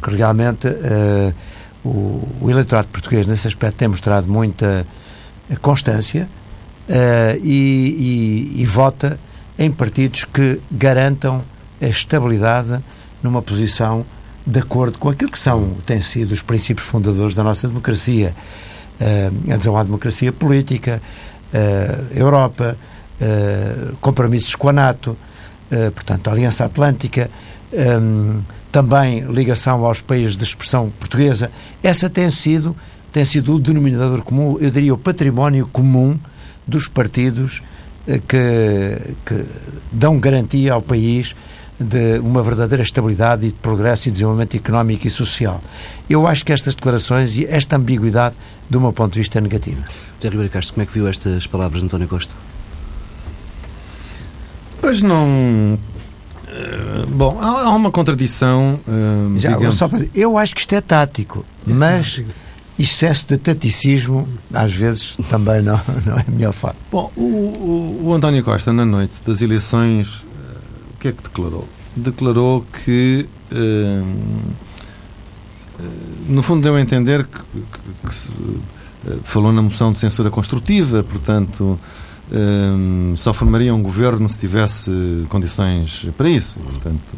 Porque 0.00 0.16
realmente 0.16 0.66
eh, 0.66 1.32
o, 1.84 2.26
o 2.40 2.50
eleitorado 2.50 2.88
português, 2.88 3.26
nesse 3.26 3.46
aspecto, 3.48 3.76
tem 3.76 3.88
mostrado 3.88 4.28
muita 4.28 4.86
constância 5.60 6.28
eh, 6.88 7.38
e, 7.42 8.52
e- 8.56 8.62
e 8.62 8.66
vota 8.66 9.18
em 9.58 9.70
partidos 9.70 10.24
que 10.24 10.60
garantam 10.70 11.42
a 11.80 11.86
estabilidade 11.86 12.82
numa 13.22 13.42
posição 13.42 14.04
de 14.46 14.58
acordo 14.58 14.98
com 14.98 15.08
aquilo 15.08 15.30
que 15.30 15.38
são, 15.38 15.74
têm 15.86 16.00
sido 16.00 16.32
os 16.32 16.42
princípios 16.42 16.86
fundadores 16.86 17.34
da 17.34 17.42
nossa 17.42 17.66
democracia. 17.68 18.34
Eh, 19.00 19.30
adesão 19.52 19.76
à 19.76 19.82
democracia 19.82 20.32
política, 20.32 21.00
eh, 21.52 22.04
Europa, 22.14 22.76
eh, 23.20 23.92
compromissos 24.00 24.54
com 24.54 24.68
a 24.68 24.72
NATO, 24.72 25.16
eh, 25.70 25.90
portanto, 25.90 26.28
a 26.28 26.32
Aliança 26.32 26.64
Atlântica, 26.64 27.30
também 28.74 29.20
ligação 29.20 29.86
aos 29.86 30.00
países 30.00 30.36
de 30.36 30.42
expressão 30.42 30.90
portuguesa. 30.98 31.48
Essa 31.80 32.10
tem 32.10 32.28
sido, 32.28 32.74
tem 33.12 33.24
sido 33.24 33.54
o 33.54 33.60
denominador 33.60 34.20
comum, 34.22 34.58
eu 34.58 34.68
diria 34.68 34.92
o 34.92 34.98
património 34.98 35.68
comum 35.72 36.18
dos 36.66 36.88
partidos 36.88 37.62
eh, 38.04 38.20
que, 38.26 39.14
que 39.24 39.46
dão 39.92 40.18
garantia 40.18 40.72
ao 40.72 40.82
país 40.82 41.36
de 41.78 42.18
uma 42.18 42.42
verdadeira 42.42 42.82
estabilidade 42.82 43.46
e 43.46 43.50
de 43.50 43.54
progresso 43.54 44.08
e 44.08 44.10
desenvolvimento 44.10 44.56
económico 44.56 45.06
e 45.06 45.10
social. 45.10 45.62
Eu 46.10 46.26
acho 46.26 46.44
que 46.44 46.52
estas 46.52 46.74
declarações 46.74 47.36
e 47.36 47.46
esta 47.46 47.76
ambiguidade, 47.76 48.34
do 48.68 48.80
meu 48.80 48.92
ponto 48.92 49.12
de 49.12 49.20
vista, 49.20 49.38
é 49.38 49.40
negativa. 49.40 49.84
José 50.16 50.30
Ribeiro 50.30 50.50
Castro, 50.50 50.74
como 50.74 50.82
é 50.82 50.86
que 50.86 50.94
viu 50.94 51.06
estas 51.06 51.46
palavras 51.46 51.78
de 51.78 51.86
António 51.86 52.08
Costa? 52.08 52.34
Pois 54.80 55.00
não. 55.00 55.78
Eh, 56.54 57.06
bom, 57.08 57.38
há, 57.40 57.62
há 57.64 57.70
uma 57.74 57.90
contradição. 57.90 58.78
eh, 58.86 59.38
Já, 59.38 59.52
digamos, 59.56 59.74
só 59.74 59.88
para 59.88 60.04
eu 60.14 60.38
acho 60.38 60.54
que 60.54 60.60
isto 60.60 60.74
é 60.74 60.80
tático, 60.80 61.44
mas 61.66 62.22
excesso 62.78 63.28
de 63.28 63.36
taticismo, 63.38 64.28
às 64.52 64.72
vezes, 64.74 65.16
também 65.28 65.62
não, 65.62 65.80
não 66.06 66.18
é 66.18 66.24
a 66.26 66.30
melhor 66.30 66.52
forma. 66.52 66.76
Bom, 66.90 67.10
o, 67.16 67.22
o- 67.22 68.00
o 68.06 68.14
António 68.14 68.42
Costa, 68.44 68.72
na 68.72 68.84
noite 68.86 69.14
das 69.26 69.40
eleições, 69.40 70.24
eh, 70.24 70.56
o 70.94 70.98
que 71.00 71.08
é 71.08 71.12
que 71.12 71.22
declarou? 71.22 71.68
Declarou 71.96 72.66
que, 72.84 73.28
no 76.28 76.42
fundo, 76.42 76.62
deu 76.62 76.76
a 76.76 76.80
entender 76.80 77.26
que, 77.26 77.38
que- 77.40 78.06
que 78.08 78.14
se, 78.14 78.28
falou 79.24 79.52
na 79.52 79.60
moção 79.62 79.92
de 79.92 79.98
censura 79.98 80.30
construtiva, 80.30 81.02
portanto, 81.04 81.78
só 83.16 83.32
formaria 83.32 83.74
um 83.74 83.82
governo 83.82 84.28
se 84.28 84.38
tivesse 84.38 84.90
condições 85.28 86.08
para 86.16 86.28
isso. 86.28 86.56
Portanto, 86.58 87.16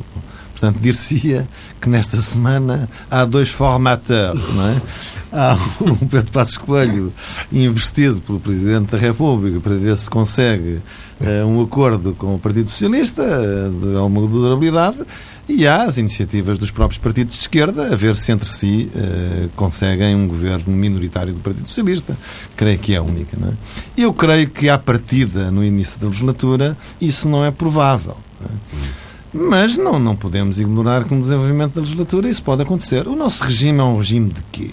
portanto 0.58 0.80
dir-se-ia 0.80 1.46
que 1.80 1.88
nesta 1.88 2.16
semana 2.16 2.88
há 3.10 3.26
dois 3.26 3.50
formateurs, 3.50 4.40
não 4.54 4.66
é? 4.68 4.82
Há 5.30 5.54
o 5.80 6.06
Pedro 6.06 6.32
Passos 6.32 6.56
Coelho 6.56 7.12
investido 7.52 8.20
pelo 8.22 8.40
Presidente 8.40 8.90
da 8.92 8.96
República 8.96 9.60
para 9.60 9.74
ver 9.74 9.94
se 9.96 10.08
consegue 10.08 10.80
eh, 11.20 11.44
um 11.44 11.60
acordo 11.60 12.14
com 12.14 12.34
o 12.34 12.38
Partido 12.38 12.70
Socialista 12.70 13.22
eh, 13.22 13.68
de 13.68 13.96
alguma 13.96 14.26
durabilidade 14.26 14.98
e 15.46 15.66
há 15.66 15.82
as 15.82 15.98
iniciativas 15.98 16.56
dos 16.56 16.70
próprios 16.70 16.98
partidos 16.98 17.34
de 17.34 17.40
esquerda 17.42 17.92
a 17.92 17.96
ver 17.96 18.16
se 18.16 18.32
entre 18.32 18.48
si 18.48 18.90
eh, 18.96 19.48
conseguem 19.54 20.14
um 20.14 20.26
governo 20.26 20.74
minoritário 20.74 21.34
do 21.34 21.40
Partido 21.40 21.68
Socialista. 21.68 22.16
Creio 22.56 22.78
que 22.78 22.94
é 22.94 22.96
a 22.96 23.02
única. 23.02 23.36
Não 23.38 23.48
é? 23.48 23.52
Eu 23.96 24.14
creio 24.14 24.48
que, 24.48 24.70
à 24.70 24.78
partida, 24.78 25.50
no 25.50 25.62
início 25.62 26.00
da 26.00 26.06
legislatura, 26.06 26.78
isso 26.98 27.28
não 27.28 27.44
é 27.44 27.50
provável. 27.50 28.16
não 28.40 28.48
é? 28.48 29.05
Mas 29.36 29.76
não, 29.76 29.98
não 29.98 30.16
podemos 30.16 30.58
ignorar 30.58 31.04
que 31.04 31.14
no 31.14 31.20
desenvolvimento 31.20 31.74
da 31.74 31.80
legislatura 31.80 32.28
isso 32.28 32.42
pode 32.42 32.62
acontecer. 32.62 33.06
O 33.06 33.14
nosso 33.14 33.44
regime 33.44 33.78
é 33.80 33.82
um 33.82 33.96
regime 33.96 34.30
de 34.30 34.42
quê? 34.50 34.70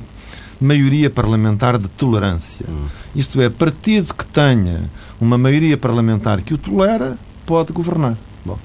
Maioria 0.60 1.10
parlamentar 1.10 1.78
de 1.78 1.90
tolerância. 1.90 2.66
Isto 3.14 3.42
é, 3.42 3.50
partido 3.50 4.14
que 4.14 4.26
tenha 4.26 4.90
uma 5.20 5.38
maioria 5.38 5.78
parlamentar 5.78 6.42
que 6.42 6.54
o 6.54 6.58
tolera, 6.58 7.18
pode 7.46 7.74
governar. 7.74 8.18
Bom, 8.46 8.58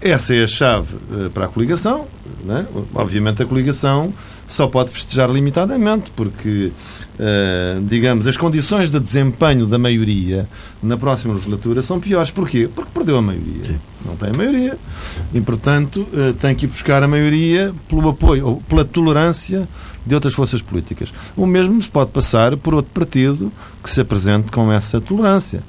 essa 0.00 0.34
é 0.34 0.42
a 0.42 0.46
chave 0.46 0.96
eh, 1.12 1.28
para 1.28 1.44
a 1.44 1.48
coligação. 1.48 2.06
Né? 2.44 2.66
Obviamente, 2.94 3.42
a 3.42 3.46
coligação 3.46 4.12
só 4.50 4.66
pode 4.66 4.90
festejar 4.90 5.30
limitadamente, 5.30 6.10
porque, 6.16 6.72
eh, 7.18 7.78
digamos, 7.84 8.26
as 8.26 8.36
condições 8.36 8.90
de 8.90 8.98
desempenho 8.98 9.64
da 9.64 9.78
maioria 9.78 10.48
na 10.82 10.96
próxima 10.96 11.34
legislatura 11.34 11.80
são 11.82 12.00
piores. 12.00 12.32
Porquê? 12.32 12.68
Porque 12.74 12.90
perdeu 12.92 13.18
a 13.18 13.22
maioria. 13.22 13.80
Não 14.04 14.16
tem 14.16 14.30
a 14.30 14.36
maioria. 14.36 14.76
E, 15.32 15.40
portanto, 15.40 16.04
eh, 16.12 16.34
tem 16.40 16.54
que 16.56 16.66
ir 16.66 16.68
buscar 16.68 17.00
a 17.00 17.06
maioria 17.08 17.72
pelo 17.88 18.08
apoio 18.08 18.46
ou 18.46 18.56
pela 18.62 18.84
tolerância 18.84 19.68
de 20.04 20.14
outras 20.16 20.34
forças 20.34 20.60
políticas. 20.60 21.14
O 21.36 21.46
mesmo 21.46 21.80
se 21.80 21.88
pode 21.88 22.10
passar 22.10 22.56
por 22.56 22.74
outro 22.74 22.90
partido 22.92 23.52
que 23.80 23.88
se 23.88 24.00
apresente 24.00 24.50
com 24.50 24.72
essa 24.72 25.00
tolerância. 25.00 25.62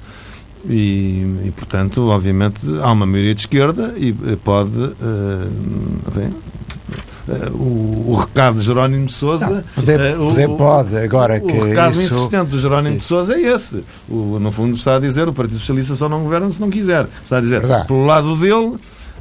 E, 0.68 1.26
e, 1.46 1.54
portanto, 1.56 2.08
obviamente, 2.08 2.62
há 2.82 2.92
uma 2.92 3.06
maioria 3.06 3.36
de 3.36 3.42
esquerda 3.42 3.94
e 3.96 4.10
eh, 4.10 4.38
pode. 4.44 4.72
eh, 4.76 5.48
bem, 6.16 6.30
o, 7.54 8.12
o 8.12 8.16
recado 8.20 8.58
de 8.60 8.64
Jerónimo 8.66 9.06
de 9.08 9.14
Souza. 9.14 9.64
Poder, 9.76 10.00
eh, 10.00 10.16
o- 10.16 10.28
poder 10.30 10.50
pode, 10.50 10.98
agora 10.98 11.38
o 11.38 11.48
que 11.48 11.54
recado 11.54 11.92
isso... 12.02 12.14
insistente 12.16 12.48
do 12.50 12.58
Jerónimo 12.58 12.98
de 12.98 13.04
Sousa 13.04 13.36
é 13.36 13.42
esse. 13.54 13.84
O, 14.10 14.38
no 14.40 14.52
fundo, 14.52 14.76
está 14.76 14.96
a 14.96 15.00
dizer 15.00 15.28
o 15.28 15.34
Partido 15.34 15.60
Socialista 15.60 15.96
só 15.96 16.08
não 16.10 16.24
governa 16.24 16.50
se 16.52 16.60
não 16.62 16.70
quiser. 16.70 17.08
Está 17.24 17.38
a 17.38 17.42
dizer, 17.42 17.60
Verdade. 17.62 17.88
pelo 17.88 18.06
lado 18.06 18.36
dele, 18.36 18.76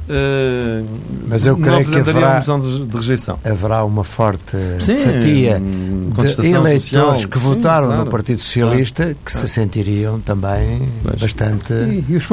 eh, 0.09 0.83
Mas 1.27 1.45
eu 1.45 1.53
não 1.53 1.61
creio 1.61 1.77
que 1.85 1.95
apresentaria 1.97 2.27
haverá- 2.37 2.57
de, 2.85 2.97
rejeição. 2.97 3.39
haverá 3.43 3.83
uma 3.85 4.03
forte 4.03 4.57
Sim, 4.79 4.97
fatia 4.97 5.57
hum, 5.61 6.11
de 6.13 6.45
eleitores 6.47 6.83
social. 6.83 7.13
que 7.29 7.39
Sim, 7.39 7.45
votaram 7.45 7.87
claro. 7.87 8.05
no 8.05 8.11
Partido 8.11 8.39
Socialista 8.39 9.15
que 9.23 9.31
se 9.31 9.47
sentiriam 9.47 10.19
também 10.19 10.89
Mas- 11.03 11.21
bastante. 11.21 11.73
E, 11.73 12.05
e 12.09 12.15
os. 12.17 12.25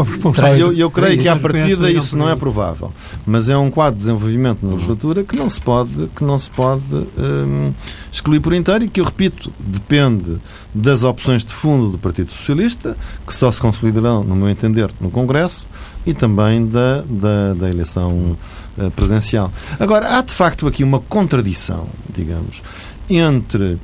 Eu, 0.58 0.72
eu 0.72 0.90
creio 0.90 1.18
que 1.20 1.28
à 1.28 1.36
partida 1.36 1.90
isso, 1.90 2.16
não 2.16 2.28
é 2.28 2.34
provável, 2.36 2.92
mas 3.26 3.48
é 3.48 3.56
um 3.56 3.70
quadro 3.70 3.94
de 3.94 3.98
desenvolvimento 4.00 4.64
na 4.66 4.72
legislatura 4.74 5.22
que 5.24 5.36
não 5.36 5.48
se 5.48 5.60
pode, 5.60 6.08
que 6.14 6.24
não 6.24 6.38
se 6.38 6.50
pode 6.50 6.82
hum, 7.18 7.72
excluir 8.10 8.40
por 8.40 8.52
inteiro 8.52 8.84
e 8.84 8.88
que, 8.88 9.00
eu 9.00 9.04
repito, 9.04 9.52
depende 9.58 10.40
das 10.74 11.02
opções 11.02 11.44
de 11.44 11.52
fundo 11.52 11.90
do 11.90 11.98
Partido 11.98 12.30
Socialista, 12.30 12.96
que 13.26 13.34
só 13.34 13.50
se 13.52 13.60
consolidarão, 13.60 14.24
no 14.24 14.34
meu 14.34 14.48
entender, 14.48 14.90
no 15.00 15.10
Congresso 15.10 15.66
e 16.08 16.14
também 16.14 16.66
da, 16.66 17.02
da, 17.02 17.52
da 17.52 17.68
eleição 17.68 18.34
eh, 18.78 18.88
presidencial. 18.96 19.52
Agora, 19.78 20.16
há 20.16 20.22
de 20.22 20.32
facto 20.32 20.66
aqui 20.66 20.82
uma 20.82 21.00
contradição, 21.00 21.86
digamos, 22.08 22.62
entre, 23.10 23.78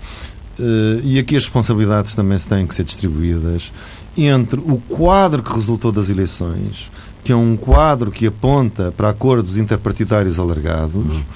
eh, 0.58 1.00
e 1.04 1.18
aqui 1.18 1.36
as 1.36 1.44
responsabilidades 1.44 2.14
também 2.14 2.38
têm 2.38 2.66
que 2.66 2.74
ser 2.74 2.84
distribuídas, 2.84 3.70
entre 4.16 4.58
o 4.58 4.78
quadro 4.88 5.42
que 5.42 5.52
resultou 5.52 5.92
das 5.92 6.08
eleições, 6.08 6.90
que 7.22 7.30
é 7.30 7.36
um 7.36 7.58
quadro 7.58 8.10
que 8.10 8.26
aponta 8.26 8.90
para 8.90 9.10
acordos 9.10 9.58
interpartidários 9.58 10.38
alargados, 10.38 11.26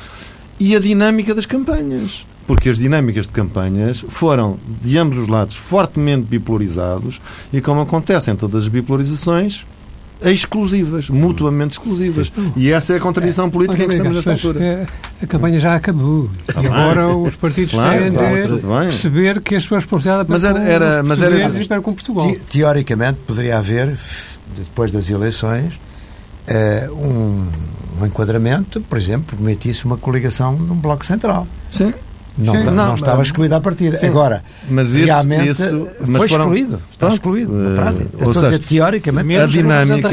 e 0.58 0.74
a 0.74 0.80
dinâmica 0.80 1.34
das 1.34 1.44
campanhas. 1.44 2.26
Porque 2.46 2.70
as 2.70 2.78
dinâmicas 2.78 3.26
de 3.26 3.34
campanhas 3.34 4.06
foram, 4.08 4.58
de 4.80 4.96
ambos 4.96 5.18
os 5.18 5.28
lados, 5.28 5.54
fortemente 5.54 6.24
bipolarizados 6.24 7.20
e, 7.52 7.60
como 7.60 7.82
acontece 7.82 8.30
em 8.30 8.36
todas 8.36 8.62
as 8.62 8.68
bipolarizações, 8.70 9.66
exclusivas, 10.22 11.08
mutuamente 11.10 11.72
exclusivas. 11.72 12.32
E 12.56 12.70
essa 12.70 12.94
é 12.94 12.96
a 12.96 13.00
contradição 13.00 13.48
política 13.50 13.82
em 13.84 13.86
que 13.88 13.94
estamos 13.94 14.14
nesta 14.14 14.32
altura. 14.32 14.62
eh, 14.62 14.86
A 15.22 15.26
campanha 15.26 15.58
já 15.58 15.74
acabou. 15.74 16.28
E 16.48 16.66
agora 16.66 17.08
os 17.08 17.36
partidos 17.36 17.72
Claro, 17.72 18.00
têm 18.02 18.12
claro, 18.12 18.56
de 18.58 18.62
perceber 18.66 19.40
que 19.40 19.56
a 19.56 19.60
sua 19.60 19.78
responsabilidade 19.78 20.28
é 20.28 20.32
Mas 20.32 20.44
era- 20.44 20.62
era- 20.62 21.02
mas 21.02 21.22
era- 21.22 21.36
e 21.36 21.80
com 21.80 21.92
Portugal. 21.92 22.30
Te- 22.32 22.38
teoricamente 22.50 23.18
poderia 23.26 23.58
haver, 23.58 23.96
depois 24.56 24.90
das 24.92 25.08
eleições, 25.10 25.80
eh, 26.46 26.88
um, 26.92 27.50
um 28.00 28.06
enquadramento, 28.06 28.80
por 28.80 28.96
exemplo, 28.98 29.36
permitisse 29.36 29.84
uma 29.84 29.96
coligação 29.96 30.52
num 30.52 30.76
bloco 30.76 31.04
central. 31.04 31.46
Sim. 31.70 31.92
Não, 32.38 32.54
Sim. 32.54 32.62
não, 32.64 32.72
Não, 32.72 32.94
estava 32.94 33.20
excluído 33.20 33.54
à 33.56 33.60
partida. 33.60 33.96
Sim. 33.96 34.06
Agora, 34.08 34.44
Mas 34.70 34.90
isso- 34.90 35.04
realmente 35.06 35.48
isso- 35.48 35.88
mas 36.06 36.16
foi 36.16 36.28
foram- 36.28 36.44
excluído. 36.44 36.80
Está 36.92 37.08
excluído, 37.08 37.52
na 37.52 37.70
eh, 37.70 37.74
prática. 37.74 38.08
ou 38.14 38.20
Eu 38.20 38.26
estou 38.28 38.28
a 38.28 38.32
dizer, 38.46 38.56
seja, 38.56 38.68
teoricamente, 38.68 39.40
a 39.40 39.46
dinâmica, 39.46 40.08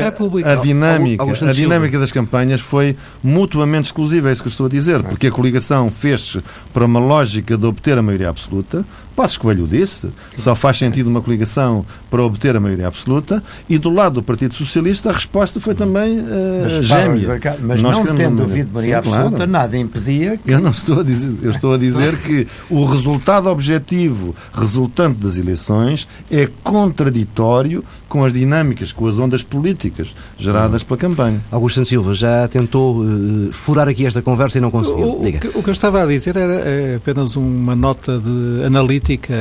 a 0.52 0.56
dinâmica, 0.56 1.24
a 1.50 1.54
dinâmica 1.54 2.00
das 2.00 2.12
campanhas 2.12 2.60
foi 2.62 2.96
mutuamente 3.24 3.86
exclusiva, 3.86 4.30
é 4.30 4.32
isso 4.32 4.42
que 4.42 4.48
eu 4.48 4.52
estou 4.52 4.66
a 4.66 4.70
dizer, 4.70 5.04
porque 5.04 5.28
a 5.28 5.32
coligação 5.32 5.90
fez 5.90 6.38
para 6.74 6.86
uma 6.86 7.00
lógica 7.00 7.58
de 7.58 7.66
obter 7.66 7.98
a 7.98 8.02
maioria 8.02 8.30
absoluta. 8.30 8.84
Passos 9.16 9.38
Coelho 9.38 9.66
disse, 9.68 10.10
só 10.36 10.56
faz 10.56 10.78
sentido 10.78 11.08
uma 11.10 11.22
coligação 11.22 11.86
para 12.10 12.22
obter 12.24 12.56
a 12.56 12.60
maioria 12.60 12.88
absoluta, 12.88 13.42
e 13.70 13.78
do 13.78 13.90
lado 13.90 14.16
do 14.16 14.24
Partido 14.24 14.54
Socialista 14.54 15.10
a 15.10 15.14
resposta 15.14 15.60
foi 15.60 15.74
também 15.74 16.20
eh, 16.20 16.62
mas, 16.64 16.86
gêmea. 16.86 17.40
para- 17.40 17.58
mas 17.62 17.82
Nós 17.82 17.98
não 18.04 18.14
tendo 18.16 18.44
havido 18.44 18.72
maioria 18.74 18.98
Sim, 18.98 19.10
claro. 19.10 19.24
absoluta, 19.28 19.48
nada 19.48 19.78
impedia 19.78 20.38
que 20.38 20.52
Eu 20.52 20.60
não 20.60 20.72
estou 20.72 21.00
a 21.00 21.04
dizer, 21.04 21.34
eu 21.42 21.52
estou 21.52 21.74
a 21.74 21.78
dizer 21.78 22.18
que 22.18 22.46
o 22.70 22.84
resultado 22.86 23.48
objetivo 23.50 24.36
resultante 24.54 25.18
das 25.20 25.38
eleições 25.38 26.08
é 26.30 26.50
contraditório 26.64 27.84
com 28.16 28.24
as 28.24 28.32
dinâmicas, 28.32 28.94
com 28.94 29.06
as 29.08 29.20
ondas 29.20 29.44
políticas 29.44 30.16
geradas 30.38 30.84
pela 30.84 30.98
campanha. 30.98 31.42
Augusto 31.52 31.76
Santos 31.76 31.90
Silva 31.90 32.14
já 32.14 32.48
tentou 32.48 33.04
eh, 33.04 33.52
furar 33.52 33.90
aqui 33.90 34.06
esta 34.06 34.22
conversa 34.22 34.58
e 34.58 34.62
não 34.62 34.72
conseguiu. 34.72 35.08
O, 35.10 35.28
o 35.28 35.34
que, 35.40 35.48
o 35.50 35.62
que 35.62 35.70
eu 35.70 35.74
estava 35.74 36.02
a 36.02 36.06
dizer 36.06 36.38
era 36.38 36.54
eh, 36.54 36.94
apenas 36.96 37.36
uma 37.36 37.76
nota 37.76 38.18
de 38.18 38.64
analítica 38.66 39.36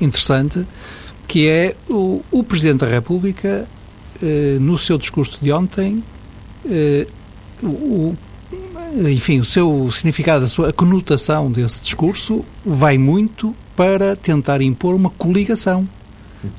interessante, 0.00 0.66
que 1.28 1.46
é 1.46 1.74
o, 1.90 2.22
o 2.32 2.42
Presidente 2.42 2.80
da 2.80 2.86
República, 2.88 3.68
eh, 4.22 4.56
no 4.60 4.78
seu 4.78 4.96
discurso 4.96 5.38
de 5.42 5.52
ontem, 5.52 6.02
eh, 6.70 7.06
o, 7.62 7.66
o- 7.66 8.16
enfim, 9.08 9.40
o 9.40 9.44
seu 9.44 9.90
significado, 9.90 10.46
a 10.46 10.48
sua 10.48 10.70
a 10.70 10.72
conotação 10.72 11.50
desse 11.52 11.82
discurso 11.82 12.44
vai 12.64 12.96
muito 12.96 13.54
para 13.76 14.16
tentar 14.16 14.62
impor 14.62 14.94
uma 14.94 15.10
coligação. 15.10 15.86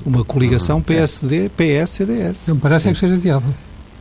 Uma 0.04 0.24
coligação 0.24 0.80
PSD, 0.80 1.50
PS, 1.50 1.90
CDS. 1.90 2.48
Não 2.48 2.58
parece 2.58 2.88
é 2.88 2.92
que 2.92 2.98
seja 2.98 3.16
viável. 3.16 3.52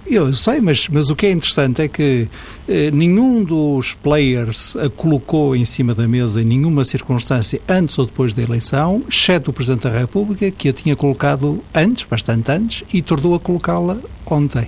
Eu 0.07 0.31
sei, 0.36 0.61
mas, 0.61 0.88
mas 0.88 1.09
o 1.09 1.15
que 1.15 1.25
é 1.25 1.31
interessante 1.31 1.81
é 1.81 1.88
que 1.88 2.29
eh, 2.69 2.91
nenhum 2.91 3.43
dos 3.43 3.95
players 3.95 4.75
a 4.75 4.88
colocou 4.88 5.55
em 5.55 5.65
cima 5.65 5.95
da 5.95 6.07
mesa 6.07 6.43
em 6.43 6.45
nenhuma 6.45 6.83
circunstância 6.86 7.59
antes 7.67 7.97
ou 7.97 8.05
depois 8.05 8.31
da 8.31 8.43
eleição, 8.43 9.01
exceto 9.09 9.49
o 9.49 9.53
Presidente 9.53 9.83
da 9.83 9.97
República, 9.97 10.51
que 10.51 10.69
a 10.69 10.73
tinha 10.73 10.95
colocado 10.95 11.63
antes, 11.73 12.05
bastante 12.07 12.51
antes, 12.51 12.83
e 12.93 13.01
tornou 13.01 13.33
a 13.33 13.39
colocá-la 13.39 13.97
ontem. 14.27 14.67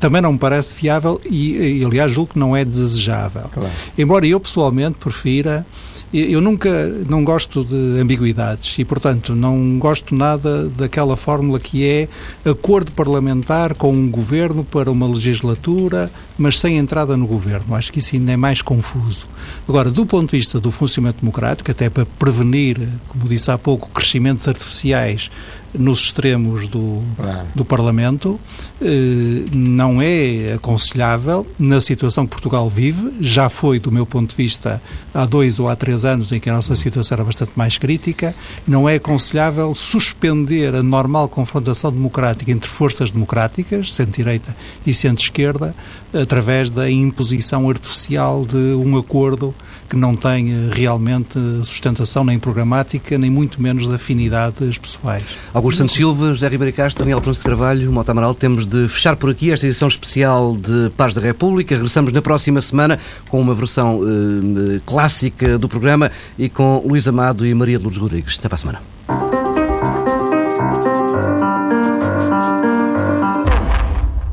Também 0.00 0.20
não 0.20 0.32
me 0.32 0.38
parece 0.38 0.74
viável 0.74 1.20
e, 1.30 1.78
e, 1.80 1.84
aliás, 1.84 2.10
julgo 2.10 2.32
que 2.32 2.38
não 2.38 2.56
é 2.56 2.64
desejável. 2.64 3.42
Claro. 3.52 3.70
Embora 3.96 4.26
eu 4.26 4.40
pessoalmente 4.40 4.96
prefira, 4.98 5.64
eu 6.12 6.40
eu 6.40 6.44
nunca 6.44 6.88
não 7.06 7.22
gosto 7.22 7.62
de 7.62 8.00
ambiguidades 8.00 8.78
e, 8.78 8.84
portanto, 8.84 9.36
não 9.36 9.78
gosto 9.78 10.14
nada 10.14 10.68
daquela 10.70 11.14
fórmula 11.14 11.60
que 11.60 11.84
é 11.86 12.08
acordo 12.48 12.90
parlamentar 12.92 13.74
com 13.74 13.92
um 13.92 14.10
governo 14.10 14.64
para 14.64 14.90
uma 14.90 15.06
legislatura, 15.06 16.10
mas 16.38 16.58
sem 16.58 16.78
entrada 16.78 17.14
no 17.14 17.26
governo. 17.26 17.74
Acho 17.74 17.92
que 17.92 17.98
isso 17.98 18.16
ainda 18.16 18.32
é 18.32 18.36
mais 18.38 18.62
confuso. 18.62 19.28
Agora, 19.68 19.90
do 19.90 20.06
ponto 20.06 20.30
de 20.30 20.38
vista 20.38 20.58
do 20.58 20.70
funcionamento 20.70 21.20
democrático, 21.20 21.70
até 21.70 21.90
para 21.90 22.06
prevenir, 22.06 22.78
como 23.06 23.28
disse 23.28 23.50
há 23.50 23.58
pouco, 23.58 23.90
crescimentos 23.90 24.48
artificiais 24.48 25.30
nos 25.74 26.00
extremos 26.00 26.66
do, 26.68 27.02
Claro. 27.16 27.46
do 27.54 27.64
Parlamento, 27.64 28.38
eh, 28.80 29.44
não 29.54 30.00
é 30.02 30.54
aconselhável 30.54 31.46
na 31.58 31.80
situação 31.80 32.24
que 32.24 32.30
Portugal 32.30 32.68
vive. 32.68 33.12
Já 33.20 33.48
foi, 33.48 33.78
do 33.78 33.92
meu 33.92 34.04
ponto 34.06 34.30
de 34.30 34.36
vista, 34.36 34.82
há 35.14 35.24
dois 35.26 35.58
ou 35.60 35.68
há 35.68 35.76
três 35.76 36.04
anos 36.04 36.32
em 36.32 36.40
que 36.40 36.48
a 36.50 36.54
nossa 36.54 36.74
situação 36.76 37.16
era 37.16 37.24
bastante 37.24 37.52
mais 37.54 37.78
crítica. 37.78 38.34
Não 38.66 38.88
é 38.88 38.96
aconselhável 38.96 39.74
suspender 39.74 40.74
a 40.74 40.82
normal 40.82 41.28
confrontação 41.28 41.92
democrática 41.92 42.50
entre 42.50 42.68
forças 42.68 43.10
democráticas, 43.10 43.92
centro-direita 43.92 44.56
e 44.86 44.92
centro-esquerda, 44.92 45.74
através 46.12 46.70
da 46.70 46.90
imposição 46.90 47.68
artificial 47.68 48.44
de 48.44 48.56
um 48.56 48.96
acordo 48.98 49.54
que 49.88 49.96
não 49.96 50.14
tem 50.14 50.50
eh, 50.50 50.70
realmente 50.72 51.38
sustentação 51.64 52.24
nem 52.24 52.38
programática, 52.38 53.18
nem 53.18 53.30
muito 53.30 53.60
menos 53.60 53.88
de 53.88 53.94
afinidades 53.94 54.78
pessoais. 54.78 55.24
Augusto 55.60 55.76
Santos 55.76 55.94
Silva, 55.94 56.28
José 56.28 56.48
Ribeiro 56.48 56.74
Castro, 56.74 57.04
Daniel 57.04 57.20
Pronto 57.20 57.36
de 57.36 57.44
Carvalho, 57.44 57.92
Mota 57.92 58.12
Amaral, 58.12 58.34
temos 58.34 58.66
de 58.66 58.88
fechar 58.88 59.14
por 59.14 59.28
aqui 59.28 59.52
esta 59.52 59.66
edição 59.66 59.88
especial 59.88 60.56
de 60.56 60.88
Paz 60.96 61.12
da 61.12 61.20
República. 61.20 61.74
Regressamos 61.74 62.14
na 62.14 62.22
próxima 62.22 62.62
semana 62.62 62.98
com 63.28 63.38
uma 63.38 63.52
versão 63.52 64.00
eh, 64.02 64.80
clássica 64.86 65.58
do 65.58 65.68
programa 65.68 66.10
e 66.38 66.48
com 66.48 66.82
Luís 66.82 67.06
Amado 67.06 67.46
e 67.46 67.52
Maria 67.52 67.76
de 67.76 67.84
Lourdes 67.84 68.00
Rodrigues. 68.00 68.38
Até 68.38 68.48
para 68.48 68.54
a 68.54 68.58
semana. 68.58 69.49